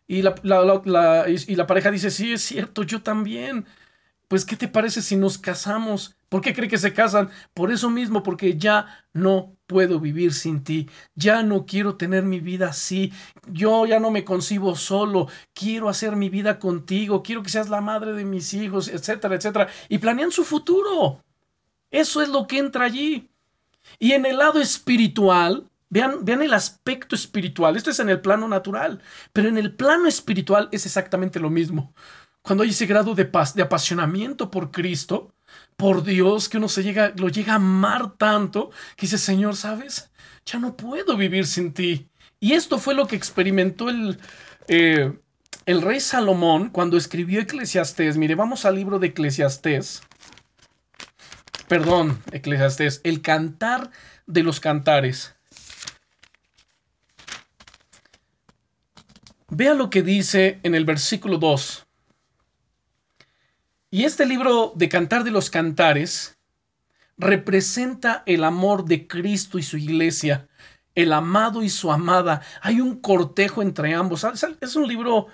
Y 0.06 0.22
la, 0.22 0.36
y 1.26 1.56
la 1.56 1.66
pareja 1.66 1.90
dice, 1.90 2.12
sí, 2.12 2.32
es 2.32 2.42
cierto, 2.42 2.84
yo 2.84 3.02
también. 3.02 3.66
Pues, 4.28 4.44
¿qué 4.44 4.54
te 4.54 4.68
parece 4.68 5.02
si 5.02 5.16
nos 5.16 5.36
casamos? 5.36 6.14
¿Por 6.28 6.42
qué 6.42 6.54
cree 6.54 6.68
que 6.68 6.78
se 6.78 6.92
casan? 6.92 7.28
Por 7.52 7.72
eso 7.72 7.90
mismo, 7.90 8.22
porque 8.22 8.56
ya 8.56 9.04
no 9.12 9.56
puedo 9.66 9.98
vivir 9.98 10.32
sin 10.32 10.62
ti. 10.62 10.88
Ya 11.16 11.42
no 11.42 11.66
quiero 11.66 11.96
tener 11.96 12.22
mi 12.22 12.38
vida 12.38 12.68
así. 12.68 13.12
Yo 13.48 13.84
ya 13.84 13.98
no 13.98 14.12
me 14.12 14.24
concibo 14.24 14.76
solo. 14.76 15.26
Quiero 15.52 15.88
hacer 15.88 16.14
mi 16.14 16.28
vida 16.28 16.60
contigo. 16.60 17.24
Quiero 17.24 17.42
que 17.42 17.50
seas 17.50 17.68
la 17.68 17.80
madre 17.80 18.12
de 18.12 18.24
mis 18.24 18.54
hijos, 18.54 18.86
etcétera, 18.86 19.34
etcétera. 19.34 19.68
Y 19.88 19.98
planean 19.98 20.30
su 20.30 20.44
futuro. 20.44 21.24
Eso 21.90 22.22
es 22.22 22.28
lo 22.28 22.46
que 22.46 22.58
entra 22.58 22.84
allí. 22.84 23.28
Y 23.98 24.12
en 24.12 24.24
el 24.24 24.38
lado 24.38 24.60
espiritual, 24.60 25.69
vean, 25.90 26.24
vean 26.24 26.42
el 26.42 26.54
aspecto 26.54 27.14
espiritual. 27.14 27.76
Esto 27.76 27.90
es 27.90 28.00
en 28.00 28.08
el 28.08 28.20
plano 28.20 28.48
natural, 28.48 29.02
pero 29.32 29.48
en 29.48 29.58
el 29.58 29.74
plano 29.74 30.08
espiritual 30.08 30.68
es 30.72 30.86
exactamente 30.86 31.38
lo 31.38 31.50
mismo. 31.50 31.94
Cuando 32.42 32.64
hay 32.64 32.70
ese 32.70 32.86
grado 32.86 33.14
de 33.14 33.26
paz, 33.26 33.54
de 33.54 33.62
apasionamiento 33.62 34.50
por 34.50 34.70
Cristo, 34.70 35.34
por 35.76 36.02
Dios, 36.02 36.48
que 36.48 36.56
uno 36.56 36.68
se 36.68 36.82
llega, 36.82 37.12
lo 37.16 37.28
llega 37.28 37.52
a 37.52 37.56
amar 37.56 38.16
tanto, 38.16 38.70
que 38.96 39.02
dice, 39.06 39.18
Señor, 39.18 39.56
¿sabes? 39.56 40.10
Ya 40.46 40.58
no 40.58 40.76
puedo 40.76 41.16
vivir 41.16 41.46
sin 41.46 41.74
ti. 41.74 42.08
Y 42.38 42.52
esto 42.52 42.78
fue 42.78 42.94
lo 42.94 43.06
que 43.06 43.16
experimentó 43.16 43.90
el, 43.90 44.18
eh, 44.68 45.12
el 45.66 45.82
rey 45.82 46.00
Salomón 46.00 46.70
cuando 46.70 46.96
escribió 46.96 47.40
Eclesiastés. 47.40 48.16
Mire, 48.16 48.34
vamos 48.34 48.64
al 48.64 48.76
libro 48.76 48.98
de 48.98 49.08
Eclesiastés 49.08 50.02
perdón, 51.70 52.20
Eclesiastés, 52.32 53.00
el 53.04 53.22
cantar 53.22 53.92
de 54.26 54.42
los 54.42 54.58
cantares. 54.58 55.36
Vea 59.50 59.74
lo 59.74 59.90
que 59.90 60.02
dice 60.02 60.60
en 60.62 60.74
el 60.74 60.84
versículo 60.84 61.38
2. 61.38 61.86
Y 63.90 64.04
este 64.04 64.24
libro 64.24 64.72
de 64.76 64.88
Cantar 64.88 65.24
de 65.24 65.32
los 65.32 65.50
Cantares 65.50 66.38
representa 67.18 68.22
el 68.26 68.44
amor 68.44 68.84
de 68.84 69.08
Cristo 69.08 69.58
y 69.58 69.62
su 69.62 69.76
iglesia, 69.76 70.48
el 70.94 71.12
amado 71.12 71.62
y 71.62 71.68
su 71.68 71.90
amada. 71.90 72.42
Hay 72.62 72.80
un 72.80 73.00
cortejo 73.00 73.60
entre 73.60 73.92
ambos. 73.92 74.24
Es 74.60 74.76
un 74.76 74.86
libro 74.86 75.26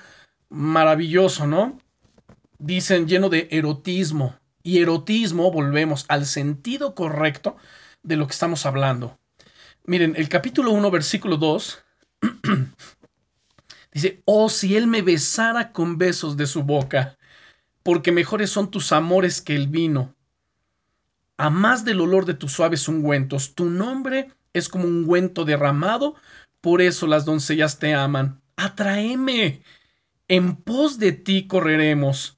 maravilloso, 0.49 1.47
¿no? 1.47 1.79
Dicen 2.59 3.07
lleno 3.07 3.29
de 3.29 3.49
erotismo, 3.51 4.35
y 4.67 4.83
erotismo, 4.83 5.53
volvemos 5.53 6.07
al 6.09 6.27
sentido 6.27 6.97
correcto 6.97 7.57
de 8.03 8.17
lo 8.17 8.27
que 8.27 8.33
estamos 8.33 8.67
hablando. 8.67 9.17
Miren, 9.85 10.15
el 10.17 10.29
capítulo 10.29 10.73
1, 10.73 10.91
versículo 10.91 11.37
2, 11.37 11.85
dice, 14.03 14.23
oh, 14.25 14.49
si 14.49 14.77
él 14.77 14.87
me 14.87 15.03
besara 15.03 15.73
con 15.73 15.99
besos 15.99 16.37
de 16.37 16.47
su 16.47 16.63
boca, 16.63 17.19
porque 17.83 18.13
mejores 18.13 18.51
son 18.51 18.71
tus 18.71 18.93
amores 18.93 19.41
que 19.41 19.55
el 19.55 19.69
vino, 19.69 20.15
a 21.37 21.51
más 21.51 21.85
del 21.85 22.01
olor 22.01 22.25
de 22.25 22.35
tus 22.35 22.53
suaves 22.53 22.89
ungüentos, 22.89 23.55
tu 23.55 23.67
nombre 23.67 24.31
es 24.53 24.69
como 24.69 24.85
un 24.85 24.99
ungüento 25.03 25.45
derramado, 25.45 26.15
por 26.61 26.81
eso 26.81 27.07
las 27.07 27.25
doncellas 27.25 27.79
te 27.79 27.95
aman. 27.95 28.41
Atraeme, 28.57 29.61
en 30.29 30.57
pos 30.57 30.99
de 30.99 31.13
ti 31.13 31.47
correremos 31.47 32.37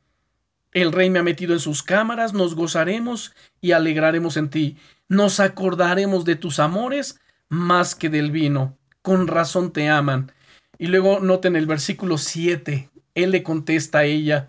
el 0.73 0.93
rey 0.93 1.11
me 1.11 1.19
ha 1.19 1.23
metido 1.23 1.55
en 1.55 1.61
sus 1.61 1.83
cámaras, 1.83 2.35
nos 2.35 2.55
gozaremos 2.55 3.35
y 3.61 3.73
alegraremos 3.73 4.37
en 4.37 4.51
ti. 4.51 4.77
Nos 5.09 5.41
acordaremos 5.41 6.25
de 6.25 6.37
tus 6.37 6.59
amores 6.59 7.21
más 7.49 7.95
que 7.95 8.11
del 8.11 8.31
vino. 8.31 8.77
Con 9.03 9.27
razón 9.27 9.73
te 9.73 9.89
aman. 9.89 10.33
Y 10.79 10.87
luego 10.87 11.21
noten 11.21 11.57
el 11.57 11.67
versículo 11.67 12.19
7. 12.19 12.89
Él 13.15 13.31
le 13.33 13.43
contesta 13.43 13.99
a 13.99 14.05
ella, 14.05 14.49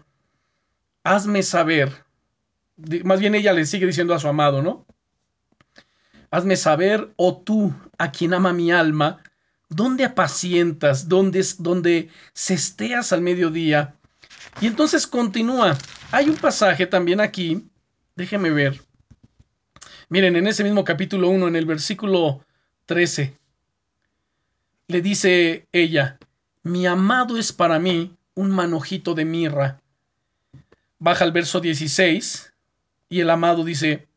hazme 1.04 1.44
saber. 1.44 2.06
Más 3.04 3.20
bien 3.20 3.36
ella 3.36 3.52
le 3.52 3.66
sigue 3.66 3.88
diciendo 3.88 4.14
a 4.14 4.20
su 4.20 4.28
amado, 4.28 4.62
¿no? 4.62 4.86
Hazme 6.32 6.56
saber, 6.56 7.12
oh 7.16 7.38
tú, 7.38 7.74
a 7.98 8.12
quien 8.12 8.36
ama 8.36 8.54
mi 8.54 8.72
alma, 8.72 9.24
dónde 9.70 10.06
apacientas, 10.06 11.10
dónde, 11.10 11.44
dónde 11.58 12.10
cesteas 12.34 13.12
al 13.12 13.22
mediodía. 13.22 13.96
Y 14.62 14.68
entonces 14.68 15.08
continúa. 15.08 15.78
Hay 16.12 16.30
un 16.30 16.38
pasaje 16.38 16.86
también 16.86 17.20
aquí, 17.20 17.68
déjeme 18.16 18.52
ver. 18.52 18.82
Miren, 20.10 20.36
en 20.36 20.48
ese 20.48 20.64
mismo 20.64 20.84
capítulo 20.84 21.30
1, 21.30 21.48
en 21.48 21.56
el 21.56 21.66
versículo 21.66 22.46
13, 22.86 23.38
le 24.90 25.02
dice 25.02 25.68
ella, 25.72 26.18
mi 26.64 26.88
amado 26.88 27.38
es 27.38 27.54
para 27.54 27.80
mí 27.80 28.18
un 28.34 28.50
manojito 28.50 29.14
de 29.14 29.24
mirra. 29.24 29.80
Baja 30.98 31.24
al 31.24 31.32
verso 31.32 31.60
16 31.60 32.52
y 33.08 33.22
el 33.22 33.30
amado 33.30 33.64
dice, 33.64 34.08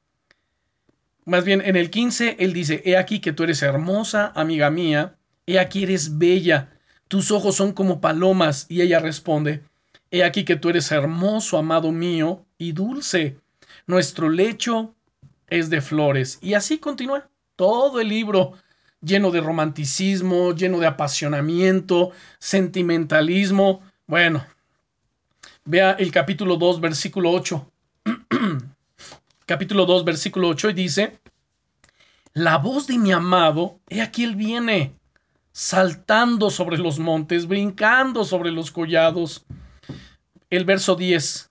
más 1.27 1.45
bien 1.45 1.61
en 1.61 1.77
el 1.77 1.91
15, 1.91 2.37
él 2.41 2.55
dice, 2.55 2.83
he 2.87 2.97
aquí 2.97 3.21
que 3.21 3.33
tú 3.33 3.45
eres 3.45 3.63
hermosa, 3.63 4.33
amiga 4.35 4.71
mía, 4.71 5.15
he 5.47 5.59
aquí 5.59 5.83
eres 5.85 6.19
bella, 6.19 6.73
tus 7.07 7.31
ojos 7.31 7.55
son 7.55 7.73
como 7.73 8.01
palomas, 8.01 8.65
y 8.71 8.81
ella 8.81 8.99
responde, 8.99 9.63
He 10.11 10.25
aquí 10.25 10.45
que 10.45 10.57
tú 10.57 10.69
eres 10.69 10.91
hermoso, 10.91 11.57
amado 11.57 11.91
mío, 11.93 12.45
y 12.59 12.73
dulce. 12.73 13.39
Nuestro 13.87 14.29
lecho 14.29 14.95
es 15.49 15.71
de 15.71 15.81
flores. 15.81 16.39
Y 16.43 16.53
así 16.53 16.79
continúa 16.79 17.29
todo 17.57 17.99
el 17.99 18.09
libro, 18.09 18.53
lleno 19.03 19.31
de 19.31 19.41
romanticismo, 19.41 20.55
lleno 20.55 20.79
de 20.79 20.87
apasionamiento, 20.87 22.12
sentimentalismo. 22.38 23.83
Bueno, 24.07 24.47
vea 25.65 25.93
el 25.93 26.11
capítulo 26.11 26.57
2, 26.57 26.81
versículo 26.81 27.31
8. 27.33 27.71
capítulo 29.47 29.85
2, 29.85 30.05
versículo 30.05 30.49
8, 30.49 30.71
y 30.71 30.73
dice, 30.73 31.19
la 32.33 32.57
voz 32.57 32.87
de 32.87 32.97
mi 32.97 33.12
amado, 33.12 33.79
he 33.88 34.01
aquí 34.01 34.25
él 34.25 34.37
viene, 34.37 34.95
saltando 35.53 36.49
sobre 36.49 36.79
los 36.79 36.99
montes, 36.99 37.47
brincando 37.47 38.25
sobre 38.25 38.51
los 38.51 38.71
collados 38.71 39.45
el 40.49 40.65
verso 40.65 40.97
10. 40.97 41.51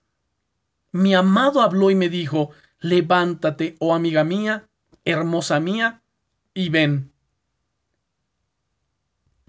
Mi 0.94 1.16
amado 1.16 1.62
habló 1.62 1.92
y 1.92 1.96
me 1.96 2.10
dijo, 2.10 2.52
levántate, 2.80 3.76
oh 3.80 3.94
amiga 3.94 4.24
mía, 4.24 4.68
hermosa 5.06 5.60
mía, 5.60 6.02
y 6.54 6.70
ven. 6.70 7.11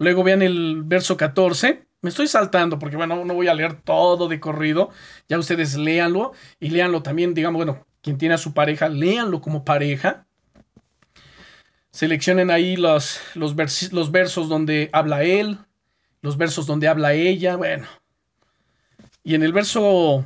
Luego 0.03 0.23
vean 0.23 0.41
el 0.41 0.83
verso 0.83 1.17
14. 1.17 1.85
Me 2.01 2.09
estoy 2.09 2.27
saltando 2.27 2.77
porque, 2.77 2.97
bueno, 2.97 3.23
no 3.23 3.33
voy 3.33 3.47
a 3.47 3.53
leer 3.53 3.81
todo 3.81 4.27
de 4.27 4.39
corrido. 4.39 4.89
Ya 5.29 5.39
ustedes 5.39 5.75
léanlo 5.75 6.33
y 6.59 6.69
léanlo 6.69 7.01
también, 7.01 7.33
digamos, 7.33 7.57
bueno, 7.57 7.87
quien 8.01 8.17
tiene 8.17 8.35
a 8.35 8.37
su 8.37 8.53
pareja, 8.53 8.89
léanlo 8.89 9.39
como 9.39 9.63
pareja. 9.63 10.27
Seleccionen 11.91 12.51
ahí 12.51 12.75
los, 12.75 13.21
los, 13.35 13.55
los 13.91 14.11
versos 14.11 14.49
donde 14.49 14.89
habla 14.91 15.23
él, 15.23 15.57
los 16.21 16.37
versos 16.37 16.67
donde 16.67 16.89
habla 16.89 17.13
ella. 17.13 17.55
Bueno, 17.55 17.87
y 19.23 19.35
en 19.35 19.43
el 19.43 19.53
verso 19.53 20.25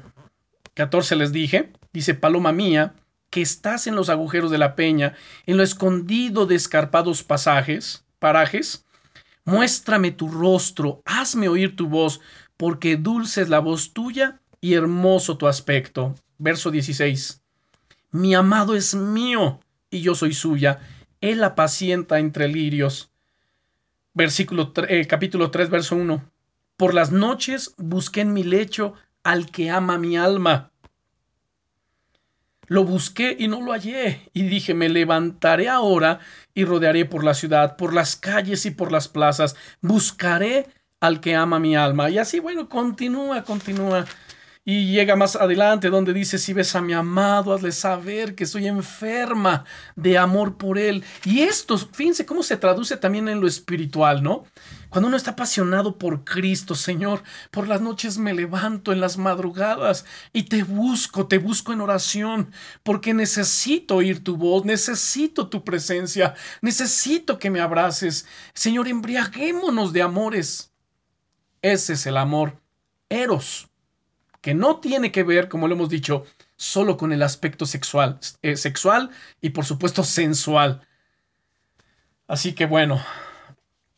14 0.73 1.15
les 1.15 1.31
dije, 1.31 1.71
dice, 1.93 2.15
Paloma 2.15 2.51
mía, 2.51 2.95
que 3.29 3.41
estás 3.41 3.85
en 3.85 3.95
los 3.95 4.09
agujeros 4.09 4.49
de 4.49 4.57
la 4.57 4.75
peña, 4.75 5.13
en 5.45 5.57
lo 5.57 5.63
escondido 5.63 6.47
de 6.47 6.55
escarpados 6.55 7.21
pasajes, 7.21 8.05
parajes, 8.17 8.86
muéstrame 9.47 10.11
tu 10.11 10.27
rostro, 10.27 11.01
hazme 11.05 11.47
oír 11.47 11.75
tu 11.75 11.87
voz, 11.87 12.19
porque 12.57 12.97
dulce 12.97 13.41
es 13.41 13.49
la 13.49 13.59
voz 13.59 13.93
tuya 13.93 14.41
y 14.59 14.73
hermoso 14.73 15.37
tu 15.37 15.47
aspecto. 15.47 16.13
Verso 16.37 16.69
16. 16.69 17.41
Mi 18.11 18.35
amado 18.35 18.75
es 18.75 18.93
mío 18.93 19.59
y 19.89 20.01
yo 20.01 20.15
soy 20.15 20.33
suya. 20.33 20.79
Él 21.21 21.43
apacienta 21.43 22.19
entre 22.19 22.49
lirios. 22.49 23.09
Versículo 24.13 24.73
eh, 24.89 25.07
capítulo 25.07 25.49
3, 25.49 25.69
verso 25.69 25.95
1. 25.95 26.29
Por 26.75 26.93
las 26.93 27.11
noches 27.11 27.73
busqué 27.77 28.21
en 28.21 28.33
mi 28.33 28.43
lecho 28.43 28.95
al 29.23 29.49
que 29.49 29.69
ama 29.69 29.97
mi 29.97 30.17
alma. 30.17 30.71
Lo 32.67 32.83
busqué 32.83 33.35
y 33.39 33.47
no 33.47 33.61
lo 33.61 33.71
hallé, 33.71 34.29
y 34.33 34.43
dije, 34.43 34.73
me 34.73 34.89
levantaré 34.89 35.69
ahora 35.69 36.19
y 36.53 36.65
rodearé 36.65 37.05
por 37.05 37.23
la 37.23 37.33
ciudad, 37.33 37.77
por 37.77 37.93
las 37.93 38.15
calles 38.15 38.65
y 38.65 38.71
por 38.71 38.91
las 38.91 39.07
plazas, 39.07 39.55
buscaré 39.81 40.67
al 40.99 41.21
que 41.21 41.35
ama 41.35 41.59
mi 41.59 41.75
alma. 41.75 42.09
Y 42.09 42.17
así, 42.17 42.39
bueno, 42.39 42.67
continúa, 42.67 43.43
continúa. 43.43 44.05
Y 44.69 44.91
llega 44.91 45.15
más 45.15 45.37
adelante 45.37 45.89
donde 45.89 46.11
dice, 46.11 46.37
si 46.37 46.51
ves 46.51 46.75
a 46.75 46.81
mi 46.81 46.91
amado, 46.91 47.53
hazle 47.53 47.71
saber 47.71 48.35
que 48.35 48.45
soy 48.45 48.67
enferma 48.67 49.63
de 49.95 50.17
amor 50.17 50.57
por 50.57 50.77
él. 50.77 51.05
Y 51.23 51.39
esto, 51.39 51.77
fíjense 51.77 52.25
cómo 52.25 52.43
se 52.43 52.57
traduce 52.57 52.97
también 52.97 53.29
en 53.29 53.39
lo 53.39 53.47
espiritual, 53.47 54.21
¿no? 54.21 54.43
Cuando 54.89 55.07
uno 55.07 55.15
está 55.15 55.31
apasionado 55.31 55.97
por 55.97 56.25
Cristo, 56.25 56.75
Señor, 56.75 57.23
por 57.49 57.69
las 57.69 57.79
noches 57.79 58.17
me 58.17 58.33
levanto 58.33 58.91
en 58.91 58.99
las 58.99 59.17
madrugadas 59.17 60.03
y 60.33 60.43
te 60.43 60.63
busco, 60.63 61.27
te 61.27 61.37
busco 61.37 61.71
en 61.71 61.79
oración, 61.79 62.51
porque 62.83 63.13
necesito 63.13 63.95
oír 63.95 64.21
tu 64.21 64.35
voz, 64.35 64.65
necesito 64.65 65.47
tu 65.47 65.63
presencia, 65.63 66.35
necesito 66.61 67.39
que 67.39 67.49
me 67.49 67.61
abraces. 67.61 68.27
Señor, 68.53 68.89
embriaguémonos 68.89 69.93
de 69.93 70.01
amores. 70.01 70.73
Ese 71.61 71.93
es 71.93 72.05
el 72.05 72.17
amor 72.17 72.59
eros 73.09 73.69
que 74.41 74.53
no 74.53 74.79
tiene 74.79 75.11
que 75.11 75.23
ver, 75.23 75.49
como 75.49 75.67
lo 75.67 75.75
hemos 75.75 75.89
dicho, 75.89 76.25
solo 76.55 76.97
con 76.97 77.11
el 77.11 77.23
aspecto 77.23 77.65
sexual, 77.65 78.19
eh, 78.41 78.57
sexual 78.57 79.09
y 79.41 79.51
por 79.51 79.65
supuesto 79.65 80.03
sensual. 80.03 80.81
Así 82.27 82.53
que 82.53 82.65
bueno, 82.65 83.01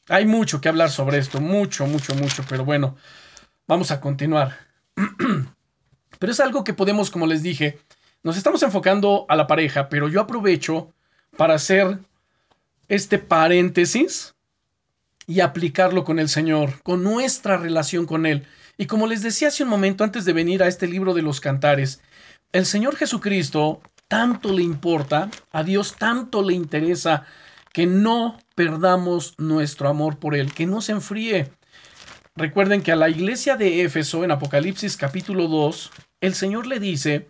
hay 0.08 0.25
mucho 0.25 0.60
que 0.62 0.69
hablar 0.69 0.89
sobre 0.89 1.17
esto, 1.17 1.39
mucho, 1.39 1.86
mucho, 1.86 2.15
mucho, 2.15 2.43
pero 2.49 2.65
bueno, 2.65 2.95
vamos 3.67 3.91
a 3.91 4.02
continuar. 4.02 4.58
pero 6.19 6.32
es 6.32 6.39
algo 6.39 6.63
que 6.63 6.73
podemos, 6.73 7.12
como 7.12 7.28
les 7.28 7.43
dije, 7.43 7.80
nos 8.23 8.36
estamos 8.36 8.62
enfocando 8.63 9.25
a 9.30 9.36
la 9.36 9.47
pareja, 9.47 9.88
pero 9.88 10.10
yo 10.10 10.21
aprovecho 10.21 10.93
para 11.38 11.56
hacer 11.56 11.99
este 12.88 13.19
paréntesis 13.19 14.36
y 15.25 15.41
aplicarlo 15.41 16.04
con 16.04 16.19
el 16.19 16.28
Señor, 16.28 16.82
con 16.82 17.04
nuestra 17.04 17.58
relación 17.58 18.06
con 18.06 18.25
Él. 18.25 18.47
Y 18.80 18.86
como 18.86 19.08
les 19.08 19.22
decía 19.22 19.50
hace 19.50 19.63
un 19.63 19.70
momento 19.70 20.06
antes 20.06 20.24
de 20.24 20.32
venir 20.32 20.63
a 20.63 20.68
este 20.70 20.88
libro 20.88 21.13
de 21.13 21.22
los 21.22 21.42
cantares, 21.42 22.02
el 22.54 22.65
Señor 22.65 22.96
Jesucristo 22.96 23.82
tanto 24.08 24.54
le 24.54 24.63
importa, 24.63 25.30
a 25.52 25.63
Dios 25.63 25.98
tanto 25.98 26.42
le 26.42 26.54
interesa 26.54 27.26
que 27.74 27.86
no 27.86 28.39
perdamos 28.56 29.36
nuestro 29.38 29.89
amor 29.89 30.18
por 30.18 30.34
Él, 30.34 30.54
que 30.54 30.65
no 30.65 30.80
se 30.80 30.94
enfríe. 30.94 31.52
Recuerden 32.38 32.82
que 32.82 32.94
a 32.94 32.96
la 32.96 33.10
iglesia 33.10 33.58
de 33.58 33.82
Éfeso, 33.82 34.24
en 34.24 34.32
Apocalipsis 34.32 34.96
capítulo 34.96 35.50
2, 35.50 35.92
el 36.22 36.34
Señor 36.34 36.65
le 36.65 36.80
dice 36.80 37.30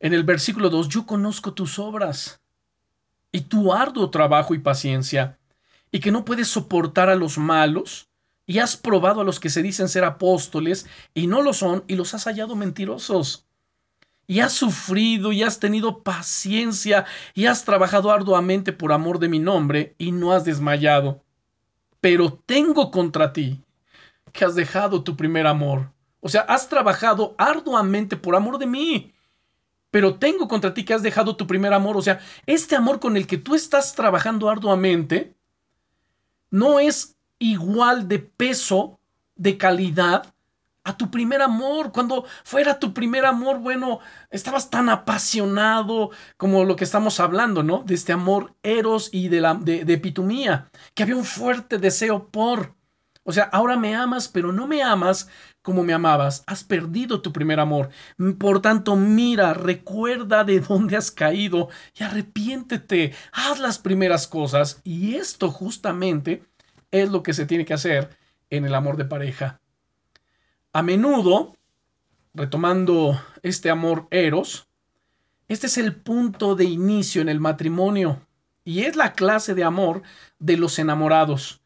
en 0.00 0.14
el 0.14 0.24
versículo 0.24 0.68
2, 0.68 0.88
yo 0.88 1.06
conozco 1.06 1.54
tus 1.54 1.78
obras 1.78 2.40
y 3.30 3.42
tu 3.42 3.72
arduo 3.72 4.10
trabajo 4.10 4.52
y 4.56 4.58
paciencia, 4.58 5.38
y 5.92 6.00
que 6.00 6.10
no 6.10 6.24
puedes 6.24 6.48
soportar 6.48 7.08
a 7.08 7.14
los 7.14 7.38
malos, 7.38 8.09
y 8.50 8.58
has 8.58 8.76
probado 8.76 9.20
a 9.20 9.24
los 9.24 9.38
que 9.38 9.48
se 9.48 9.62
dicen 9.62 9.88
ser 9.88 10.02
apóstoles 10.02 10.84
y 11.14 11.28
no 11.28 11.40
lo 11.40 11.52
son 11.52 11.84
y 11.86 11.94
los 11.94 12.14
has 12.14 12.24
hallado 12.24 12.56
mentirosos. 12.56 13.46
Y 14.26 14.40
has 14.40 14.52
sufrido 14.52 15.30
y 15.30 15.44
has 15.44 15.60
tenido 15.60 16.02
paciencia 16.02 17.04
y 17.32 17.46
has 17.46 17.64
trabajado 17.64 18.10
arduamente 18.10 18.72
por 18.72 18.92
amor 18.92 19.20
de 19.20 19.28
mi 19.28 19.38
nombre 19.38 19.94
y 19.98 20.10
no 20.10 20.32
has 20.32 20.44
desmayado. 20.44 21.22
Pero 22.00 22.42
tengo 22.44 22.90
contra 22.90 23.32
ti 23.32 23.62
que 24.32 24.44
has 24.44 24.56
dejado 24.56 25.04
tu 25.04 25.16
primer 25.16 25.46
amor. 25.46 25.92
O 26.18 26.28
sea, 26.28 26.40
has 26.40 26.68
trabajado 26.68 27.36
arduamente 27.38 28.16
por 28.16 28.34
amor 28.34 28.58
de 28.58 28.66
mí. 28.66 29.14
Pero 29.92 30.16
tengo 30.16 30.48
contra 30.48 30.74
ti 30.74 30.84
que 30.84 30.94
has 30.94 31.04
dejado 31.04 31.36
tu 31.36 31.46
primer 31.46 31.72
amor. 31.72 31.96
O 31.96 32.02
sea, 32.02 32.18
este 32.46 32.74
amor 32.74 32.98
con 32.98 33.16
el 33.16 33.28
que 33.28 33.38
tú 33.38 33.54
estás 33.54 33.94
trabajando 33.94 34.50
arduamente 34.50 35.36
no 36.50 36.80
es 36.80 37.16
igual 37.40 38.06
de 38.06 38.20
peso, 38.20 39.00
de 39.34 39.58
calidad 39.58 40.32
a 40.84 40.96
tu 40.96 41.10
primer 41.10 41.42
amor. 41.42 41.92
Cuando 41.92 42.24
fuera 42.44 42.78
tu 42.78 42.94
primer 42.94 43.24
amor, 43.26 43.58
bueno, 43.58 44.00
estabas 44.30 44.70
tan 44.70 44.88
apasionado 44.88 46.10
como 46.36 46.64
lo 46.64 46.76
que 46.76 46.84
estamos 46.84 47.18
hablando, 47.20 47.62
¿no? 47.62 47.82
De 47.84 47.94
este 47.94 48.12
amor 48.12 48.54
eros 48.62 49.10
y 49.12 49.28
de, 49.28 49.40
la, 49.40 49.54
de, 49.54 49.84
de 49.84 49.92
epitumía, 49.94 50.70
que 50.94 51.02
había 51.02 51.16
un 51.16 51.24
fuerte 51.24 51.78
deseo 51.78 52.28
por. 52.28 52.76
O 53.22 53.32
sea, 53.32 53.44
ahora 53.44 53.76
me 53.76 53.94
amas, 53.94 54.28
pero 54.28 54.50
no 54.52 54.66
me 54.66 54.82
amas 54.82 55.28
como 55.62 55.84
me 55.84 55.92
amabas. 55.92 56.42
Has 56.46 56.64
perdido 56.64 57.20
tu 57.20 57.32
primer 57.32 57.60
amor. 57.60 57.90
Por 58.38 58.62
tanto, 58.62 58.96
mira, 58.96 59.52
recuerda 59.54 60.42
de 60.42 60.60
dónde 60.60 60.96
has 60.96 61.10
caído 61.10 61.68
y 61.94 62.02
arrepiéntete. 62.02 63.12
Haz 63.32 63.58
las 63.58 63.78
primeras 63.78 64.26
cosas. 64.26 64.80
Y 64.84 65.16
esto 65.16 65.50
justamente 65.50 66.44
es 66.90 67.10
lo 67.10 67.22
que 67.22 67.32
se 67.32 67.46
tiene 67.46 67.64
que 67.64 67.74
hacer 67.74 68.16
en 68.50 68.64
el 68.64 68.74
amor 68.74 68.96
de 68.96 69.04
pareja. 69.04 69.60
A 70.72 70.82
menudo, 70.82 71.56
retomando 72.34 73.20
este 73.42 73.70
amor 73.70 74.06
eros, 74.10 74.68
este 75.48 75.66
es 75.66 75.78
el 75.78 75.96
punto 75.96 76.54
de 76.54 76.64
inicio 76.64 77.22
en 77.22 77.28
el 77.28 77.40
matrimonio 77.40 78.24
y 78.64 78.82
es 78.82 78.94
la 78.96 79.14
clase 79.14 79.54
de 79.54 79.64
amor 79.64 80.02
de 80.38 80.56
los 80.56 80.78
enamorados, 80.78 81.60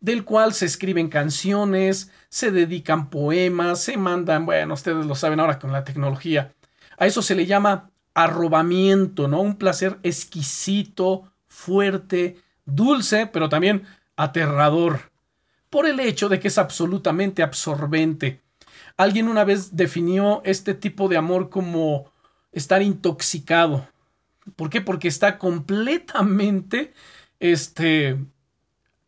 del 0.00 0.24
cual 0.24 0.54
se 0.54 0.66
escriben 0.66 1.08
canciones, 1.08 2.10
se 2.28 2.50
dedican 2.50 3.10
poemas, 3.10 3.82
se 3.82 3.96
mandan, 3.96 4.46
bueno, 4.46 4.74
ustedes 4.74 5.04
lo 5.04 5.14
saben 5.14 5.40
ahora 5.40 5.58
con 5.58 5.72
la 5.72 5.84
tecnología. 5.84 6.54
A 6.98 7.06
eso 7.06 7.20
se 7.20 7.34
le 7.34 7.46
llama 7.46 7.90
arrobamiento, 8.14 9.28
¿no? 9.28 9.42
Un 9.42 9.56
placer 9.56 9.98
exquisito, 10.02 11.30
fuerte, 11.46 12.38
dulce, 12.64 13.26
pero 13.26 13.50
también 13.50 13.86
aterrador 14.16 15.12
por 15.70 15.86
el 15.86 16.00
hecho 16.00 16.28
de 16.28 16.40
que 16.40 16.48
es 16.48 16.58
absolutamente 16.58 17.42
absorbente. 17.42 18.40
Alguien 18.96 19.28
una 19.28 19.44
vez 19.44 19.76
definió 19.76 20.40
este 20.44 20.74
tipo 20.74 21.08
de 21.08 21.18
amor 21.18 21.50
como 21.50 22.10
estar 22.52 22.82
intoxicado. 22.82 23.86
¿Por 24.56 24.70
qué? 24.70 24.80
Porque 24.80 25.08
está 25.08 25.38
completamente 25.38 26.94
este, 27.40 28.16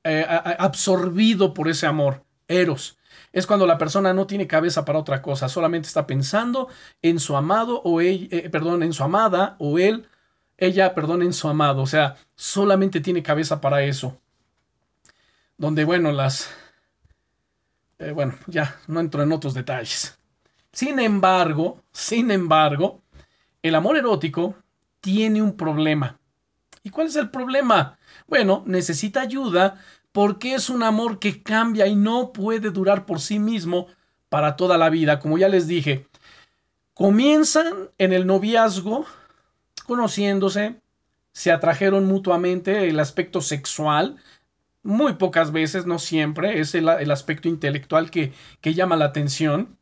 eh, 0.05 0.27
absorbido 0.59 1.55
por 1.55 1.68
ese 1.68 1.87
amor. 1.87 2.23
Eros. 2.49 2.99
Es 3.33 3.47
cuando 3.47 3.66
la 3.66 3.79
persona 3.79 4.12
no 4.12 4.27
tiene 4.27 4.47
cabeza 4.47 4.85
para 4.85 4.99
otra 4.99 5.23
cosa, 5.23 5.49
solamente 5.49 5.87
está 5.87 6.07
pensando 6.07 6.68
en 7.03 7.21
su 7.21 7.37
amado 7.37 7.83
o 7.83 8.01
ella, 8.01 8.29
eh, 8.31 8.51
perdón, 8.51 8.83
en 8.83 8.92
su 8.92 9.05
amada 9.05 9.57
o 9.59 9.79
él, 9.79 10.09
ella, 10.57 10.94
perdón, 10.94 11.23
en 11.23 11.33
su 11.33 11.49
amado. 11.49 11.83
O 11.83 11.87
sea, 11.87 12.16
solamente 12.35 13.01
tiene 13.01 13.23
cabeza 13.23 13.61
para 13.61 13.83
eso 13.83 14.18
donde, 15.59 15.85
bueno, 15.85 16.12
las... 16.12 16.49
Eh, 17.99 18.12
bueno, 18.12 18.35
ya 18.47 18.81
no 18.87 19.01
entro 19.01 19.23
en 19.23 19.33
otros 19.33 19.55
detalles. 19.55 20.18
Sin 20.73 21.01
embargo, 21.01 21.83
sin 21.92 22.31
embargo, 22.31 23.03
el 23.62 23.75
amor 23.75 23.97
erótico 23.97 24.55
tiene 25.01 25.42
un 25.42 25.57
problema. 25.57 26.18
¿Y 26.85 26.90
cuál 26.90 27.09
es 27.09 27.16
el 27.16 27.31
problema? 27.31 27.99
Bueno, 28.29 28.62
necesita 28.66 29.21
ayuda 29.21 29.83
porque 30.12 30.55
es 30.55 30.71
un 30.71 30.83
amor 30.85 31.18
que 31.18 31.42
cambia 31.42 31.87
y 31.87 31.97
no 31.97 32.33
puede 32.33 32.71
durar 32.71 33.05
por 33.05 33.21
sí 33.21 33.38
mismo 33.38 33.88
para 34.29 34.57
toda 34.57 34.79
la 34.79 34.90
vida. 34.90 35.18
Como 35.18 35.38
ya 35.38 35.49
les 35.49 35.66
dije, 35.66 36.07
comienzan 36.94 37.90
en 37.99 38.12
el 38.12 38.27
noviazgo 38.27 39.07
conociéndose, 39.87 40.81
se 41.33 41.51
atrajeron 41.51 42.07
mutuamente 42.07 42.88
el 42.88 43.01
aspecto 43.01 43.40
sexual, 43.40 44.16
muy 44.83 45.14
pocas 45.14 45.53
veces, 45.53 45.87
no 45.87 45.99
siempre, 45.99 46.61
es 46.61 46.75
el, 46.75 46.88
aspecto 46.88 47.49
intelectual 47.49 48.11
que, 48.11 48.33
que, 48.61 48.75
llama 48.75 48.97
la 48.97 49.07
atención. 49.07 49.77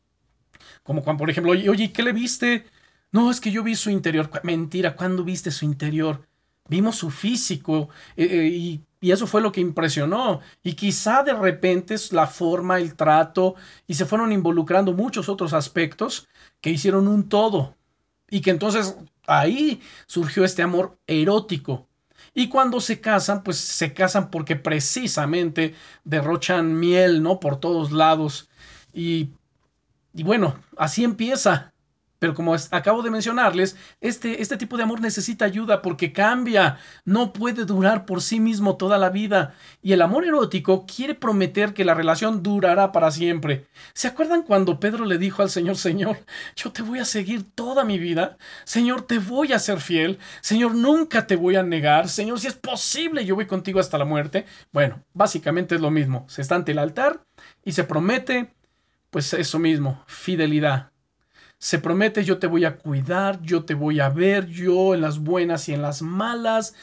Como 0.83 1.03
cuando, 1.03 1.21
por 1.21 1.31
ejemplo, 1.31 1.53
oye, 1.53 1.93
¿qué 1.93 2.03
le 2.03 2.13
viste? 2.13 2.67
No, 3.13 3.31
es 3.31 3.41
que 3.41 3.51
yo 3.51 3.63
vi 3.63 3.75
su 3.75 3.91
interior. 3.91 4.31
Mentira, 4.43 4.97
¿cuándo 4.97 5.25
viste 5.25 5.51
su 5.51 5.65
interior? 5.65 6.27
Vimos 6.69 6.97
su 6.97 7.11
físico 7.11 7.89
eh, 8.17 8.25
eh, 8.25 8.49
y, 8.49 8.81
y, 9.01 9.13
eso 9.13 9.27
fue 9.27 9.41
lo 9.41 9.53
que 9.53 9.61
impresionó. 9.61 10.41
Y 10.63 10.75
quizá 10.75 11.23
de 11.23 11.35
repente 11.35 11.95
la 12.11 12.27
forma, 12.27 12.79
el 12.79 12.97
trato, 12.97 13.55
y 13.87 13.95
se 13.95 14.07
fueron 14.07 14.33
involucrando 14.33 14.93
muchos 14.93 15.29
otros 15.29 15.53
aspectos 15.53 16.29
que 16.61 16.71
hicieron 16.71 17.09
un 17.09 17.29
todo. 17.29 17.77
Y 18.29 18.41
que 18.41 18.51
entonces 18.51 18.97
ahí 19.27 19.81
surgió 20.07 20.45
este 20.45 20.63
amor 20.63 20.99
erótico 21.07 21.89
y 22.37 22.51
cuando 22.51 22.81
se 22.83 23.01
casan, 23.01 23.43
pues 23.43 23.57
se 23.57 23.95
casan 23.95 24.31
porque 24.31 24.57
precisamente 24.57 25.75
derrochan 26.05 26.79
miel, 26.79 27.23
¿no? 27.23 27.41
Por 27.41 27.59
todos 27.59 27.93
lados. 27.93 28.51
Y, 28.93 29.31
y 30.15 30.23
bueno, 30.23 30.55
así 30.77 31.03
empieza. 31.03 31.73
Pero 32.19 32.35
como 32.35 32.55
acabo 32.71 33.03
de 33.03 33.11
mencionarles, 33.11 33.77
este, 34.01 34.41
este 34.41 34.57
tipo 34.57 34.77
de 34.77 34.85
amor 34.85 35.01
necesita 35.01 35.45
ayuda 35.45 35.83
porque 35.83 36.13
cambia, 36.13 36.79
no 37.05 37.33
puede 37.33 37.65
durar 37.65 38.07
por 38.07 38.23
sí 38.23 38.41
mismo 38.41 38.77
toda 38.77 38.99
la 38.99 39.11
vida. 39.11 39.55
Y 39.83 39.93
el 39.93 40.03
amor 40.03 40.25
erótico 40.25 40.87
quiere 40.87 41.15
prometer 41.15 41.75
que 41.75 41.85
la 41.85 41.95
relación 41.95 42.43
durará 42.43 42.93
para 42.93 43.11
siempre. 43.11 43.67
¿Se 43.93 44.09
acuerdan 44.09 44.43
cuando 44.43 44.81
Pedro 44.81 45.05
le 45.05 45.19
dijo 45.19 45.43
al 45.43 45.51
Señor, 45.51 45.77
Señor, 45.77 46.19
yo 46.57 46.73
te 46.73 46.83
voy 46.83 47.01
a 47.01 47.05
seguir 47.05 47.45
toda 47.55 47.85
mi 47.85 47.99
vida? 47.99 48.39
Señor, 48.65 49.03
te 49.03 49.19
voy 49.19 49.53
a 49.53 49.59
ser 49.59 49.81
fiel. 49.81 50.19
Señor, 50.41 50.75
nunca 50.75 51.27
te 51.27 51.37
voy 51.37 51.57
a 51.57 51.63
negar. 51.63 52.09
Señor, 52.09 52.41
si 52.41 52.47
es 52.47 52.55
posible, 52.55 53.27
yo 53.27 53.35
voy 53.35 53.47
contigo 53.47 53.79
hasta 53.81 53.99
la 53.99 54.05
muerte. 54.05 54.47
Bueno, 54.73 55.03
básicamente 55.13 55.75
es 55.75 55.81
lo 55.81 55.91
mismo. 55.91 56.25
Se 56.29 56.43
está 56.43 56.55
ante 56.55 56.73
el 56.73 56.79
altar 56.79 57.21
y 57.65 57.73
se 57.73 57.85
promete, 57.85 58.55
pues 59.11 59.33
eso 59.35 59.59
mismo, 59.59 60.03
fidelidad 60.07 60.91
se 61.59 61.79
promete 61.79 62.25
yo 62.25 62.39
te 62.39 62.47
voy 62.47 62.65
a 62.65 62.77
cuidar, 62.77 63.41
yo 63.43 63.65
te 63.65 63.75
voy 63.75 64.01
a 64.01 64.09
ver, 64.09 64.47
yo 64.47 64.95
en 64.95 65.01
las 65.01 65.19
buenas 65.19 65.69
y 65.69 65.75
en 65.75 65.83
las 65.83 66.03
malas, 66.03 66.75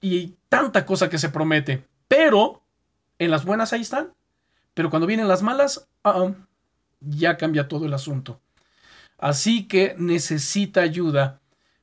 y 0.00 0.34
tanta 0.48 0.84
cosa 0.84 1.08
que 1.08 1.18
se 1.18 1.28
promete. 1.28 1.84
Pero 2.08 2.62
en 3.18 3.30
las 3.30 3.44
buenas 3.44 3.72
ahí 3.72 3.82
están, 3.82 4.12
pero 4.74 4.90
cuando 4.90 5.06
vienen 5.06 5.28
las 5.28 5.42
malas, 5.42 5.88
ah, 6.04 6.32
ya 7.00 7.36
cambia 7.36 7.68
todo 7.68 7.86
el 7.86 7.94
asunto. 7.94 8.40
Así 9.18 9.66
que 9.66 9.94
necesita 9.98 10.82
ayuda, 10.82 11.40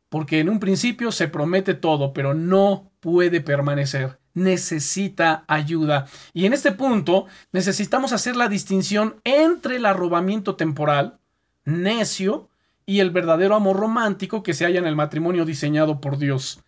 porque 0.09 0.39
en 0.39 0.49
un 0.49 0.59
principio 0.59 1.11
se 1.11 1.27
promete 1.27 1.73
todo, 1.73 2.13
pero 2.13 2.33
no 2.33 2.91
puede 2.99 3.41
permanecer. 3.41 4.19
Necesita 4.35 5.43
ayuda. 5.47 6.07
Y 6.33 6.45
en 6.45 6.53
este 6.53 6.71
punto 6.71 7.25
necesitamos 7.51 8.13
hacer 8.13 8.35
la 8.35 8.47
distinción 8.47 9.19
entre 9.23 9.77
el 9.77 9.85
arrobamiento 9.85 10.55
temporal, 10.55 11.19
necio 11.65 12.49
y 12.85 12.99
el 12.99 13.11
verdadero 13.11 13.55
amor 13.55 13.77
romántico 13.77 14.43
que 14.43 14.53
se 14.53 14.65
halla 14.65 14.79
en 14.79 14.87
el 14.87 14.95
matrimonio 14.95 15.45
diseñado 15.45 16.01
por 16.01 16.17
Dios. 16.17 16.61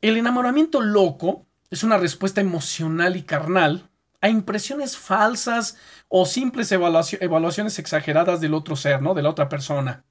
El 0.00 0.16
enamoramiento 0.16 0.80
loco 0.80 1.46
es 1.70 1.82
una 1.82 1.98
respuesta 1.98 2.40
emocional 2.40 3.16
y 3.16 3.22
carnal 3.22 3.88
a 4.20 4.28
impresiones 4.28 4.96
falsas 4.96 5.76
o 6.08 6.26
simples 6.26 6.72
evaluaciones 6.72 7.78
exageradas 7.78 8.40
del 8.40 8.54
otro 8.54 8.76
ser, 8.76 9.00
¿no? 9.00 9.14
De 9.14 9.22
la 9.22 9.30
otra 9.30 9.48
persona. 9.48 10.04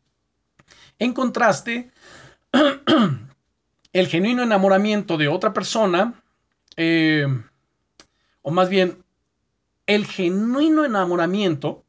En 1.00 1.14
contraste, 1.14 1.92
el 3.94 4.08
genuino 4.08 4.44
enamoramiento 4.44 5.18
de 5.18 5.28
otra 5.28 5.54
persona, 5.54 6.14
eh, 6.76 7.28
o 8.42 8.52
más 8.52 8.70
bien, 8.70 9.04
el 9.86 10.06
genuino 10.06 10.86
enamoramiento 10.86 11.86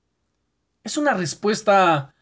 es 0.88 0.96
una 0.96 1.12
respuesta, 1.12 2.14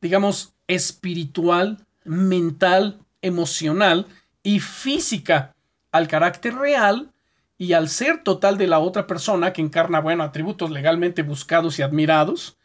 digamos, 0.00 0.54
espiritual, 0.68 1.84
mental, 2.04 3.00
emocional 3.20 4.06
y 4.44 4.60
física 4.60 5.56
al 5.90 6.06
carácter 6.06 6.54
real 6.54 7.12
y 7.58 7.72
al 7.72 7.88
ser 7.88 8.22
total 8.22 8.58
de 8.58 8.68
la 8.68 8.78
otra 8.78 9.08
persona 9.08 9.52
que 9.52 9.60
encarna, 9.60 9.98
bueno, 9.98 10.22
atributos 10.22 10.70
legalmente 10.70 11.22
buscados 11.22 11.80
y 11.80 11.82
admirados. 11.82 12.58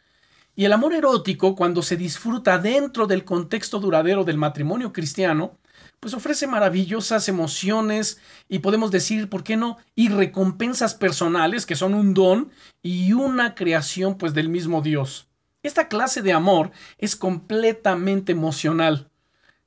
Y 0.54 0.64
el 0.64 0.72
amor 0.72 0.92
erótico, 0.94 1.56
cuando 1.56 1.82
se 1.82 1.96
disfruta 1.96 2.58
dentro 2.58 3.08
del 3.08 3.24
contexto 3.24 3.80
duradero 3.80 4.22
del 4.22 4.38
matrimonio 4.38 4.92
cristiano, 4.92 5.58
pues 5.98 6.14
ofrece 6.14 6.46
maravillosas 6.46 7.28
emociones 7.28 8.20
y 8.48 8.60
podemos 8.60 8.92
decir, 8.92 9.28
¿por 9.28 9.42
qué 9.42 9.56
no? 9.56 9.78
Y 9.96 10.08
recompensas 10.08 10.94
personales 10.94 11.66
que 11.66 11.74
son 11.74 11.94
un 11.94 12.14
don 12.14 12.52
y 12.80 13.12
una 13.12 13.56
creación 13.56 14.18
pues 14.18 14.34
del 14.34 14.48
mismo 14.48 14.82
Dios. 14.82 15.27
Esta 15.62 15.88
clase 15.88 16.22
de 16.22 16.32
amor 16.32 16.70
es 16.98 17.16
completamente 17.16 18.30
emocional. 18.30 19.10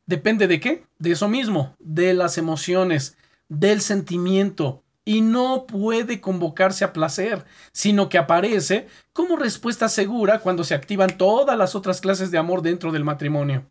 ¿Depende 0.05 0.47
de 0.47 0.59
qué? 0.61 0.85
De 0.99 1.11
eso 1.11 1.27
mismo, 1.27 1.75
de 1.79 2.13
las 2.13 2.37
emociones, 2.37 3.17
del 3.49 3.81
sentimiento, 3.81 4.83
y 5.03 5.19
no 5.19 5.65
puede 5.67 6.21
convocarse 6.21 6.85
a 6.85 6.93
placer, 6.93 7.43
sino 7.73 8.07
que 8.07 8.17
aparece 8.17 8.87
como 9.11 9.35
respuesta 9.35 9.89
segura 9.89 10.39
cuando 10.39 10.63
se 10.63 10.75
activan 10.75 11.17
todas 11.17 11.57
las 11.57 11.75
otras 11.75 11.99
clases 11.99 12.31
de 12.31 12.37
amor 12.37 12.61
dentro 12.61 12.93
del 12.93 13.03
matrimonio. 13.03 13.65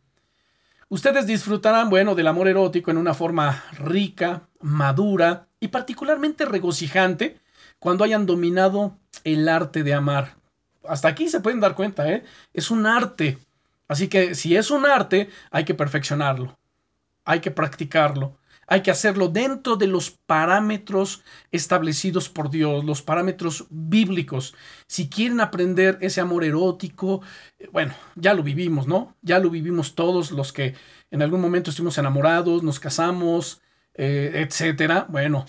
Ustedes 0.90 1.26
disfrutarán, 1.26 1.88
bueno, 1.88 2.14
del 2.14 2.26
amor 2.26 2.48
erótico 2.48 2.90
en 2.90 2.98
una 2.98 3.14
forma 3.14 3.64
rica, 3.78 4.48
madura 4.60 5.46
y 5.58 5.68
particularmente 5.68 6.44
regocijante 6.44 7.40
cuando 7.78 8.04
hayan 8.04 8.26
dominado 8.26 8.98
el 9.24 9.48
arte 9.48 9.84
de 9.84 9.94
amar 9.94 10.39
hasta 10.90 11.08
aquí 11.08 11.28
se 11.28 11.40
pueden 11.40 11.60
dar 11.60 11.74
cuenta, 11.74 12.10
¿eh? 12.10 12.24
Es 12.52 12.70
un 12.70 12.84
arte. 12.86 13.38
Así 13.88 14.08
que 14.08 14.34
si 14.34 14.56
es 14.56 14.70
un 14.70 14.86
arte, 14.86 15.30
hay 15.50 15.64
que 15.64 15.74
perfeccionarlo. 15.74 16.58
Hay 17.24 17.40
que 17.40 17.50
practicarlo. 17.50 18.38
Hay 18.66 18.82
que 18.82 18.90
hacerlo 18.90 19.28
dentro 19.28 19.76
de 19.76 19.86
los 19.86 20.10
parámetros 20.10 21.22
establecidos 21.50 22.28
por 22.28 22.50
Dios, 22.50 22.84
los 22.84 23.02
parámetros 23.02 23.66
bíblicos. 23.70 24.54
Si 24.86 25.08
quieren 25.08 25.40
aprender 25.40 25.98
ese 26.00 26.20
amor 26.20 26.44
erótico, 26.44 27.22
eh, 27.58 27.68
bueno, 27.72 27.94
ya 28.14 28.34
lo 28.34 28.42
vivimos, 28.42 28.86
¿no? 28.86 29.16
Ya 29.22 29.38
lo 29.38 29.50
vivimos 29.50 29.94
todos 29.94 30.30
los 30.32 30.52
que 30.52 30.74
en 31.10 31.22
algún 31.22 31.40
momento 31.40 31.70
estuvimos 31.70 31.98
enamorados, 31.98 32.62
nos 32.62 32.78
casamos, 32.80 33.60
eh, 33.94 34.46
etcétera. 34.46 35.06
Bueno, 35.08 35.46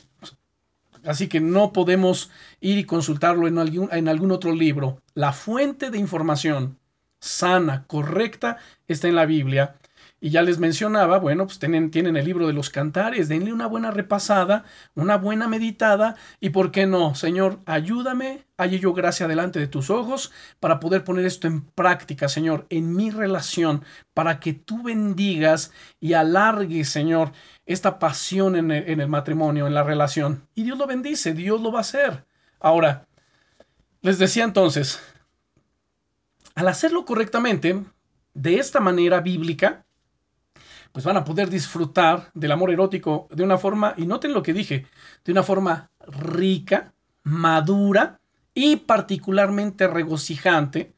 Así 1.03 1.27
que 1.27 1.39
no 1.39 1.73
podemos 1.73 2.29
ir 2.59 2.77
y 2.77 2.85
consultarlo 2.85 3.47
en 3.47 3.57
algún, 3.57 3.89
en 3.91 4.07
algún 4.07 4.31
otro 4.31 4.53
libro. 4.53 5.00
La 5.13 5.33
fuente 5.33 5.91
de 5.91 5.97
información 5.97 6.79
sana, 7.21 7.85
correcta, 7.87 8.57
está 8.87 9.07
en 9.07 9.15
la 9.15 9.25
Biblia. 9.25 9.75
Y 10.23 10.29
ya 10.29 10.43
les 10.43 10.59
mencionaba, 10.59 11.17
bueno, 11.17 11.47
pues 11.47 11.57
tienen, 11.57 11.89
tienen, 11.89 12.15
el 12.15 12.25
libro 12.25 12.45
de 12.45 12.53
los 12.53 12.69
cantares, 12.69 13.27
denle 13.27 13.53
una 13.53 13.65
buena 13.65 13.89
repasada, 13.89 14.65
una 14.93 15.17
buena 15.17 15.47
meditada, 15.47 16.15
y 16.39 16.51
por 16.51 16.71
qué 16.71 16.85
no, 16.85 17.15
Señor, 17.15 17.59
ayúdame, 17.65 18.45
halle 18.55 18.79
yo 18.79 18.93
gracia 18.93 19.27
delante 19.27 19.59
de 19.59 19.67
tus 19.67 19.89
ojos 19.89 20.31
para 20.59 20.79
poder 20.79 21.03
poner 21.03 21.25
esto 21.25 21.47
en 21.47 21.61
práctica, 21.61 22.29
Señor, 22.29 22.67
en 22.69 22.95
mi 22.95 23.09
relación, 23.09 23.83
para 24.13 24.39
que 24.39 24.53
tú 24.53 24.83
bendigas 24.83 25.71
y 25.99 26.13
alargues, 26.13 26.89
Señor, 26.89 27.31
esta 27.65 27.97
pasión 27.97 28.55
en 28.55 28.71
el, 28.71 29.07
matrimonio, 29.07 29.65
en 29.65 29.73
la 29.73 29.83
relación. 29.83 30.47
Y 30.53 30.63
Dios 30.63 30.77
lo 30.77 30.85
bendice, 30.85 31.33
Dios 31.33 31.61
lo 31.61 31.71
va 31.71 31.79
a 31.79 31.81
hacer. 31.81 32.25
Ahora, 32.59 33.07
les 34.01 34.17
decía 34.17 34.43
entonces, 34.43 34.99
al 36.55 36.67
hacerlo 36.67 37.05
correctamente, 37.05 37.83
de 38.33 38.55
esta 38.55 38.79
manera 38.79 39.19
bíblica, 39.21 39.85
pues 40.91 41.05
van 41.05 41.17
a 41.17 41.23
poder 41.23 41.49
disfrutar 41.49 42.29
del 42.33 42.51
amor 42.51 42.71
erótico 42.71 43.27
de 43.31 43.43
una 43.43 43.57
forma, 43.57 43.93
y 43.97 44.05
noten 44.05 44.33
lo 44.33 44.43
que 44.43 44.53
dije, 44.53 44.85
de 45.23 45.31
una 45.31 45.43
forma 45.43 45.89
rica, 46.07 46.93
madura 47.23 48.19
y 48.53 48.77
particularmente 48.77 49.87
regocijante 49.87 50.93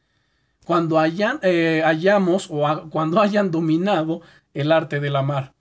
cuando 0.65 0.97
hayan, 0.99 1.39
eh, 1.43 1.83
hayamos 1.85 2.47
o 2.49 2.89
cuando 2.89 3.19
hayan 3.21 3.51
dominado 3.51 4.21
el 4.53 4.71
arte 4.71 4.99
del 4.99 5.15
amar. 5.15 5.53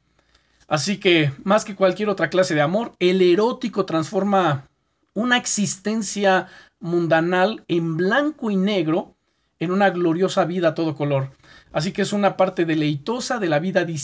Así 0.68 0.98
que, 0.98 1.32
más 1.44 1.64
que 1.64 1.74
cualquier 1.74 2.08
otra 2.08 2.30
clase 2.30 2.54
de 2.54 2.62
amor, 2.62 2.92
el 2.98 3.20
erótico 3.20 3.84
transforma 3.84 4.68
una 5.12 5.36
existencia 5.36 6.46
mundanal 6.82 7.64
en 7.68 7.96
blanco 7.96 8.50
y 8.50 8.56
negro 8.56 9.16
en 9.58 9.70
una 9.70 9.90
gloriosa 9.90 10.44
vida 10.44 10.68
a 10.68 10.74
todo 10.74 10.94
color. 10.94 11.30
Así 11.72 11.92
que 11.92 12.02
es 12.02 12.12
una 12.12 12.36
parte 12.36 12.64
deleitosa 12.66 13.38
de 13.38 13.48
la 13.48 13.60
vida 13.60 13.84
de, 13.84 13.94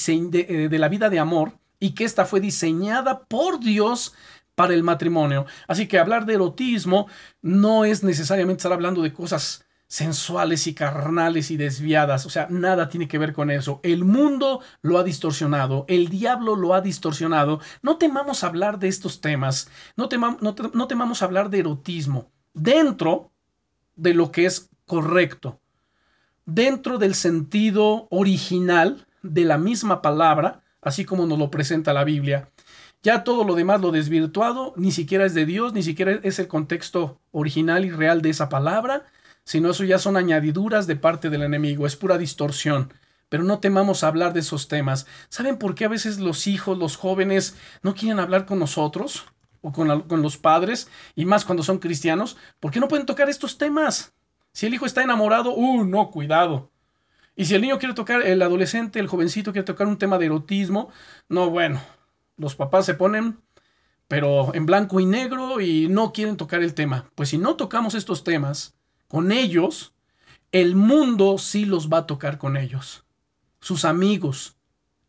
eh, 0.49 0.69
de 0.71 0.79
la 0.79 0.89
vida 0.89 1.11
de 1.11 1.19
amor 1.19 1.59
y 1.81 1.91
que 1.91 2.05
esta 2.05 2.25
fue 2.25 2.41
diseñada 2.41 3.25
por 3.25 3.61
Dios 3.61 4.15
para 4.55 4.75
el 4.75 4.83
matrimonio. 4.83 5.47
Así 5.67 5.87
que 5.87 5.99
hablar 5.99 6.27
de 6.27 6.35
erotismo 6.35 7.09
no 7.43 7.85
es 7.85 8.03
necesariamente 8.03 8.61
estar 8.61 8.73
hablando 8.73 9.03
de 9.03 9.13
cosas 9.13 9.65
sensuales 9.89 10.67
y 10.67 10.75
carnales 10.75 11.51
y 11.51 11.57
desviadas. 11.57 12.27
O 12.27 12.31
sea, 12.31 12.47
nada 12.51 12.89
tiene 12.89 13.09
que 13.09 13.19
ver 13.19 13.33
con 13.33 13.51
eso. 13.51 13.81
El 13.83 14.05
mundo 14.05 14.61
lo 14.83 14.99
ha 14.99 15.03
distorsionado, 15.03 15.85
el 15.89 16.09
diablo 16.09 16.55
lo 16.57 16.75
ha 16.75 16.81
distorsionado. 16.81 17.61
No 17.83 17.97
temamos 17.97 18.45
hablar 18.45 18.79
de 18.79 18.89
estos 18.89 19.21
temas, 19.21 19.69
no, 19.97 20.09
no, 20.41 20.87
temamos 20.87 21.23
hablar 21.23 21.51
de 21.51 21.61
erotismo 21.61 22.31
dentro 22.55 23.31
de 23.97 24.15
lo 24.15 24.33
que 24.33 24.47
es 24.47 24.71
correcto, 24.87 25.61
dentro 26.47 26.99
del 26.99 27.15
sentido 27.15 28.09
original 28.11 29.07
de 29.23 29.45
la 29.45 29.59
misma 29.59 30.03
palabra, 30.03 30.63
así 30.81 31.05
como 31.05 31.27
nos 31.27 31.39
lo 31.39 31.51
presenta 31.51 31.93
la 31.93 32.05
Biblia. 32.05 32.51
Ya 33.03 33.23
todo 33.23 33.45
lo 33.45 33.55
demás, 33.55 33.81
lo 33.81 33.93
desvirtuado, 33.93 34.75
ni 34.77 34.91
siquiera 34.91 35.25
es 35.25 35.35
de 35.35 35.47
Dios, 35.47 35.73
ni 35.73 35.83
siquiera 35.83 36.19
es 36.23 36.39
el 36.39 36.49
contexto 36.49 37.21
original 37.31 37.85
y 37.85 37.91
real 37.91 38.23
de 38.23 38.31
esa 38.31 38.49
palabra, 38.49 39.05
sino 39.45 39.71
eso 39.71 39.85
ya 39.85 39.99
son 39.99 40.17
añadiduras 40.17 40.87
de 40.87 40.97
parte 40.97 41.31
del 41.31 41.43
enemigo, 41.43 41.87
es 41.87 41.97
pura 41.97 42.19
distorsión. 42.19 42.93
Pero 43.29 43.45
no 43.45 43.61
temamos 43.61 44.05
hablar 44.05 44.33
de 44.33 44.41
esos 44.41 44.69
temas. 44.69 45.07
¿Saben 45.29 45.59
por 45.59 45.75
qué 45.75 45.85
a 45.85 45.89
veces 45.89 46.19
los 46.19 46.47
hijos, 46.47 46.79
los 46.79 46.97
jóvenes, 46.97 47.57
no 47.83 47.95
quieren 47.95 48.21
hablar 48.21 48.47
con 48.47 48.59
nosotros 48.59 49.27
o 49.61 49.73
con, 49.73 50.03
con 50.03 50.23
los 50.23 50.37
padres, 50.37 50.89
y 51.15 51.25
más 51.25 51.45
cuando 51.45 51.63
son 51.63 51.79
cristianos? 51.79 52.37
¿Por 52.61 52.71
qué 52.71 52.81
no 52.81 52.89
pueden 52.89 53.07
tocar 53.07 53.29
estos 53.29 53.59
temas? 53.59 54.15
Si 54.53 54.67
el 54.67 54.75
hijo 54.75 54.87
está 54.87 55.03
enamorado, 55.03 55.55
¡uh, 55.55 55.85
no, 55.85 56.11
cuidado! 56.11 56.71
Y 57.37 57.45
si 57.45 57.55
el 57.55 57.63
niño 57.63 57.79
quiere 57.79 57.95
tocar, 57.95 58.23
el 58.23 58.43
adolescente, 58.43 58.99
el 58.99 59.07
jovencito 59.07 59.53
quiere 59.53 59.65
tocar 59.65 59.87
un 59.87 59.99
tema 59.99 60.19
de 60.19 60.27
erotismo, 60.27 60.91
no, 61.29 61.51
bueno, 61.51 61.81
los 62.37 62.57
papás 62.57 62.85
se 62.85 62.95
ponen, 62.95 63.39
pero 64.09 64.53
en 64.55 64.67
blanco 64.67 64.99
y 64.99 65.07
negro 65.07 65.61
y 65.61 65.87
no 65.89 66.13
quieren 66.13 66.37
tocar 66.37 66.63
el 66.63 66.75
tema. 66.75 67.11
Pues 67.15 67.29
si 67.29 67.39
no 67.39 67.55
tocamos 67.55 67.95
estos 67.95 68.25
temas 68.25 68.75
con 69.07 69.31
ellos, 69.31 69.95
el 70.51 70.75
mundo 70.75 71.39
sí 71.39 71.65
los 71.65 71.89
va 71.89 71.99
a 71.99 72.07
tocar 72.07 72.39
con 72.39 72.57
ellos. 72.57 73.05
Sus 73.61 73.85
amigos, 73.85 74.57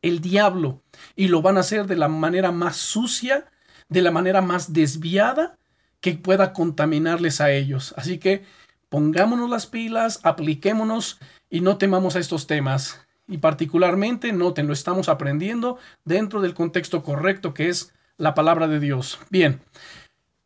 el 0.02 0.22
diablo, 0.22 0.84
y 1.16 1.30
lo 1.30 1.42
van 1.42 1.58
a 1.58 1.62
hacer 1.62 1.88
de 1.88 1.96
la 1.96 2.10
manera 2.10 2.52
más 2.52 2.76
sucia, 2.76 3.50
de 3.90 4.02
la 4.02 4.12
manera 4.12 4.42
más 4.42 4.72
desviada 4.72 5.58
que 6.00 6.14
pueda 6.14 6.54
contaminarles 6.54 7.42
a 7.42 7.52
ellos. 7.52 7.94
Así 7.98 8.20
que 8.20 8.46
pongámonos 8.90 9.50
las 9.50 9.68
pilas, 9.68 10.20
apliquémonos 10.24 11.20
y 11.50 11.62
no 11.62 11.78
temamos 11.78 12.16
a 12.16 12.20
estos 12.20 12.48
temas. 12.48 13.06
Y 13.28 13.40
particularmente, 13.40 14.32
noten, 14.32 14.68
lo 14.68 14.74
estamos 14.74 15.10
aprendiendo 15.10 15.78
dentro 16.06 16.42
del 16.42 16.54
contexto 16.54 17.04
correcto 17.04 17.54
que 17.54 17.70
es 17.70 17.94
la 18.18 18.34
palabra 18.34 18.68
de 18.68 18.80
Dios. 18.80 19.20
Bien, 19.30 19.62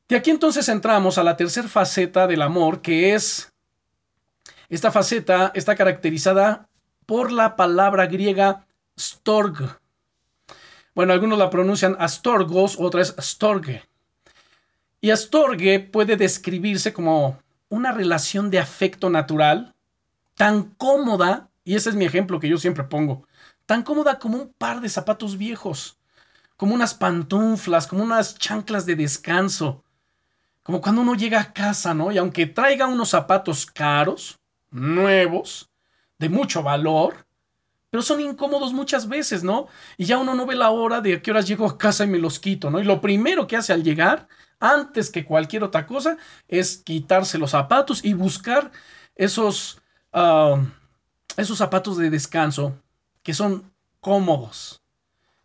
de 0.09 0.15
aquí 0.17 0.31
entonces 0.31 0.67
entramos 0.69 1.17
a 1.17 1.23
la 1.23 1.37
tercera 1.37 1.67
faceta 1.67 2.27
del 2.27 2.41
amor, 2.41 2.81
que 2.81 3.13
es, 3.13 3.53
esta 4.69 4.91
faceta 4.91 5.51
está 5.55 5.75
caracterizada 5.75 6.67
por 7.05 7.31
la 7.31 7.55
palabra 7.55 8.07
griega 8.07 8.65
storg. 8.99 9.79
Bueno, 10.95 11.13
algunos 11.13 11.39
la 11.39 11.49
pronuncian 11.49 11.95
astorgos, 11.99 12.75
otras 12.79 13.15
storge. 13.19 13.83
Y 15.01 15.09
astorge 15.09 15.79
puede 15.79 16.17
describirse 16.17 16.93
como 16.93 17.39
una 17.69 17.91
relación 17.91 18.51
de 18.51 18.59
afecto 18.59 19.09
natural 19.09 19.73
tan 20.35 20.63
cómoda, 20.75 21.49
y 21.63 21.75
ese 21.75 21.89
es 21.89 21.95
mi 21.95 22.05
ejemplo 22.05 22.39
que 22.39 22.49
yo 22.49 22.57
siempre 22.57 22.83
pongo, 22.83 23.27
tan 23.65 23.83
cómoda 23.83 24.19
como 24.19 24.37
un 24.37 24.53
par 24.53 24.81
de 24.81 24.89
zapatos 24.89 25.37
viejos, 25.37 25.97
como 26.57 26.75
unas 26.75 26.93
pantuflas, 26.93 27.87
como 27.87 28.03
unas 28.03 28.37
chanclas 28.37 28.85
de 28.85 28.95
descanso, 28.95 29.83
como 30.61 30.79
cuando 30.79 31.01
uno 31.01 31.15
llega 31.15 31.39
a 31.39 31.53
casa, 31.53 31.93
¿no? 31.93 32.11
Y 32.11 32.17
aunque 32.17 32.45
traiga 32.45 32.87
unos 32.87 33.09
zapatos 33.09 33.65
caros, 33.65 34.39
nuevos, 34.69 35.69
de 36.19 36.29
mucho 36.29 36.63
valor, 36.63 37.25
pero 37.93 38.01
son 38.01 38.21
incómodos 38.21 38.73
muchas 38.73 39.07
veces, 39.07 39.43
¿no? 39.43 39.67
Y 39.97 40.05
ya 40.05 40.17
uno 40.17 40.33
no 40.33 40.47
ve 40.47 40.55
la 40.55 40.71
hora 40.71 40.99
de 40.99 41.13
a 41.13 41.21
qué 41.21 41.29
horas 41.29 41.47
llego 41.47 41.67
a 41.67 41.77
casa 41.77 42.05
y 42.05 42.07
me 42.07 42.17
los 42.17 42.39
quito, 42.39 42.71
¿no? 42.71 42.79
Y 42.79 42.83
lo 42.83 42.99
primero 42.99 43.45
que 43.45 43.55
hace 43.55 43.71
al 43.71 43.83
llegar 43.83 44.27
antes 44.59 45.11
que 45.11 45.23
cualquier 45.25 45.63
otra 45.63 45.85
cosa, 45.85 46.17
es 46.47 46.77
quitarse 46.77 47.37
los 47.37 47.51
zapatos 47.51 48.03
y 48.03 48.13
buscar 48.13 48.71
esos, 49.13 49.79
esos 51.37 51.55
zapatos 51.55 51.97
de 51.97 52.09
descanso 52.09 52.81
que 53.21 53.35
son 53.35 53.71
cómodos. 53.99 54.81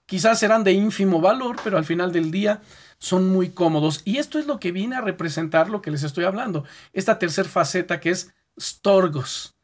Quizás 0.07 0.39
serán 0.39 0.65
de 0.65 0.73
ínfimo 0.73 1.21
valor, 1.21 1.57
pero 1.63 1.77
al 1.77 1.85
final 1.85 2.13
del 2.13 2.31
día 2.31 2.63
son 2.99 3.29
muy 3.29 3.51
cómodos. 3.51 4.01
Y 4.07 4.17
esto 4.17 4.39
es 4.39 4.47
lo 4.47 4.59
que 4.59 4.73
viene 4.73 4.97
a 4.97 5.03
representar 5.03 5.69
lo 5.69 5.83
que 5.83 5.91
les 5.91 6.03
estoy 6.03 6.25
hablando. 6.25 6.65
Esta 6.95 7.19
tercera 7.19 7.47
faceta 7.47 8.01
que 8.01 8.09
es 8.09 8.33
storgos, 8.59 9.58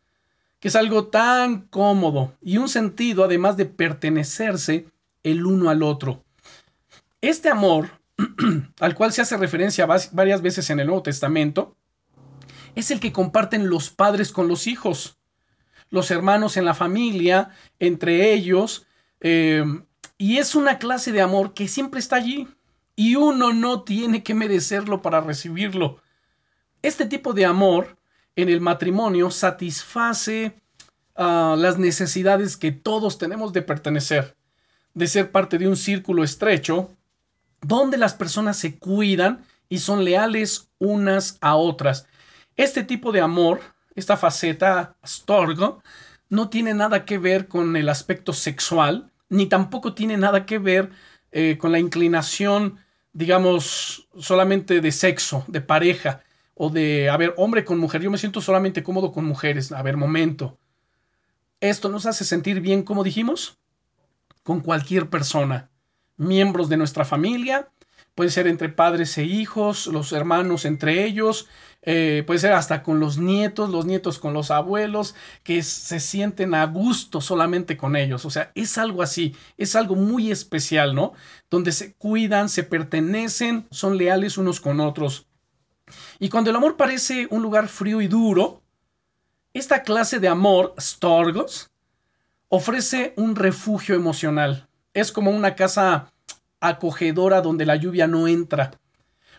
que 0.65 0.69
es 0.69 0.77
algo 0.77 1.09
tan 1.09 1.67
cómodo 1.69 2.39
y 2.41 2.57
un 2.57 2.71
sentido 2.71 3.23
además 3.23 3.59
de 3.59 3.67
pertenecerse 3.67 4.87
el 5.23 5.45
uno 5.45 5.69
al 5.69 5.83
otro. 5.83 6.25
Este 7.21 7.51
amor 7.51 7.91
al 8.81 8.95
cual 8.95 9.13
se 9.13 9.21
hace 9.21 9.37
referencia 9.37 9.85
varias 9.85 10.41
veces 10.41 10.71
en 10.71 10.81
el 10.81 10.87
Nuevo 10.87 11.03
Testamento, 11.03 11.77
es 12.75 12.91
el 12.91 12.99
que 12.99 13.13
comparten 13.13 13.69
los 13.69 13.91
padres 13.91 14.33
con 14.33 14.49
los 14.49 14.67
hijos, 14.67 15.19
los 15.91 16.11
hermanos 16.11 16.57
en 16.57 16.65
la 16.65 16.73
familia, 16.73 17.51
entre 17.79 18.33
ellos, 18.33 18.87
em, 19.21 19.85
y 20.17 20.39
es 20.39 20.55
una 20.55 20.79
clase 20.79 21.13
de 21.13 21.21
amor 21.21 21.53
que 21.53 21.69
siempre 21.69 22.01
está 22.01 22.17
allí 22.17 22.49
y 22.97 23.17
uno 23.17 23.53
no 23.53 23.83
tiene 23.83 24.23
que 24.23 24.33
merecerlo 24.33 25.03
para 25.03 25.21
recibirlo. 25.21 26.01
Este 26.81 27.05
tipo 27.05 27.35
de 27.35 27.45
amor 27.45 27.99
en 28.37 28.49
el 28.49 28.61
matrimonio 28.61 29.31
satisface 29.31 30.55
ah, 31.17 31.57
las 31.59 31.79
necesidades 31.79 32.57
que 32.57 32.73
todos 32.73 33.19
tenemos 33.19 33.53
de 33.53 33.63
pertenecer, 33.63 34.37
de 34.95 35.07
ser 35.07 35.31
parte 35.31 35.59
de 35.59 35.69
un 35.69 35.77
círculo 35.77 36.25
estrecho 36.25 36.91
donde 37.61 37.97
las 37.97 38.15
personas 38.15 38.57
se 38.57 38.79
cuidan 38.79 39.45
y 39.69 39.79
son 39.79 40.05
leales 40.05 40.69
unas 40.79 41.39
a 41.41 41.57
otras. 41.57 42.07
Este 42.57 42.85
tipo 42.85 43.11
de 43.13 43.21
amor, 43.21 43.61
esta 43.95 44.17
faceta 44.17 44.97
storgo, 45.05 45.83
no 46.29 46.49
tiene 46.49 46.75
nada 46.75 47.05
que 47.05 47.19
ver 47.19 47.49
con 47.49 47.77
el 47.77 47.89
aspecto 47.89 48.33
sexual, 48.33 49.11
ni 49.29 49.47
tampoco 49.47 49.95
tiene 49.95 50.17
nada 50.17 50.47
que 50.47 50.59
ver 50.59 50.91
eh, 51.33 51.57
con 51.59 51.73
la 51.73 51.79
inclinación, 51.79 52.79
digamos, 53.13 54.09
solamente 54.19 54.81
de 54.81 54.93
sexo, 54.93 55.45
de 55.49 55.61
pareja, 55.61 56.24
o 56.55 56.71
de, 56.71 57.11
a 57.11 57.17
ver, 57.17 57.35
hombre 57.37 57.65
con 57.65 57.79
mujer. 57.79 58.03
Yo 58.03 58.11
me 58.11 58.19
siento 58.19 58.41
solamente 58.41 58.83
cómodo 58.83 59.13
con 59.13 59.25
mujeres. 59.25 59.73
A 59.73 59.83
ver, 59.83 59.97
momento. 59.97 60.59
Esto 61.61 61.89
nos 61.89 62.07
hace 62.07 62.25
sentir 62.25 62.61
bien, 62.61 62.83
como 62.83 63.05
dijimos, 63.05 63.59
con 64.43 64.61
cualquier 64.61 65.09
persona 65.09 65.71
miembros 66.17 66.69
de 66.69 66.77
nuestra 66.77 67.05
familia, 67.05 67.69
puede 68.15 68.31
ser 68.31 68.47
entre 68.47 68.69
padres 68.69 69.17
e 69.19 69.25
hijos, 69.25 69.87
los 69.89 70.13
hermanos 70.13 70.65
entre 70.65 71.05
ellos, 71.05 71.49
eh, 71.83 72.23
puede 72.27 72.39
ser 72.39 72.53
hasta 72.53 72.83
con 72.83 73.01
los 73.01 73.19
nietos, 73.19 73.71
los 73.71 73.85
nietos 73.85 74.19
con 74.19 74.33
los 74.33 74.51
abuelos, 74.51 75.15
que 75.43 75.63
se 75.63 76.01
sienten 76.01 76.55
a 76.55 76.65
gusto 76.67 77.21
solamente 77.21 77.77
con 77.77 77.97
ellos. 77.97 78.25
O 78.25 78.31
sea, 78.31 78.53
es 78.55 78.79
algo 78.79 79.03
así, 79.03 79.35
es 79.59 79.77
algo 79.77 79.95
muy 79.95 80.31
especial, 80.31 80.95
¿no? 80.95 81.13
Donde 81.51 81.73
se 81.73 81.95
cuidan, 81.95 82.49
se 82.49 82.63
pertenecen, 82.63 83.67
son 83.71 83.99
leales 83.99 84.39
unos 84.39 84.61
con 84.61 84.81
otros. 84.81 85.27
Y 86.19 86.29
cuando 86.29 86.51
el 86.51 86.57
amor 86.57 86.77
parece 86.77 87.27
un 87.31 87.43
lugar 87.43 87.69
frío 87.69 88.01
y 88.01 88.09
duro, 88.09 88.63
esta 89.53 89.83
clase 89.83 90.19
de 90.21 90.29
amor, 90.29 90.75
Storgos, 90.79 91.71
ofrece 92.49 93.15
un 93.17 93.37
refugio 93.37 93.95
emocional 93.95 94.69
es 94.95 95.11
como 95.11 95.33
una 95.33 95.57
casa 95.57 96.13
acogedora 96.61 97.43
donde 97.43 97.67
la 97.67 97.77
lluvia 97.77 98.07
no 98.07 98.27
entra. 98.27 98.71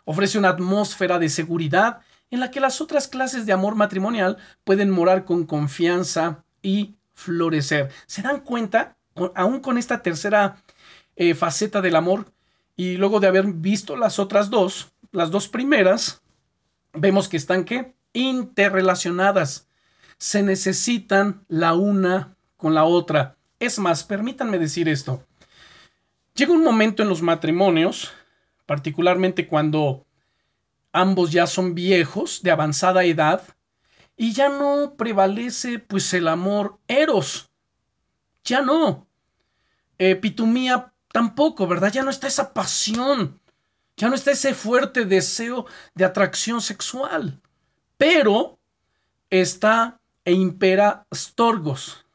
Ofrece 0.03 0.37
una 0.37 0.49
atmósfera 0.49 1.17
de 1.17 1.29
seguridad 1.29 2.01
en 2.29 2.41
la 2.41 2.51
que 2.51 2.59
las 2.59 2.81
otras 2.81 3.07
clases 3.07 3.45
de 3.45 3.53
amor 3.53 3.75
matrimonial 3.75 4.37
pueden 4.63 4.91
morar 4.91 5.25
con 5.25 5.45
confianza 5.45 6.43
y 6.61 6.95
florecer. 7.13 7.89
¿Se 8.05 8.21
dan 8.21 8.41
cuenta? 8.41 8.97
Aún 9.33 9.61
con 9.61 9.77
esta 9.77 10.03
tercera 10.03 10.57
eh, 11.15 11.33
faceta 11.33 11.81
del 11.81 11.95
amor 11.95 12.31
y 12.75 12.97
luego 12.97 13.21
de 13.21 13.27
haber 13.27 13.45
visto 13.47 13.95
las 13.95 14.19
otras 14.19 14.49
dos, 14.49 14.91
las 15.13 15.31
dos 15.31 15.47
primeras, 15.47 16.21
vemos 16.95 17.29
que 17.29 17.37
están 17.37 17.65
¿qué? 17.65 17.95
interrelacionadas. 18.13 19.67
Se 20.17 20.41
necesitan 20.43 21.43
la 21.47 21.73
una 21.73 22.35
con 22.57 22.73
la 22.73 22.85
otra. 22.85 23.37
Es 23.59 23.79
más, 23.79 24.03
permítanme 24.03 24.59
decir 24.59 24.89
esto. 24.89 25.23
Llega 26.35 26.53
un 26.53 26.63
momento 26.63 27.03
en 27.03 27.09
los 27.09 27.21
matrimonios, 27.21 28.11
particularmente 28.65 29.47
cuando 29.47 30.05
ambos 30.91 31.31
ya 31.31 31.47
son 31.47 31.75
viejos, 31.75 32.41
de 32.43 32.51
avanzada 32.51 33.03
edad, 33.03 33.43
y 34.17 34.33
ya 34.33 34.49
no 34.49 34.95
prevalece 34.97 35.79
pues 35.79 36.13
el 36.13 36.27
amor 36.27 36.79
eros. 36.87 37.49
Ya 38.43 38.61
no. 38.61 39.07
Eh, 39.97 40.15
pitumía 40.15 40.93
tampoco, 41.11 41.67
¿verdad? 41.67 41.91
Ya 41.91 42.03
no 42.03 42.09
está 42.09 42.27
esa 42.27 42.53
pasión. 42.53 43.39
Ya 43.97 44.09
no 44.09 44.15
está 44.15 44.31
ese 44.31 44.53
fuerte 44.53 45.05
deseo 45.05 45.65
de 45.93 46.05
atracción 46.05 46.61
sexual. 46.61 47.41
Pero 47.97 48.59
está 49.29 49.99
e 50.25 50.33
impera 50.33 51.05
Storgos, 51.13 52.05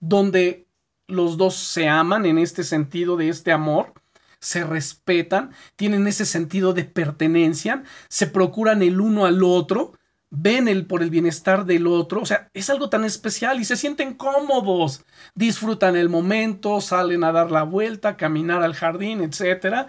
donde 0.00 0.66
los 1.06 1.36
dos 1.36 1.54
se 1.54 1.88
aman 1.88 2.26
en 2.26 2.38
este 2.38 2.64
sentido 2.64 3.16
de 3.16 3.28
este 3.28 3.52
amor, 3.52 3.92
se 4.40 4.64
respetan, 4.64 5.52
tienen 5.76 6.06
ese 6.06 6.24
sentido 6.24 6.72
de 6.72 6.84
pertenencia, 6.84 7.82
se 8.08 8.26
procuran 8.26 8.82
el 8.82 9.00
uno 9.00 9.26
al 9.26 9.42
otro, 9.42 9.92
ven 10.30 10.68
el 10.68 10.86
por 10.86 11.02
el 11.02 11.10
bienestar 11.10 11.64
del 11.64 11.86
otro, 11.86 12.20
o 12.20 12.26
sea, 12.26 12.50
es 12.52 12.68
algo 12.68 12.90
tan 12.90 13.04
especial 13.04 13.60
y 13.60 13.64
se 13.64 13.76
sienten 13.76 14.14
cómodos, 14.14 15.04
disfrutan 15.34 15.96
el 15.96 16.08
momento, 16.08 16.80
salen 16.80 17.24
a 17.24 17.32
dar 17.32 17.50
la 17.50 17.62
vuelta, 17.62 18.16
caminar 18.16 18.62
al 18.62 18.74
jardín, 18.74 19.22
etcétera, 19.22 19.88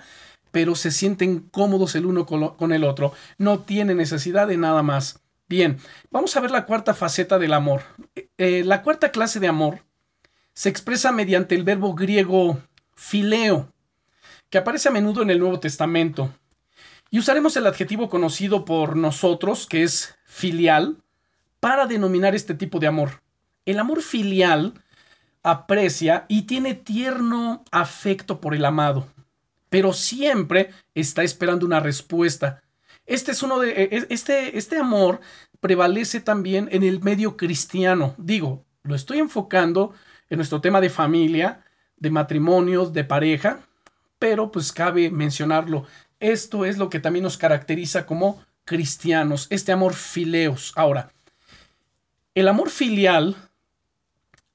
pero 0.51 0.75
se 0.75 0.91
sienten 0.91 1.39
cómodos 1.39 1.95
el 1.95 2.05
uno 2.05 2.25
con, 2.25 2.73
el 2.73 2.83
otro, 2.83 3.13
no 3.37 3.59
tienen 3.59 3.97
necesidad 3.97 4.47
de 4.47 4.57
nada 4.57 4.83
más. 4.83 5.21
Bien, 5.47 5.77
vamos 6.11 6.35
a 6.35 6.39
ver 6.39 6.51
la 6.51 6.65
cuarta 6.65 6.93
faceta 6.93 7.39
del 7.39 7.53
amor. 7.53 7.81
Eh, 8.37 8.63
la 8.65 8.81
cuarta 8.81 9.11
clase 9.11 9.39
de 9.39 9.47
amor 9.47 9.83
se 10.53 10.69
expresa 10.69 11.11
mediante 11.11 11.55
el 11.55 11.63
verbo 11.63 11.93
griego 11.95 12.59
fileo, 12.95 13.73
que 14.49 14.57
aparece 14.57 14.89
a 14.89 14.91
menudo 14.91 15.21
en 15.21 15.29
el 15.29 15.39
Nuevo 15.39 15.59
Testamento. 15.59 16.33
Y 17.09 17.19
usaremos 17.19 17.55
el 17.57 17.65
adjetivo 17.65 18.09
conocido 18.09 18.65
por 18.65 18.95
nosotros, 18.95 19.65
que 19.65 19.83
es 19.83 20.15
filial, 20.25 20.97
para 21.59 21.87
denominar 21.87 22.35
este 22.35 22.53
tipo 22.53 22.79
de 22.79 22.87
amor. 22.87 23.21
El 23.65 23.79
amor 23.79 24.01
filial 24.01 24.73
aprecia 25.43 26.25
y 26.27 26.43
tiene 26.43 26.73
tierno 26.73 27.63
afecto 27.71 28.41
por 28.41 28.53
el 28.53 28.65
amado, 28.65 29.07
pero 29.69 29.93
siempre 29.93 30.71
está 30.95 31.23
esperando 31.23 31.65
una 31.65 31.79
respuesta. 31.79 32.61
Este 33.05 33.31
es 33.31 33.41
uno 33.43 33.59
de 33.59 33.71
e, 33.71 33.97
e, 33.97 34.07
este 34.09 34.57
este 34.57 34.77
amor 34.77 35.19
prevalece 35.59 36.21
también 36.21 36.69
en 36.71 36.83
el 36.83 37.01
medio 37.01 37.37
cristiano. 37.37 38.15
Digo, 38.17 38.65
lo 38.83 38.95
estoy 38.95 39.19
enfocando 39.19 39.93
en 40.29 40.37
nuestro 40.37 40.61
tema 40.61 40.81
de 40.81 40.89
familia, 40.89 41.63
de 41.97 42.11
matrimonios, 42.11 42.93
de 42.93 43.03
pareja, 43.03 43.59
pero 44.19 44.51
pues 44.51 44.71
cabe 44.71 45.09
mencionarlo. 45.09 45.85
Esto 46.19 46.65
es 46.65 46.77
lo 46.77 46.89
que 46.89 46.99
también 46.99 47.23
nos 47.23 47.37
caracteriza 47.37 48.05
como 48.05 48.43
cristianos, 48.65 49.47
este 49.49 49.71
amor 49.71 49.93
fileos. 49.93 50.73
Ahora, 50.75 51.11
el 52.35 52.47
amor 52.47 52.69
filial 52.69 53.35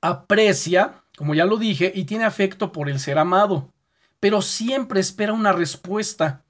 aprecia, 0.01 1.03
como 1.17 1.35
ya 1.35 1.47
lo 1.47 1.57
dije, 1.57 1.91
y 1.95 2.05
tiene 2.05 2.25
afecto 2.25 2.71
por 2.71 2.89
el 2.89 3.01
ser 3.01 3.19
amado, 3.19 3.74
pero 4.25 4.41
siempre 4.41 5.01
espera 5.01 5.35
una 5.35 5.53
respuesta. 5.53 6.47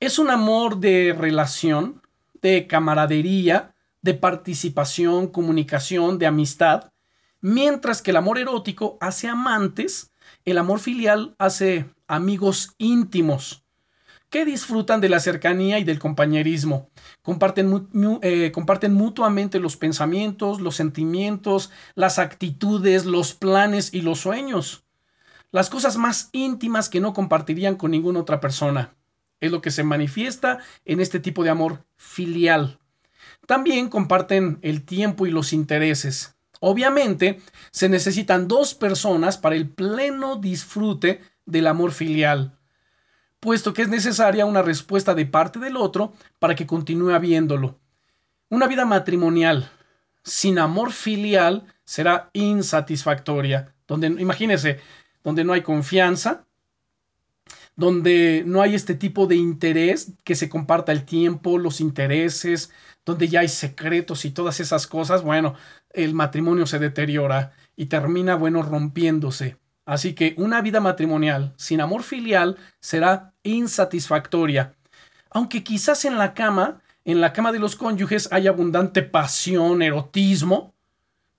Es 0.00 0.18
un 0.18 0.28
amor 0.28 0.80
de 0.80 1.16
relación, 1.18 2.02
de 2.42 2.66
camaradería, 2.66 3.74
de 4.02 4.12
participación, 4.12 5.28
comunicación, 5.28 6.18
de 6.18 6.26
amistad, 6.26 6.92
mientras 7.40 8.02
que 8.02 8.10
el 8.10 8.18
amor 8.18 8.38
erótico 8.38 8.98
hace 9.00 9.28
amantes, 9.28 10.12
el 10.44 10.58
amor 10.58 10.78
filial 10.78 11.34
hace 11.38 11.88
amigos 12.06 12.74
íntimos 12.76 13.64
que 14.28 14.44
disfrutan 14.44 15.00
de 15.00 15.08
la 15.08 15.20
cercanía 15.20 15.78
y 15.78 15.84
del 15.84 15.98
compañerismo. 15.98 16.90
Comparten, 17.22 17.88
eh, 18.20 18.52
comparten, 18.52 18.92
mutuamente 18.92 19.58
los 19.58 19.78
pensamientos, 19.78 20.60
los 20.60 20.76
sentimientos, 20.76 21.70
las 21.94 22.18
actitudes, 22.18 23.06
los 23.06 23.32
planes 23.32 23.94
y 23.94 24.02
los 24.02 24.18
sueños. 24.18 24.84
Las 25.50 25.70
cosas 25.70 25.96
más 25.96 26.28
íntimas 26.32 26.88
que 26.88 27.00
no 27.00 27.12
compartirían 27.12 27.76
con 27.76 27.90
ninguna 27.90 28.20
otra 28.20 28.40
persona. 28.40 28.94
Es 29.40 29.50
lo 29.50 29.60
que 29.60 29.70
se 29.70 29.84
manifiesta 29.84 30.58
en 30.84 31.00
este 31.00 31.20
tipo 31.20 31.44
de 31.44 31.50
amor 31.50 31.84
filial. 31.96 32.78
También 33.46 33.88
comparten 33.88 34.58
el 34.62 34.84
tiempo 34.84 35.26
y 35.26 35.30
los 35.30 35.52
intereses. 35.52 36.36
Obviamente, 36.60 37.40
se 37.70 37.88
necesitan 37.88 38.48
dos 38.48 38.74
personas 38.74 39.38
para 39.38 39.54
el 39.54 39.68
pleno 39.68 40.36
disfrute 40.36 41.20
del 41.46 41.66
amor 41.66 41.92
filial 41.92 42.58
puesto 43.40 43.72
que 43.72 43.82
es 43.82 43.88
necesaria 43.88 44.46
una 44.46 44.62
respuesta 44.62 45.14
de 45.14 45.26
parte 45.26 45.58
del 45.58 45.76
otro 45.76 46.12
para 46.38 46.54
que 46.54 46.66
continúe 46.66 47.10
habiéndolo. 47.10 47.78
Una 48.50 48.66
vida 48.66 48.84
matrimonial 48.84 49.70
sin 50.22 50.58
amor 50.58 50.92
filial 50.92 51.64
será 51.84 52.30
insatisfactoria, 52.32 53.74
donde 53.86 54.08
imagínese, 54.08 54.80
donde 55.22 55.44
no 55.44 55.52
hay 55.52 55.62
confianza, 55.62 56.44
donde 57.76 58.42
no 58.44 58.60
hay 58.60 58.74
este 58.74 58.94
tipo 58.94 59.26
de 59.26 59.36
interés 59.36 60.12
que 60.24 60.34
se 60.34 60.48
comparta 60.48 60.90
el 60.90 61.04
tiempo, 61.04 61.58
los 61.58 61.80
intereses, 61.80 62.70
donde 63.04 63.28
ya 63.28 63.40
hay 63.40 63.48
secretos 63.48 64.24
y 64.24 64.30
todas 64.30 64.58
esas 64.60 64.86
cosas, 64.86 65.22
bueno, 65.22 65.54
el 65.90 66.12
matrimonio 66.12 66.66
se 66.66 66.78
deteriora 66.78 67.52
y 67.76 67.86
termina, 67.86 68.34
bueno, 68.34 68.62
rompiéndose. 68.62 69.56
Así 69.86 70.12
que 70.12 70.34
una 70.36 70.60
vida 70.60 70.80
matrimonial 70.80 71.54
sin 71.56 71.80
amor 71.80 72.02
filial 72.02 72.56
será 72.80 73.32
insatisfactoria. 73.42 74.74
Aunque 75.30 75.62
quizás 75.64 76.04
en 76.04 76.18
la 76.18 76.34
cama, 76.34 76.82
en 77.04 77.20
la 77.20 77.32
cama 77.32 77.52
de 77.52 77.58
los 77.58 77.76
cónyuges 77.76 78.28
hay 78.32 78.48
abundante 78.48 79.02
pasión, 79.02 79.82
erotismo, 79.82 80.74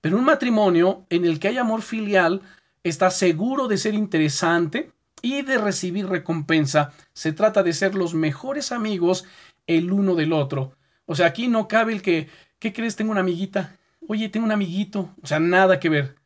pero 0.00 0.16
un 0.16 0.24
matrimonio 0.24 1.06
en 1.10 1.24
el 1.24 1.38
que 1.38 1.48
hay 1.48 1.58
amor 1.58 1.82
filial 1.82 2.40
está 2.82 3.10
seguro 3.10 3.68
de 3.68 3.78
ser 3.78 3.94
interesante 3.94 4.92
y 5.22 5.42
de 5.42 5.58
recibir 5.58 6.06
recompensa. 6.08 6.92
Se 7.12 7.32
trata 7.32 7.62
de 7.62 7.72
ser 7.72 7.94
los 7.94 8.14
mejores 8.14 8.72
amigos 8.72 9.24
el 9.66 9.92
uno 9.92 10.14
del 10.14 10.32
otro. 10.32 10.76
O 11.06 11.14
sea, 11.14 11.26
aquí 11.26 11.48
no 11.48 11.68
cabe 11.68 11.92
el 11.92 12.02
que, 12.02 12.28
¿qué 12.58 12.72
crees? 12.72 12.96
Tengo 12.96 13.12
una 13.12 13.20
amiguita. 13.20 13.76
Oye, 14.06 14.28
tengo 14.28 14.46
un 14.46 14.52
amiguito. 14.52 15.14
O 15.22 15.26
sea, 15.26 15.40
nada 15.40 15.80
que 15.80 15.88
ver. 15.88 16.16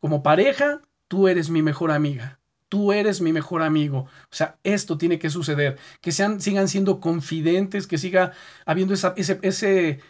Como 0.00 0.22
pareja, 0.22 0.80
tú 1.08 1.28
eres 1.28 1.50
mi 1.50 1.60
mejor 1.60 1.90
amiga, 1.90 2.40
tú 2.68 2.92
eres 2.92 3.20
mi 3.20 3.32
mejor 3.32 3.62
amigo. 3.62 3.98
O 4.00 4.34
sea, 4.34 4.58
esto 4.64 4.96
tiene 4.96 5.18
que 5.18 5.28
suceder, 5.28 5.76
que 6.00 6.12
sean, 6.12 6.40
sigan 6.40 6.68
siendo 6.68 7.00
confidentes, 7.00 7.86
que 7.86 7.98
siga 7.98 8.32
habiendo 8.64 8.94
ese, 8.94 9.38
ese 9.42 10.00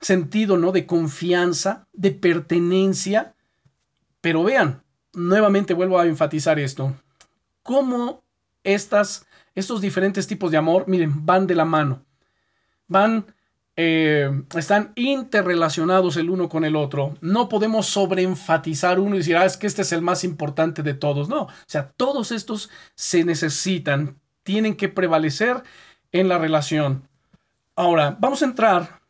sentido 0.00 0.56
¿no? 0.56 0.72
de 0.72 0.86
confianza, 0.86 1.86
de 1.92 2.10
pertenencia. 2.10 3.34
Pero 4.20 4.42
vean, 4.42 4.82
nuevamente 5.12 5.74
vuelvo 5.74 5.98
a 5.98 6.06
enfatizar 6.06 6.58
esto, 6.58 6.94
cómo 7.62 8.22
estas, 8.64 9.26
estos 9.54 9.80
diferentes 9.80 10.26
tipos 10.26 10.50
de 10.50 10.56
amor, 10.56 10.84
miren, 10.86 11.26
van 11.26 11.46
de 11.46 11.54
la 11.54 11.64
mano, 11.64 12.04
van 12.86 13.26
eh, 13.82 14.30
están 14.56 14.92
interrelacionados 14.94 16.18
el 16.18 16.28
uno 16.28 16.50
con 16.50 16.66
el 16.66 16.76
otro. 16.76 17.16
No 17.22 17.48
podemos 17.48 17.86
sobreenfatizar 17.86 19.00
uno 19.00 19.14
y 19.14 19.18
decir, 19.18 19.38
ah, 19.38 19.46
es 19.46 19.56
que 19.56 19.66
este 19.66 19.80
es 19.82 19.92
el 19.92 20.02
más 20.02 20.22
importante 20.22 20.82
de 20.82 20.92
todos. 20.92 21.30
No, 21.30 21.44
o 21.44 21.50
sea, 21.66 21.90
todos 21.96 22.30
estos 22.30 22.68
se 22.94 23.24
necesitan, 23.24 24.20
tienen 24.42 24.76
que 24.76 24.90
prevalecer 24.90 25.62
en 26.12 26.28
la 26.28 26.36
relación. 26.36 27.08
Ahora, 27.74 28.16
vamos 28.20 28.42
a 28.42 28.44
entrar 28.44 29.00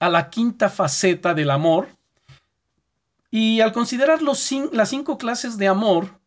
a 0.00 0.08
la 0.08 0.30
quinta 0.30 0.68
faceta 0.68 1.32
del 1.32 1.50
amor. 1.50 1.86
Y 3.38 3.60
al 3.60 3.74
considerar 3.74 4.22
las 4.22 4.88
cinco 4.88 5.18
clases 5.18 5.58
de 5.58 5.68
amor, 5.68 6.20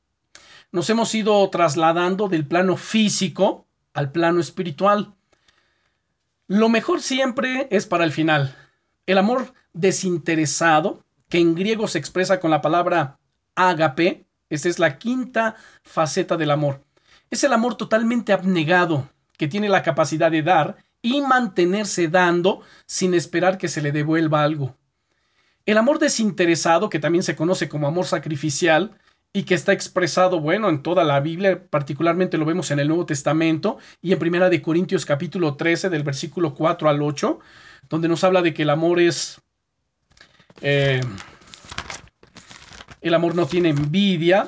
nos 0.71 0.91
hemos 0.91 1.15
ido 1.15 1.49
trasladando 1.49 2.27
del 2.27 2.45
plano 2.45 2.77
físico 2.77 3.65
al 3.95 4.11
plano 4.11 4.39
espiritual. 4.39 5.15
Lo 6.45 6.69
mejor 6.69 7.01
siempre 7.01 7.67
es 7.71 7.87
para 7.87 8.03
el 8.03 8.11
final. 8.11 8.55
El 9.07 9.17
amor 9.17 9.55
desinteresado, 9.73 11.03
que 11.29 11.39
en 11.39 11.55
griego 11.55 11.87
se 11.87 11.97
expresa 11.97 12.39
con 12.39 12.51
la 12.51 12.61
palabra 12.61 13.17
agape, 13.55 14.27
esta 14.51 14.69
es 14.69 14.77
la 14.77 14.99
quinta 14.99 15.55
faceta 15.81 16.37
del 16.37 16.51
amor. 16.51 16.83
Es 17.31 17.43
el 17.43 17.53
amor 17.53 17.73
totalmente 17.73 18.33
abnegado, 18.33 19.09
que 19.35 19.47
tiene 19.47 19.67
la 19.67 19.81
capacidad 19.81 20.29
de 20.29 20.43
dar 20.43 20.77
y 21.01 21.21
mantenerse 21.21 22.07
dando 22.07 22.61
sin 22.85 23.15
esperar 23.15 23.57
que 23.57 23.67
se 23.67 23.81
le 23.81 23.91
devuelva 23.91 24.43
algo. 24.43 24.75
El 25.69 25.77
amor 25.77 25.99
desinteresado, 25.99 26.89
que 26.89 26.97
también 26.97 27.21
se 27.21 27.35
conoce 27.35 27.69
como 27.69 27.85
amor 27.85 28.07
sacrificial, 28.07 28.97
y 29.31 29.43
que 29.43 29.53
está 29.53 29.71
expresado, 29.71 30.39
bueno, 30.39 30.67
en 30.67 30.81
toda 30.81 31.03
la 31.03 31.19
Biblia, 31.19 31.63
particularmente 31.69 32.39
lo 32.39 32.45
vemos 32.45 32.71
en 32.71 32.79
el 32.79 32.87
Nuevo 32.87 33.05
Testamento 33.05 33.77
y 34.01 34.11
en 34.11 34.17
Primera 34.17 34.49
de 34.49 34.63
Corintios 34.63 35.05
capítulo 35.05 35.57
13 35.57 35.91
del 35.91 36.01
versículo 36.01 36.55
4 36.55 36.89
al 36.89 37.03
8, 37.03 37.39
donde 37.87 38.07
nos 38.07 38.23
habla 38.23 38.41
de 38.41 38.51
que 38.51 38.63
el 38.63 38.71
amor 38.71 38.99
es 38.99 39.41
eh, 40.61 41.01
el 43.01 43.13
amor 43.13 43.35
no 43.35 43.45
tiene 43.45 43.69
envidia, 43.69 44.47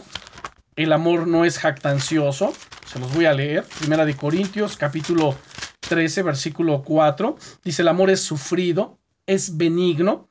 el 0.75 0.91
amor 0.91 1.27
no 1.27 1.45
es 1.45 1.59
jactancioso. 1.59 2.51
Se 2.87 2.97
los 2.97 3.13
voy 3.13 3.25
a 3.25 3.33
leer. 3.33 3.63
Primera 3.77 4.05
de 4.05 4.15
Corintios, 4.15 4.75
capítulo 4.75 5.35
13, 5.81 6.23
versículo 6.23 6.81
4. 6.81 7.37
Dice, 7.63 7.83
el 7.83 7.89
amor 7.89 8.09
es 8.09 8.21
sufrido, 8.21 8.97
es 9.27 9.55
benigno, 9.55 10.30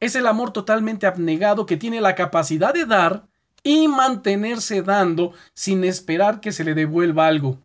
Es 0.00 0.14
el 0.16 0.26
amor 0.26 0.52
totalmente 0.52 1.06
abnegado 1.06 1.66
que 1.66 1.76
tiene 1.76 2.00
la 2.00 2.14
capacidad 2.14 2.74
de 2.74 2.86
dar, 2.86 3.26
y 3.64 3.88
mantenerse 3.88 4.82
dando 4.82 5.32
sin 5.54 5.82
esperar 5.84 6.40
que 6.40 6.52
se 6.52 6.62
le 6.62 6.74
devuelva 6.74 7.26
algo. 7.26 7.58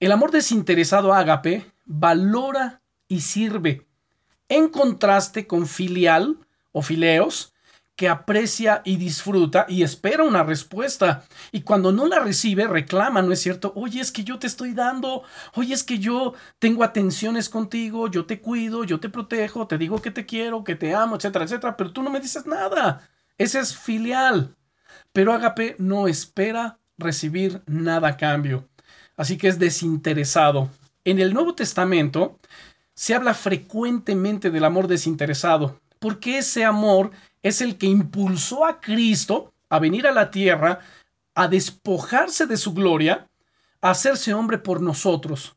El 0.00 0.12
amor 0.12 0.30
desinteresado 0.30 1.12
ágape 1.12 1.70
valora 1.84 2.80
y 3.08 3.20
sirve, 3.20 3.86
en 4.48 4.68
contraste 4.68 5.46
con 5.46 5.66
filial 5.66 6.38
o 6.70 6.80
fileos, 6.80 7.51
que 7.96 8.08
aprecia 8.08 8.82
y 8.84 8.96
disfruta 8.96 9.66
y 9.68 9.82
espera 9.82 10.24
una 10.24 10.42
respuesta. 10.42 11.24
Y 11.50 11.62
cuando 11.62 11.92
no 11.92 12.06
la 12.06 12.20
recibe, 12.20 12.66
reclama, 12.66 13.22
¿no 13.22 13.32
es 13.32 13.40
cierto? 13.40 13.72
Oye, 13.76 14.00
es 14.00 14.10
que 14.10 14.24
yo 14.24 14.38
te 14.38 14.46
estoy 14.46 14.72
dando, 14.72 15.22
oye, 15.54 15.74
es 15.74 15.84
que 15.84 15.98
yo 15.98 16.34
tengo 16.58 16.84
atenciones 16.84 17.48
contigo, 17.48 18.08
yo 18.08 18.24
te 18.24 18.40
cuido, 18.40 18.84
yo 18.84 18.98
te 18.98 19.10
protejo, 19.10 19.66
te 19.66 19.78
digo 19.78 20.00
que 20.00 20.10
te 20.10 20.26
quiero, 20.26 20.64
que 20.64 20.74
te 20.74 20.94
amo, 20.94 21.16
etcétera, 21.16 21.44
etcétera, 21.44 21.76
pero 21.76 21.92
tú 21.92 22.02
no 22.02 22.10
me 22.10 22.20
dices 22.20 22.46
nada. 22.46 23.08
Ese 23.38 23.60
es 23.60 23.76
filial. 23.76 24.56
Pero 25.12 25.32
ágape 25.32 25.76
no 25.78 26.08
espera 26.08 26.78
recibir 26.96 27.62
nada 27.66 28.08
a 28.08 28.16
cambio. 28.16 28.68
Así 29.16 29.36
que 29.36 29.48
es 29.48 29.58
desinteresado. 29.58 30.70
En 31.04 31.18
el 31.18 31.34
Nuevo 31.34 31.54
Testamento 31.54 32.38
se 32.94 33.14
habla 33.14 33.34
frecuentemente 33.34 34.50
del 34.50 34.64
amor 34.64 34.86
desinteresado, 34.86 35.80
porque 35.98 36.38
ese 36.38 36.64
amor 36.64 37.10
es 37.42 37.60
el 37.60 37.78
que 37.78 37.86
impulsó 37.86 38.64
a 38.64 38.80
Cristo 38.80 39.52
a 39.68 39.78
venir 39.78 40.06
a 40.06 40.12
la 40.12 40.30
tierra, 40.30 40.80
a 41.34 41.48
despojarse 41.48 42.46
de 42.46 42.56
su 42.56 42.74
gloria, 42.74 43.26
a 43.80 43.90
hacerse 43.90 44.34
hombre 44.34 44.58
por 44.58 44.80
nosotros. 44.80 45.56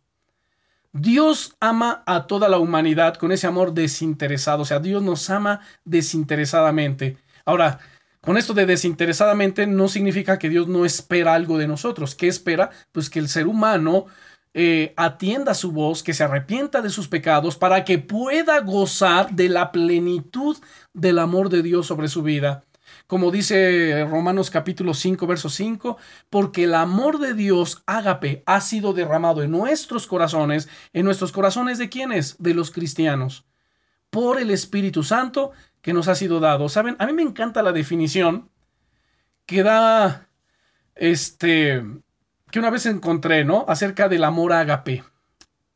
Dios 0.94 1.58
ama 1.60 2.04
a 2.06 2.26
toda 2.26 2.48
la 2.48 2.58
humanidad 2.58 3.16
con 3.16 3.34
ese 3.34 3.48
amor 3.48 3.74
desinteresado, 3.74 4.62
o 4.62 4.66
sea, 4.66 4.80
Dios 4.80 5.04
nos 5.04 5.30
ama 5.30 5.60
desinteresadamente. 5.84 7.18
Ahora, 7.44 7.80
con 8.22 8.38
esto 8.38 8.54
de 8.54 8.66
desinteresadamente 8.66 9.68
no 9.68 9.88
significa 9.88 10.40
que 10.40 10.50
Dios 10.50 10.68
no 10.68 10.86
espera 10.86 11.34
algo 11.34 11.58
de 11.58 11.68
nosotros. 11.68 12.16
¿Qué 12.16 12.28
espera? 12.28 12.72
Pues 12.92 13.10
que 13.10 13.20
el 13.20 13.28
ser 13.28 13.46
humano 13.46 14.06
eh, 14.58 14.94
atienda 14.96 15.54
su 15.54 15.74
voz, 15.74 16.02
que 16.02 16.14
se 16.14 16.24
arrepienta 16.24 16.82
de 16.82 16.90
sus 16.90 17.10
pecados 17.10 17.58
para 17.58 17.84
que 17.84 18.00
pueda 18.00 18.62
gozar 18.62 19.32
de 19.32 19.50
la 19.50 19.74
plenitud 19.74 20.56
del 20.94 21.20
amor 21.20 21.50
de 21.50 21.62
Dios 21.62 21.88
sobre 21.88 22.08
su 22.08 22.24
vida. 22.24 22.64
Como 23.06 23.32
dice 23.32 24.08
Romanos 24.10 24.50
capítulo 24.50 24.94
5, 24.94 25.28
verso 25.28 25.50
5, 25.50 25.98
porque 26.30 26.64
el 26.64 26.74
amor 26.74 27.20
de 27.20 27.34
Dios, 27.34 27.84
ágape, 27.86 28.44
ha 28.46 28.62
sido 28.62 28.94
derramado 28.94 29.44
en 29.44 29.52
nuestros 29.52 30.08
corazones, 30.08 30.70
en 30.94 31.04
nuestros 31.04 31.34
corazones 31.34 31.78
de 31.78 31.90
quienes? 31.90 32.38
De 32.42 32.54
los 32.54 32.72
cristianos, 32.72 33.44
por 34.10 34.40
el 34.40 34.52
Espíritu 34.52 35.04
Santo 35.04 35.52
que 35.82 35.92
nos 35.92 36.08
ha 36.08 36.16
sido 36.16 36.40
dado. 36.40 36.70
Saben, 36.70 36.96
a 37.00 37.06
mí 37.08 37.12
me 37.12 37.24
encanta 37.24 37.62
la 37.62 37.74
definición 37.74 38.50
que 39.46 39.64
da 39.64 40.30
este 40.96 41.84
que 42.56 42.60
una 42.60 42.70
vez 42.70 42.86
encontré, 42.86 43.44
¿no? 43.44 43.66
Acerca 43.68 44.08
del 44.08 44.24
amor 44.24 44.54
ágape. 44.54 45.04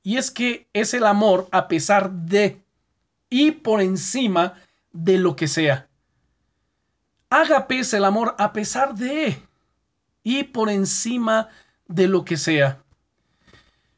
Y 0.01 0.15
es 0.15 0.31
que 0.31 0.69
es 0.71 0.93
el 0.93 1.03
amor 1.03 1.49
a 1.51 1.67
pesar 1.67 2.09
de 2.09 2.63
y 3.29 3.51
por 3.51 3.81
encima 3.81 4.53
de 4.93 5.17
lo 5.17 5.35
que 5.35 5.49
sea. 5.49 5.89
Ágape 7.29 7.79
es 7.79 7.93
el 7.93 8.05
amor 8.05 8.33
a 8.37 8.53
pesar 8.53 8.95
de 8.95 9.37
y 10.23 10.45
por 10.45 10.69
encima 10.69 11.49
de 11.85 12.07
lo 12.07 12.23
que 12.23 12.37
sea. 12.37 12.81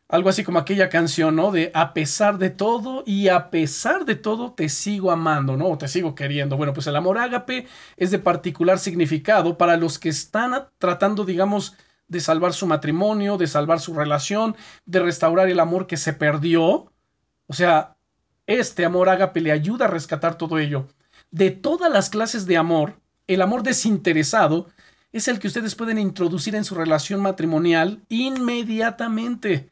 Algo 0.09 0.29
así 0.29 0.43
como 0.43 0.57
aquella 0.57 0.89
canción, 0.89 1.35
¿no? 1.35 1.51
De 1.51 1.69
a 1.75 1.93
pesar 1.93 2.39
de 2.39 2.49
todo 2.49 3.03
y 3.05 3.27
a 3.27 3.51
pesar 3.51 4.05
de 4.05 4.15
todo 4.15 4.53
te 4.53 4.69
sigo 4.69 5.11
amando, 5.11 5.55
¿no? 5.55 5.67
O 5.67 5.77
te 5.77 5.87
sigo 5.87 6.15
queriendo. 6.15 6.57
Bueno, 6.57 6.73
pues 6.73 6.87
el 6.87 6.95
amor 6.95 7.19
ágape 7.19 7.67
es 7.97 8.09
de 8.09 8.17
particular 8.17 8.79
significado 8.79 9.55
para 9.55 9.77
los 9.77 9.99
que 9.99 10.09
están 10.09 10.65
tratando, 10.79 11.25
digamos, 11.25 11.77
de 12.11 12.19
salvar 12.19 12.53
su 12.53 12.67
matrimonio, 12.67 13.37
de 13.37 13.47
salvar 13.47 13.79
su 13.79 13.93
relación, 13.93 14.57
de 14.85 14.99
restaurar 14.99 15.47
el 15.47 15.61
amor 15.61 15.87
que 15.87 15.95
se 15.95 16.11
perdió. 16.11 16.91
O 17.47 17.53
sea, 17.53 17.95
este 18.47 18.83
amor 18.83 19.07
ágape 19.07 19.39
le 19.39 19.53
ayuda 19.53 19.85
a 19.85 19.87
rescatar 19.87 20.37
todo 20.37 20.59
ello. 20.59 20.89
De 21.31 21.51
todas 21.51 21.89
las 21.89 22.09
clases 22.09 22.45
de 22.45 22.57
amor, 22.57 22.99
el 23.27 23.41
amor 23.41 23.63
desinteresado 23.63 24.67
es 25.13 25.29
el 25.29 25.39
que 25.39 25.47
ustedes 25.47 25.75
pueden 25.75 25.97
introducir 25.97 26.53
en 26.55 26.65
su 26.65 26.75
relación 26.75 27.21
matrimonial 27.21 28.01
inmediatamente 28.09 29.71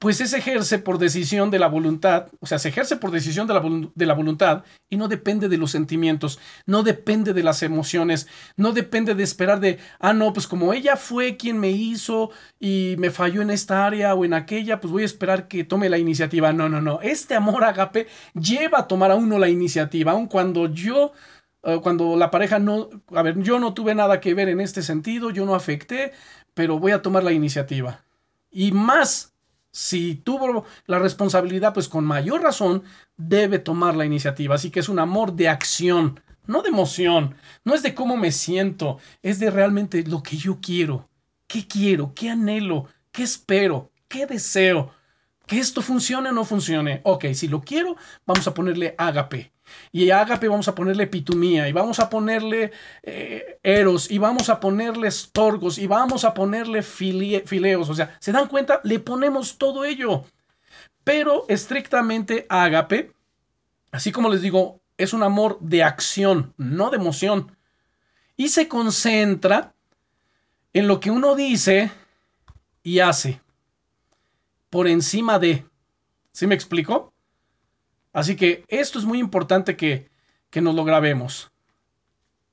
pues 0.00 0.16
se 0.16 0.38
ejerce 0.38 0.78
por 0.78 0.96
decisión 0.96 1.50
de 1.50 1.58
la 1.58 1.68
voluntad, 1.68 2.28
o 2.40 2.46
sea, 2.46 2.58
se 2.58 2.70
ejerce 2.70 2.96
por 2.96 3.10
decisión 3.10 3.46
de 3.46 3.52
la, 3.52 3.62
de 3.94 4.06
la, 4.06 4.14
voluntad 4.14 4.64
y 4.88 4.96
no 4.96 5.08
depende 5.08 5.46
de 5.50 5.58
los 5.58 5.72
sentimientos, 5.72 6.40
no 6.64 6.82
depende 6.82 7.34
de 7.34 7.42
las 7.42 7.62
emociones, 7.62 8.26
no 8.56 8.72
depende 8.72 9.14
de 9.14 9.22
esperar 9.22 9.60
de, 9.60 9.78
ah, 9.98 10.14
no, 10.14 10.32
pues 10.32 10.46
como 10.46 10.72
ella 10.72 10.96
fue 10.96 11.36
quien 11.36 11.60
me 11.60 11.70
hizo 11.70 12.30
y 12.58 12.94
me 12.96 13.10
falló 13.10 13.42
en 13.42 13.50
esta 13.50 13.84
área 13.84 14.14
o 14.14 14.24
en 14.24 14.32
aquella, 14.32 14.80
pues 14.80 14.90
voy 14.90 15.02
a 15.02 15.06
esperar 15.06 15.48
que 15.48 15.64
tome 15.64 15.90
la 15.90 15.98
iniciativa. 15.98 16.50
No, 16.54 16.70
no, 16.70 16.80
no, 16.80 17.02
este 17.02 17.34
amor 17.34 17.62
agape 17.64 18.06
lleva 18.32 18.78
a 18.78 18.88
tomar 18.88 19.10
a 19.10 19.16
uno 19.16 19.38
la 19.38 19.50
iniciativa, 19.50 20.12
aun 20.12 20.28
cuando 20.28 20.72
yo 20.72 21.12
eh, 21.62 21.78
cuando 21.82 22.16
la 22.16 22.30
pareja 22.30 22.58
no, 22.58 22.88
a 23.14 23.22
ver, 23.22 23.38
yo 23.42 23.58
no 23.58 23.74
tuve 23.74 23.94
nada 23.94 24.18
que 24.20 24.32
ver 24.32 24.48
en 24.48 24.62
este 24.62 24.82
sentido, 24.82 25.28
yo 25.28 25.44
no 25.44 25.54
afecté, 25.54 26.12
pero 26.54 26.78
voy 26.78 26.92
a 26.92 27.02
tomar 27.02 27.22
la 27.22 27.32
iniciativa. 27.32 28.02
Y 28.50 28.72
más 28.72 29.29
si 29.72 30.16
tuvo 30.16 30.64
la 30.86 30.98
responsabilidad, 30.98 31.72
pues 31.74 31.88
con 31.88 32.04
mayor 32.04 32.42
razón 32.42 32.82
debe 33.16 33.58
tomar 33.58 33.96
la 33.96 34.04
iniciativa. 34.04 34.54
Así 34.54 34.70
que 34.70 34.80
es 34.80 34.88
un 34.88 34.98
amor 34.98 35.34
de 35.34 35.48
acción, 35.48 36.20
no 36.46 36.62
de 36.62 36.70
emoción. 36.70 37.36
No 37.64 37.74
es 37.74 37.82
de 37.82 37.94
cómo 37.94 38.16
me 38.16 38.32
siento, 38.32 38.98
es 39.22 39.38
de 39.38 39.50
realmente 39.50 40.02
lo 40.04 40.22
que 40.22 40.36
yo 40.36 40.58
quiero. 40.60 41.08
¿Qué 41.46 41.66
quiero? 41.66 42.12
¿Qué 42.14 42.30
anhelo? 42.30 42.86
¿Qué 43.12 43.22
espero? 43.22 43.90
¿Qué 44.08 44.26
deseo? 44.26 44.92
Que 45.46 45.58
esto 45.58 45.82
funcione 45.82 46.30
o 46.30 46.32
no 46.32 46.44
funcione. 46.44 47.00
Ok, 47.04 47.26
si 47.34 47.48
lo 47.48 47.60
quiero, 47.60 47.96
vamos 48.26 48.46
a 48.46 48.54
ponerle 48.54 48.94
ágape. 48.98 49.52
Y 49.92 50.10
Ágape 50.10 50.48
vamos 50.48 50.68
a 50.68 50.74
ponerle 50.74 51.06
pitumía, 51.06 51.68
y 51.68 51.72
vamos 51.72 52.00
a 52.00 52.08
ponerle 52.08 52.72
eh, 53.02 53.58
eros, 53.62 54.10
y 54.10 54.18
vamos 54.18 54.48
a 54.48 54.60
ponerle 54.60 55.08
estorgos, 55.08 55.78
y 55.78 55.86
vamos 55.86 56.24
a 56.24 56.34
ponerle 56.34 56.82
fileos. 56.82 57.88
O 57.88 57.94
sea, 57.94 58.16
¿se 58.20 58.32
dan 58.32 58.48
cuenta? 58.48 58.80
Le 58.84 58.98
ponemos 58.98 59.58
todo 59.58 59.84
ello. 59.84 60.24
Pero 61.04 61.44
estrictamente 61.48 62.46
Ágape, 62.48 63.12
así 63.90 64.12
como 64.12 64.28
les 64.28 64.42
digo, 64.42 64.80
es 64.96 65.12
un 65.12 65.22
amor 65.22 65.58
de 65.60 65.82
acción, 65.82 66.52
no 66.56 66.90
de 66.90 66.96
emoción. 66.96 67.56
Y 68.36 68.48
se 68.48 68.68
concentra 68.68 69.74
en 70.72 70.86
lo 70.86 71.00
que 71.00 71.10
uno 71.10 71.34
dice 71.34 71.90
y 72.82 73.00
hace. 73.00 73.40
Por 74.68 74.88
encima 74.88 75.38
de. 75.38 75.66
¿Sí 76.32 76.46
me 76.46 76.54
explico? 76.54 77.12
Así 78.12 78.36
que 78.36 78.64
esto 78.68 78.98
es 78.98 79.04
muy 79.04 79.18
importante 79.18 79.76
que, 79.76 80.10
que 80.50 80.60
nos 80.60 80.74
lo 80.74 80.84
grabemos. 80.84 81.50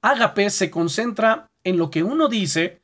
Ágape 0.01 0.49
se 0.49 0.69
concentra 0.69 1.49
en 1.63 1.77
lo 1.77 1.89
que 1.89 2.03
uno 2.03 2.27
dice 2.27 2.81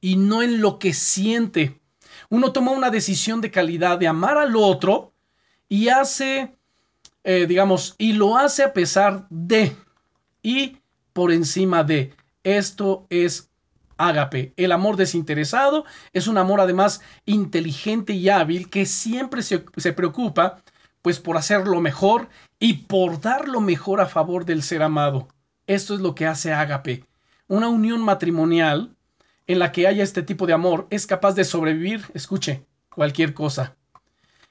y 0.00 0.16
no 0.16 0.42
en 0.42 0.60
lo 0.60 0.78
que 0.78 0.92
siente. 0.92 1.80
Uno 2.30 2.52
toma 2.52 2.72
una 2.72 2.90
decisión 2.90 3.40
de 3.40 3.50
calidad 3.50 3.98
de 3.98 4.08
amar 4.08 4.38
al 4.38 4.56
otro 4.56 5.12
y 5.68 5.88
hace, 5.88 6.56
eh, 7.22 7.46
digamos, 7.46 7.94
y 7.98 8.12
lo 8.12 8.36
hace 8.36 8.62
a 8.62 8.72
pesar 8.72 9.26
de 9.30 9.76
y 10.42 10.78
por 11.12 11.32
encima 11.32 11.84
de. 11.84 12.14
Esto 12.42 13.06
es 13.08 13.50
ágape. 13.96 14.52
El 14.56 14.72
amor 14.72 14.96
desinteresado 14.96 15.84
es 16.12 16.26
un 16.26 16.38
amor 16.38 16.60
además 16.60 17.00
inteligente 17.24 18.12
y 18.12 18.28
hábil 18.28 18.68
que 18.68 18.86
siempre 18.86 19.42
se, 19.42 19.64
se 19.76 19.92
preocupa 19.92 20.62
pues 21.04 21.20
por 21.20 21.36
hacer 21.36 21.68
lo 21.68 21.82
mejor 21.82 22.30
y 22.58 22.72
por 22.84 23.20
dar 23.20 23.46
lo 23.46 23.60
mejor 23.60 24.00
a 24.00 24.06
favor 24.06 24.46
del 24.46 24.62
ser 24.62 24.82
amado. 24.82 25.28
Esto 25.66 25.92
es 25.92 26.00
lo 26.00 26.14
que 26.14 26.26
hace 26.26 26.54
Ágape. 26.54 27.04
Una 27.46 27.68
unión 27.68 28.00
matrimonial 28.00 28.96
en 29.46 29.58
la 29.58 29.70
que 29.70 29.86
haya 29.86 30.02
este 30.02 30.22
tipo 30.22 30.46
de 30.46 30.54
amor 30.54 30.86
es 30.88 31.06
capaz 31.06 31.34
de 31.34 31.44
sobrevivir, 31.44 32.06
escuche, 32.14 32.64
cualquier 32.88 33.34
cosa. 33.34 33.76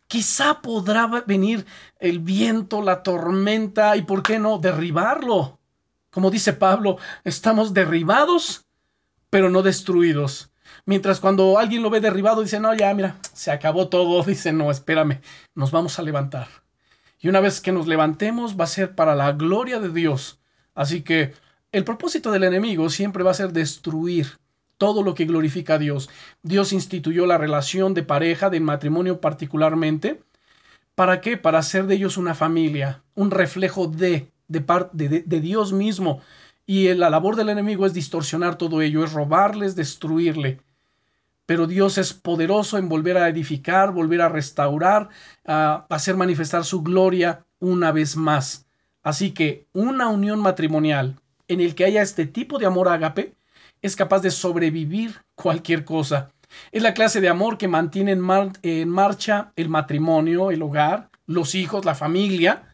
Quizá 0.05 0.61
podrá 0.61 1.07
venir 1.25 1.65
el 1.97 2.19
viento, 2.19 2.83
la 2.83 3.01
tormenta 3.01 3.97
y, 3.97 4.03
¿por 4.03 4.21
qué 4.21 4.37
no?, 4.37 4.59
derribarlo. 4.59 5.59
Como 6.11 6.29
dice 6.29 6.53
Pablo, 6.53 6.97
estamos 7.23 7.73
derribados, 7.73 8.67
pero 9.31 9.49
no 9.49 9.63
destruidos. 9.63 10.51
Mientras 10.85 11.19
cuando 11.19 11.57
alguien 11.57 11.81
lo 11.81 11.89
ve 11.89 12.01
derribado 12.01 12.41
dice, 12.41 12.59
no, 12.59 12.73
ya, 12.73 12.93
mira, 12.93 13.17
se 13.33 13.51
acabó 13.51 13.89
todo. 13.89 14.23
Dice, 14.33 14.51
no, 14.51 14.71
espérame, 14.71 15.21
nos 15.55 15.71
vamos 15.71 15.99
a 15.99 16.03
levantar. 16.03 16.47
Y 17.19 17.29
una 17.29 17.39
vez 17.39 17.61
que 17.61 17.71
nos 17.71 17.87
levantemos 17.87 18.59
va 18.59 18.65
a 18.65 18.67
ser 18.67 18.95
para 18.95 19.15
la 19.15 19.31
gloria 19.31 19.79
de 19.79 19.89
Dios. 19.89 20.39
Así 20.75 21.01
que 21.01 21.33
el 21.71 21.83
propósito 21.83 22.31
del 22.31 22.43
enemigo 22.43 22.89
siempre 22.89 23.23
va 23.23 23.31
a 23.31 23.35
ser 23.35 23.53
destruir 23.53 24.39
todo 24.77 25.03
lo 25.03 25.13
que 25.13 25.25
glorifica 25.25 25.75
a 25.75 25.79
Dios. 25.79 26.09
Dios 26.41 26.73
instituyó 26.73 27.25
la 27.25 27.37
relación 27.37 27.93
de 27.93 28.03
pareja, 28.03 28.49
de 28.49 28.59
matrimonio 28.59 29.21
particularmente. 29.21 30.21
¿Para 30.95 31.21
qué? 31.21 31.37
Para 31.37 31.59
hacer 31.59 31.87
de 31.87 31.95
ellos 31.95 32.17
una 32.17 32.35
familia, 32.35 33.01
un 33.15 33.31
reflejo 33.31 33.87
de, 33.87 34.27
de, 34.47 34.65
de, 34.91 35.23
de 35.25 35.39
Dios 35.39 35.71
mismo. 35.71 36.21
Y 36.65 36.93
la 36.93 37.09
labor 37.09 37.35
del 37.35 37.49
enemigo 37.49 37.85
es 37.85 37.93
distorsionar 37.93 38.57
todo 38.57 38.81
ello, 38.81 39.03
es 39.03 39.13
robarles, 39.13 39.75
destruirle 39.75 40.59
pero 41.45 41.67
Dios 41.67 41.97
es 41.97 42.13
poderoso 42.13 42.77
en 42.77 42.89
volver 42.89 43.17
a 43.17 43.27
edificar, 43.27 43.91
volver 43.91 44.21
a 44.21 44.29
restaurar, 44.29 45.09
a 45.45 45.85
hacer 45.89 46.15
manifestar 46.15 46.63
su 46.63 46.81
gloria 46.81 47.45
una 47.59 47.91
vez 47.91 48.15
más. 48.15 48.65
Así 49.01 49.31
que 49.31 49.67
una 49.73 50.07
unión 50.07 50.39
matrimonial 50.39 51.19
en 51.47 51.59
el 51.59 51.75
que 51.75 51.85
haya 51.85 52.01
este 52.01 52.25
tipo 52.25 52.59
de 52.59 52.65
amor 52.65 52.87
ágape 52.87 53.35
es 53.81 53.95
capaz 53.95 54.21
de 54.21 54.31
sobrevivir 54.31 55.21
cualquier 55.35 55.83
cosa. 55.83 56.31
Es 56.71 56.81
la 56.81 56.93
clase 56.93 57.19
de 57.19 57.29
amor 57.29 57.57
que 57.57 57.67
mantiene 57.67 58.11
en, 58.11 58.89
marcha 58.89 59.51
el 59.55 59.67
matrimonio, 59.67 60.51
el 60.51 60.61
hogar, 60.61 61.09
los 61.25 61.55
hijos, 61.55 61.83
la 61.83 61.95
familia. 61.95 62.72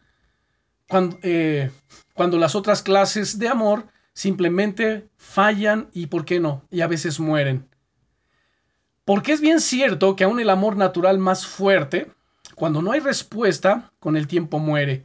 Cuando, 0.90 1.18
eh, 1.22 1.70
cuando 2.14 2.36
las 2.36 2.56
otras 2.56 2.82
clases 2.82 3.38
de 3.38 3.46
amor 3.46 3.86
simplemente 4.12 5.08
fallan 5.16 5.88
y, 5.92 6.08
¿por 6.08 6.24
qué 6.24 6.40
no? 6.40 6.64
Y 6.68 6.80
a 6.80 6.88
veces 6.88 7.20
mueren. 7.20 7.68
Porque 9.04 9.32
es 9.32 9.40
bien 9.40 9.60
cierto 9.60 10.16
que 10.16 10.24
aún 10.24 10.40
el 10.40 10.50
amor 10.50 10.76
natural 10.76 11.18
más 11.18 11.46
fuerte, 11.46 12.10
cuando 12.56 12.82
no 12.82 12.90
hay 12.90 12.98
respuesta, 12.98 13.92
con 14.00 14.16
el 14.16 14.26
tiempo 14.26 14.58
muere. 14.58 15.04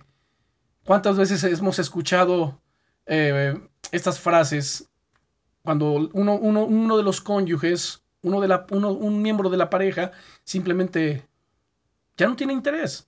¿Cuántas 0.85 1.17
veces 1.17 1.43
hemos 1.43 1.77
escuchado 1.77 2.59
eh, 3.05 3.53
estas 3.91 4.19
frases 4.19 4.89
cuando 5.61 6.09
uno, 6.13 6.33
uno, 6.35 6.97
de 6.97 7.03
los 7.03 7.21
cónyuges, 7.21 8.01
uno 8.23 8.41
de 8.41 8.47
la, 8.47 8.65
un 8.71 9.21
miembro 9.21 9.51
de 9.51 9.57
la 9.57 9.69
pareja, 9.69 10.11
simplemente 10.43 11.27
ya 12.17 12.27
no 12.27 12.35
tiene 12.35 12.53
interés? 12.53 13.07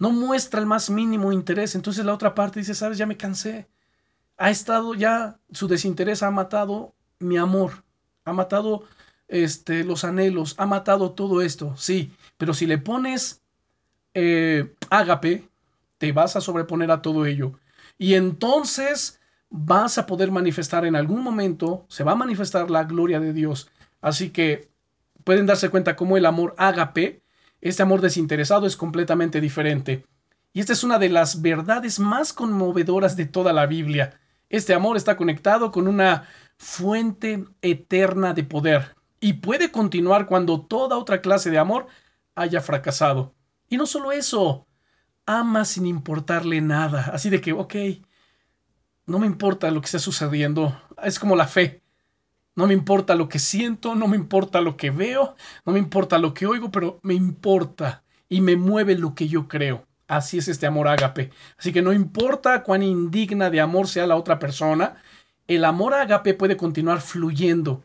No 0.00 0.10
muestra 0.10 0.58
el 0.58 0.66
más 0.66 0.90
mínimo 0.90 1.30
interés. 1.32 1.76
Entonces 1.76 2.04
la 2.04 2.14
otra 2.14 2.34
parte 2.34 2.58
dice, 2.58 2.74
sabes, 2.74 2.98
ya 2.98 3.06
me 3.06 3.16
cansé. 3.16 3.68
Ha 4.36 4.50
estado 4.50 4.94
ya, 4.94 5.38
su 5.52 5.68
desinterés 5.68 6.24
ha 6.24 6.32
matado 6.32 6.94
mi 7.20 7.36
amor, 7.36 7.84
ha 8.24 8.32
matado 8.32 8.84
este, 9.28 9.84
los 9.84 10.02
anhelos, 10.02 10.54
ha 10.58 10.66
matado 10.66 11.12
todo 11.12 11.42
esto, 11.42 11.76
sí, 11.76 12.12
pero 12.36 12.52
si 12.52 12.66
le 12.66 12.78
pones 12.78 13.42
eh, 14.14 14.74
ágape, 14.90 15.48
te 15.98 16.12
vas 16.12 16.34
a 16.34 16.40
sobreponer 16.40 16.90
a 16.90 17.02
todo 17.02 17.26
ello. 17.26 17.52
Y 17.98 18.14
entonces 18.14 19.20
vas 19.50 19.98
a 19.98 20.06
poder 20.06 20.30
manifestar 20.30 20.84
en 20.84 20.96
algún 20.96 21.22
momento, 21.22 21.84
se 21.88 22.04
va 22.04 22.12
a 22.12 22.16
manifestar 22.16 22.70
la 22.70 22.84
gloria 22.84 23.20
de 23.20 23.32
Dios. 23.32 23.70
Así 24.00 24.30
que 24.30 24.70
pueden 25.24 25.46
darse 25.46 25.68
cuenta 25.68 25.96
cómo 25.96 26.16
el 26.16 26.26
amor 26.26 26.54
ágape, 26.56 27.22
este 27.60 27.82
amor 27.82 28.00
desinteresado, 28.00 28.66
es 28.66 28.76
completamente 28.76 29.40
diferente. 29.40 30.04
Y 30.52 30.60
esta 30.60 30.72
es 30.72 30.82
una 30.82 30.98
de 30.98 31.08
las 31.08 31.42
verdades 31.42 31.98
más 32.00 32.32
conmovedoras 32.32 33.16
de 33.16 33.26
toda 33.26 33.52
la 33.52 33.66
Biblia. 33.66 34.18
Este 34.48 34.74
amor 34.74 34.96
está 34.96 35.16
conectado 35.16 35.70
con 35.70 35.86
una 35.86 36.26
fuente 36.56 37.44
eterna 37.62 38.34
de 38.34 38.44
poder 38.44 38.96
y 39.20 39.34
puede 39.34 39.70
continuar 39.70 40.26
cuando 40.26 40.62
toda 40.62 40.98
otra 40.98 41.20
clase 41.20 41.50
de 41.50 41.58
amor 41.58 41.86
haya 42.34 42.60
fracasado. 42.60 43.34
Y 43.68 43.76
no 43.76 43.86
solo 43.86 44.10
eso, 44.10 44.66
ama 45.26 45.64
sin 45.64 45.86
importarle 45.86 46.60
nada. 46.60 47.10
Así 47.12 47.30
de 47.30 47.40
que, 47.40 47.52
ok, 47.52 47.74
no 49.06 49.18
me 49.18 49.26
importa 49.26 49.70
lo 49.70 49.80
que 49.80 49.86
esté 49.86 49.98
sucediendo. 49.98 50.80
Es 51.02 51.18
como 51.18 51.36
la 51.36 51.46
fe. 51.46 51.82
No 52.56 52.66
me 52.66 52.74
importa 52.74 53.14
lo 53.14 53.28
que 53.28 53.38
siento, 53.38 53.94
no 53.94 54.08
me 54.08 54.16
importa 54.16 54.60
lo 54.60 54.76
que 54.76 54.90
veo, 54.90 55.36
no 55.64 55.72
me 55.72 55.78
importa 55.78 56.18
lo 56.18 56.34
que 56.34 56.46
oigo, 56.46 56.70
pero 56.70 56.98
me 57.02 57.14
importa 57.14 58.02
y 58.28 58.40
me 58.40 58.56
mueve 58.56 58.96
lo 58.96 59.14
que 59.14 59.28
yo 59.28 59.48
creo. 59.48 59.86
Así 60.08 60.38
es 60.38 60.48
este 60.48 60.66
amor 60.66 60.88
ágape. 60.88 61.30
Así 61.58 61.72
que 61.72 61.82
no 61.82 61.92
importa 61.92 62.62
cuán 62.62 62.82
indigna 62.82 63.50
de 63.50 63.60
amor 63.60 63.88
sea 63.88 64.06
la 64.06 64.16
otra 64.16 64.38
persona, 64.38 64.96
el 65.46 65.64
amor 65.64 65.94
ágape 65.94 66.34
puede 66.34 66.56
continuar 66.56 67.00
fluyendo 67.00 67.84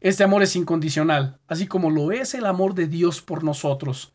este 0.00 0.22
amor 0.22 0.44
es 0.44 0.54
incondicional, 0.54 1.40
así 1.48 1.66
como 1.66 1.90
lo 1.90 2.12
es 2.12 2.34
el 2.34 2.46
amor 2.46 2.74
de 2.74 2.86
Dios 2.86 3.20
por 3.20 3.42
nosotros. 3.42 4.12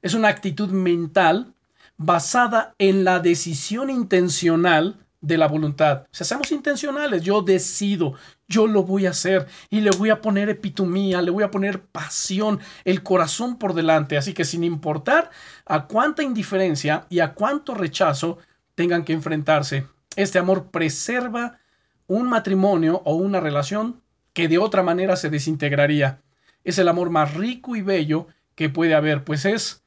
Es 0.00 0.14
una 0.14 0.28
actitud 0.28 0.70
mental 0.70 1.54
basada 1.96 2.76
en 2.78 3.02
la 3.02 3.18
decisión 3.18 3.90
intencional 3.90 5.03
de 5.26 5.38
la 5.38 5.48
voluntad. 5.48 6.02
O 6.04 6.08
sea, 6.10 6.26
seamos 6.26 6.52
intencionales. 6.52 7.22
Yo 7.22 7.40
decido, 7.40 8.14
yo 8.46 8.66
lo 8.66 8.82
voy 8.82 9.06
a 9.06 9.10
hacer 9.10 9.46
y 9.70 9.80
le 9.80 9.90
voy 9.90 10.10
a 10.10 10.20
poner 10.20 10.50
epitomía, 10.50 11.22
le 11.22 11.30
voy 11.30 11.44
a 11.44 11.50
poner 11.50 11.80
pasión, 11.80 12.60
el 12.84 13.02
corazón 13.02 13.58
por 13.58 13.72
delante. 13.72 14.18
Así 14.18 14.34
que 14.34 14.44
sin 14.44 14.64
importar 14.64 15.30
a 15.64 15.86
cuánta 15.86 16.22
indiferencia 16.22 17.06
y 17.08 17.20
a 17.20 17.32
cuánto 17.32 17.74
rechazo 17.74 18.38
tengan 18.74 19.04
que 19.04 19.14
enfrentarse, 19.14 19.86
este 20.16 20.38
amor 20.38 20.70
preserva 20.70 21.58
un 22.06 22.28
matrimonio 22.28 23.00
o 23.04 23.14
una 23.14 23.40
relación 23.40 24.02
que 24.34 24.48
de 24.48 24.58
otra 24.58 24.82
manera 24.82 25.16
se 25.16 25.30
desintegraría. 25.30 26.20
Es 26.64 26.78
el 26.78 26.88
amor 26.88 27.08
más 27.08 27.34
rico 27.34 27.76
y 27.76 27.82
bello 27.82 28.26
que 28.54 28.68
puede 28.68 28.94
haber, 28.94 29.24
pues 29.24 29.46
es 29.46 29.84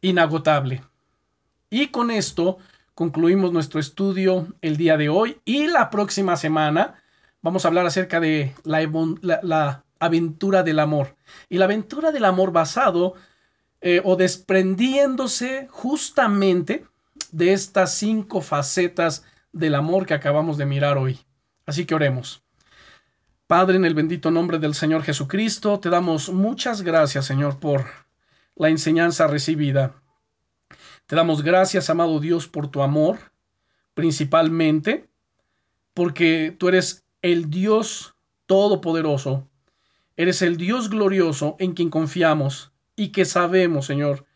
inagotable. 0.00 0.82
Y 1.70 1.88
con 1.88 2.10
esto 2.10 2.58
concluimos 2.96 3.52
nuestro 3.52 3.78
estudio 3.78 4.48
el 4.62 4.78
día 4.78 4.96
de 4.96 5.10
hoy 5.10 5.38
y 5.44 5.66
la 5.66 5.90
próxima 5.90 6.34
semana 6.34 6.94
vamos 7.42 7.64
a 7.64 7.68
hablar 7.68 7.84
acerca 7.84 8.20
de 8.20 8.54
la, 8.64 9.84
aventura 10.00 10.62
del 10.62 10.78
amor. 10.78 11.14
Y 11.50 11.58
la 11.58 11.66
aventura 11.66 12.10
del 12.10 12.24
amor 12.24 12.52
basado 12.52 13.14
eh, 13.82 14.00
o 14.02 14.16
desprendiéndose 14.16 15.68
justamente 15.70 16.86
de 17.32 17.52
estas 17.52 17.94
cinco 17.94 18.40
facetas 18.40 19.24
del 19.52 19.74
amor 19.74 20.06
que 20.06 20.14
acabamos 20.14 20.56
de 20.56 20.64
mirar 20.64 20.96
hoy. 20.96 21.20
Así 21.66 21.84
que 21.84 21.94
oremos. 21.94 22.42
Padre, 23.46 23.76
en 23.76 23.84
el 23.84 23.92
bendito 23.92 24.30
nombre 24.30 24.58
del 24.58 24.74
Señor 24.74 25.02
Jesucristo, 25.02 25.80
te 25.80 25.90
damos 25.90 26.30
muchas 26.30 26.80
gracias, 26.80 27.26
Señor, 27.26 27.58
por 27.60 27.84
la 28.54 28.70
enseñanza 28.70 29.26
recibida. 29.26 29.94
Te 31.06 31.14
damos 31.14 31.42
gracias, 31.42 31.88
amado 31.88 32.18
Dios, 32.18 32.48
por 32.48 32.68
tu 32.68 32.82
amor, 32.82 33.18
principalmente 33.94 35.08
porque 35.94 36.54
tú 36.58 36.68
eres 36.68 37.06
el 37.22 37.48
Dios 37.48 38.16
todopoderoso, 38.46 39.48
eres 40.16 40.42
el 40.42 40.56
Dios 40.56 40.90
glorioso 40.90 41.54
en 41.60 41.74
quien 41.74 41.90
confiamos 41.90 42.72
y 42.96 43.12
que 43.12 43.24
sabemos, 43.24 43.86
Señor, 43.86 44.26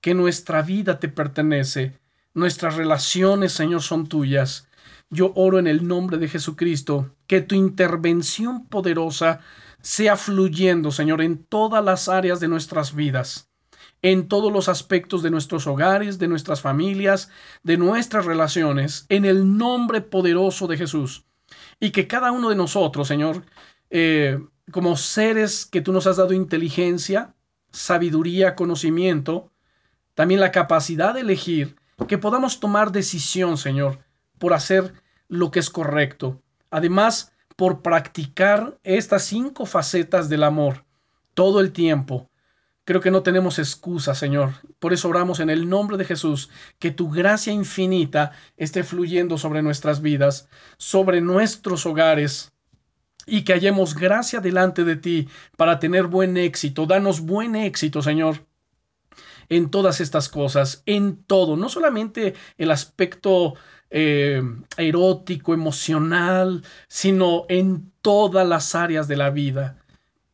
que 0.00 0.14
nuestra 0.14 0.62
vida 0.62 0.98
te 0.98 1.08
pertenece, 1.08 1.96
nuestras 2.34 2.74
relaciones, 2.74 3.52
Señor, 3.52 3.82
son 3.82 4.08
tuyas. 4.08 4.68
Yo 5.10 5.32
oro 5.36 5.60
en 5.60 5.68
el 5.68 5.86
nombre 5.86 6.18
de 6.18 6.28
Jesucristo, 6.28 7.14
que 7.28 7.40
tu 7.40 7.54
intervención 7.54 8.66
poderosa 8.66 9.40
sea 9.80 10.16
fluyendo, 10.16 10.90
Señor, 10.90 11.22
en 11.22 11.44
todas 11.44 11.84
las 11.84 12.08
áreas 12.08 12.40
de 12.40 12.48
nuestras 12.48 12.96
vidas, 12.96 13.45
en 14.12 14.28
todos 14.28 14.52
los 14.52 14.68
aspectos 14.68 15.24
de 15.24 15.32
nuestros 15.32 15.66
hogares, 15.66 16.20
de 16.20 16.28
nuestras 16.28 16.60
familias, 16.60 17.28
de 17.64 17.76
nuestras 17.76 18.24
relaciones, 18.24 19.04
en 19.08 19.24
el 19.24 19.58
nombre 19.58 20.00
poderoso 20.00 20.68
de 20.68 20.76
Jesús. 20.76 21.24
Y 21.80 21.90
que 21.90 22.06
cada 22.06 22.30
uno 22.30 22.50
de 22.50 22.54
nosotros, 22.54 23.08
Señor, 23.08 23.42
eh, 23.90 24.38
como 24.70 24.96
seres 24.96 25.66
que 25.66 25.80
tú 25.80 25.92
nos 25.92 26.06
has 26.06 26.18
dado 26.18 26.34
inteligencia, 26.34 27.34
sabiduría, 27.72 28.54
conocimiento, 28.54 29.50
también 30.14 30.38
la 30.38 30.52
capacidad 30.52 31.12
de 31.12 31.22
elegir, 31.22 31.74
que 32.06 32.16
podamos 32.16 32.60
tomar 32.60 32.92
decisión, 32.92 33.58
Señor, 33.58 33.98
por 34.38 34.54
hacer 34.54 34.92
lo 35.26 35.50
que 35.50 35.58
es 35.58 35.68
correcto. 35.68 36.40
Además, 36.70 37.32
por 37.56 37.82
practicar 37.82 38.78
estas 38.84 39.24
cinco 39.24 39.66
facetas 39.66 40.28
del 40.28 40.44
amor 40.44 40.84
todo 41.34 41.60
el 41.60 41.72
tiempo. 41.72 42.30
Creo 42.86 43.00
que 43.00 43.10
no 43.10 43.24
tenemos 43.24 43.58
excusa, 43.58 44.14
Señor. 44.14 44.52
Por 44.78 44.92
eso 44.92 45.08
oramos 45.08 45.40
en 45.40 45.50
el 45.50 45.68
nombre 45.68 45.96
de 45.96 46.04
Jesús, 46.04 46.50
que 46.78 46.92
tu 46.92 47.10
gracia 47.10 47.52
infinita 47.52 48.30
esté 48.56 48.84
fluyendo 48.84 49.38
sobre 49.38 49.60
nuestras 49.60 50.00
vidas, 50.00 50.48
sobre 50.78 51.20
nuestros 51.20 51.84
hogares, 51.84 52.52
y 53.26 53.42
que 53.42 53.54
hallemos 53.54 53.96
gracia 53.96 54.38
delante 54.38 54.84
de 54.84 54.94
ti 54.94 55.28
para 55.56 55.80
tener 55.80 56.06
buen 56.06 56.36
éxito. 56.36 56.86
Danos 56.86 57.22
buen 57.22 57.56
éxito, 57.56 58.02
Señor, 58.02 58.46
en 59.48 59.68
todas 59.68 60.00
estas 60.00 60.28
cosas, 60.28 60.84
en 60.86 61.24
todo, 61.24 61.56
no 61.56 61.68
solamente 61.68 62.34
el 62.56 62.70
aspecto 62.70 63.54
eh, 63.90 64.40
erótico, 64.76 65.54
emocional, 65.54 66.62
sino 66.86 67.46
en 67.48 67.90
todas 68.00 68.46
las 68.46 68.76
áreas 68.76 69.08
de 69.08 69.16
la 69.16 69.30
vida. 69.30 69.82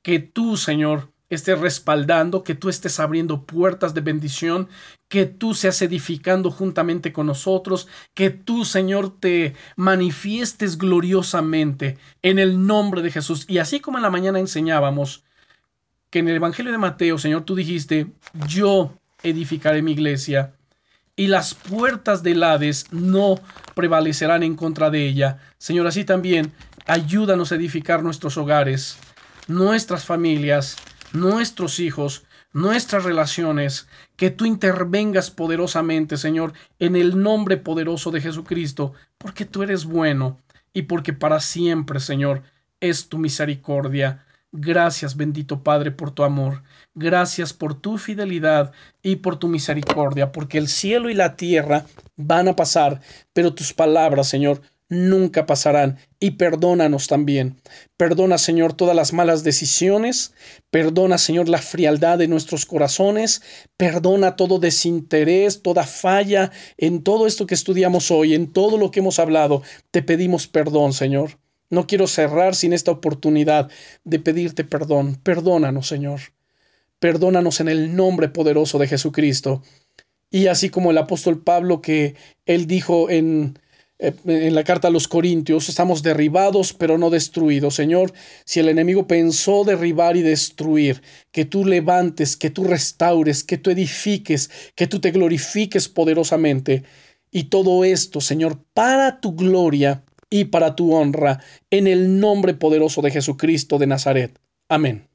Que 0.02 0.18
tú, 0.18 0.58
Señor, 0.58 1.11
estés 1.34 1.58
respaldando, 1.58 2.42
que 2.42 2.54
tú 2.54 2.68
estés 2.68 3.00
abriendo 3.00 3.42
puertas 3.42 3.94
de 3.94 4.00
bendición, 4.00 4.68
que 5.08 5.26
tú 5.26 5.54
seas 5.54 5.82
edificando 5.82 6.50
juntamente 6.50 7.12
con 7.12 7.26
nosotros, 7.26 7.88
que 8.14 8.30
tú, 8.30 8.64
Señor, 8.64 9.18
te 9.20 9.54
manifiestes 9.76 10.78
gloriosamente 10.78 11.98
en 12.22 12.38
el 12.38 12.66
nombre 12.66 13.02
de 13.02 13.10
Jesús. 13.10 13.44
Y 13.48 13.58
así 13.58 13.80
como 13.80 13.98
en 13.98 14.02
la 14.02 14.10
mañana 14.10 14.38
enseñábamos 14.38 15.24
que 16.10 16.18
en 16.18 16.28
el 16.28 16.36
Evangelio 16.36 16.72
de 16.72 16.78
Mateo, 16.78 17.18
Señor, 17.18 17.44
tú 17.44 17.54
dijiste, 17.54 18.06
yo 18.46 18.92
edificaré 19.22 19.82
mi 19.82 19.92
iglesia 19.92 20.54
y 21.16 21.26
las 21.26 21.54
puertas 21.54 22.22
del 22.22 22.42
Hades 22.42 22.86
no 22.90 23.36
prevalecerán 23.74 24.42
en 24.42 24.56
contra 24.56 24.90
de 24.90 25.06
ella. 25.06 25.38
Señor, 25.58 25.86
así 25.86 26.04
también 26.04 26.52
ayúdanos 26.86 27.52
a 27.52 27.56
edificar 27.56 28.02
nuestros 28.02 28.36
hogares, 28.36 28.98
nuestras 29.46 30.04
familias, 30.04 30.76
nuestros 31.12 31.78
hijos, 31.80 32.24
nuestras 32.52 33.04
relaciones, 33.04 33.88
que 34.16 34.30
tú 34.30 34.44
intervengas 34.44 35.30
poderosamente, 35.30 36.16
Señor, 36.16 36.52
en 36.78 36.96
el 36.96 37.20
nombre 37.22 37.56
poderoso 37.56 38.10
de 38.10 38.20
Jesucristo, 38.20 38.92
porque 39.18 39.44
tú 39.44 39.62
eres 39.62 39.84
bueno 39.84 40.38
y 40.72 40.82
porque 40.82 41.12
para 41.12 41.40
siempre, 41.40 42.00
Señor, 42.00 42.42
es 42.80 43.08
tu 43.08 43.18
misericordia. 43.18 44.26
Gracias, 44.52 45.16
bendito 45.16 45.62
Padre, 45.62 45.92
por 45.92 46.10
tu 46.10 46.24
amor. 46.24 46.62
Gracias 46.94 47.54
por 47.54 47.74
tu 47.74 47.96
fidelidad 47.96 48.72
y 49.02 49.16
por 49.16 49.38
tu 49.38 49.48
misericordia, 49.48 50.30
porque 50.30 50.58
el 50.58 50.68
cielo 50.68 51.08
y 51.08 51.14
la 51.14 51.36
tierra 51.36 51.86
van 52.16 52.48
a 52.48 52.56
pasar, 52.56 53.00
pero 53.32 53.54
tus 53.54 53.72
palabras, 53.72 54.28
Señor, 54.28 54.60
nunca 54.92 55.46
pasarán. 55.46 55.98
Y 56.20 56.32
perdónanos 56.32 57.08
también. 57.08 57.60
Perdona, 57.96 58.38
Señor, 58.38 58.74
todas 58.74 58.94
las 58.94 59.12
malas 59.12 59.42
decisiones. 59.42 60.34
Perdona, 60.70 61.18
Señor, 61.18 61.48
la 61.48 61.58
frialdad 61.58 62.18
de 62.18 62.28
nuestros 62.28 62.66
corazones. 62.66 63.42
Perdona 63.76 64.36
todo 64.36 64.58
desinterés, 64.58 65.62
toda 65.62 65.84
falla 65.84 66.52
en 66.76 67.02
todo 67.02 67.26
esto 67.26 67.46
que 67.46 67.54
estudiamos 67.54 68.10
hoy, 68.10 68.34
en 68.34 68.52
todo 68.52 68.78
lo 68.78 68.90
que 68.90 69.00
hemos 69.00 69.18
hablado. 69.18 69.62
Te 69.90 70.02
pedimos 70.02 70.46
perdón, 70.46 70.92
Señor. 70.92 71.38
No 71.70 71.86
quiero 71.86 72.06
cerrar 72.06 72.54
sin 72.54 72.74
esta 72.74 72.90
oportunidad 72.90 73.70
de 74.04 74.18
pedirte 74.20 74.62
perdón. 74.62 75.16
Perdónanos, 75.22 75.88
Señor. 75.88 76.20
Perdónanos 76.98 77.60
en 77.60 77.68
el 77.68 77.96
nombre 77.96 78.28
poderoso 78.28 78.78
de 78.78 78.88
Jesucristo. 78.88 79.62
Y 80.30 80.46
así 80.46 80.68
como 80.70 80.90
el 80.90 80.98
apóstol 80.98 81.42
Pablo 81.42 81.80
que 81.80 82.14
él 82.46 82.66
dijo 82.66 83.10
en 83.10 83.58
en 83.98 84.54
la 84.54 84.64
carta 84.64 84.88
a 84.88 84.90
los 84.90 85.06
Corintios, 85.06 85.68
estamos 85.68 86.02
derribados 86.02 86.72
pero 86.72 86.98
no 86.98 87.10
destruidos. 87.10 87.74
Señor, 87.74 88.12
si 88.44 88.60
el 88.60 88.68
enemigo 88.68 89.06
pensó 89.06 89.64
derribar 89.64 90.16
y 90.16 90.22
destruir, 90.22 91.02
que 91.30 91.44
tú 91.44 91.64
levantes, 91.64 92.36
que 92.36 92.50
tú 92.50 92.64
restaures, 92.64 93.44
que 93.44 93.58
tú 93.58 93.70
edifiques, 93.70 94.50
que 94.74 94.86
tú 94.86 95.00
te 95.00 95.12
glorifiques 95.12 95.88
poderosamente. 95.88 96.82
Y 97.30 97.44
todo 97.44 97.84
esto, 97.84 98.20
Señor, 98.20 98.64
para 98.74 99.20
tu 99.20 99.34
gloria 99.34 100.04
y 100.28 100.46
para 100.46 100.74
tu 100.74 100.94
honra, 100.94 101.40
en 101.70 101.86
el 101.86 102.18
nombre 102.18 102.54
poderoso 102.54 103.02
de 103.02 103.10
Jesucristo 103.10 103.78
de 103.78 103.86
Nazaret. 103.86 104.38
Amén. 104.68 105.11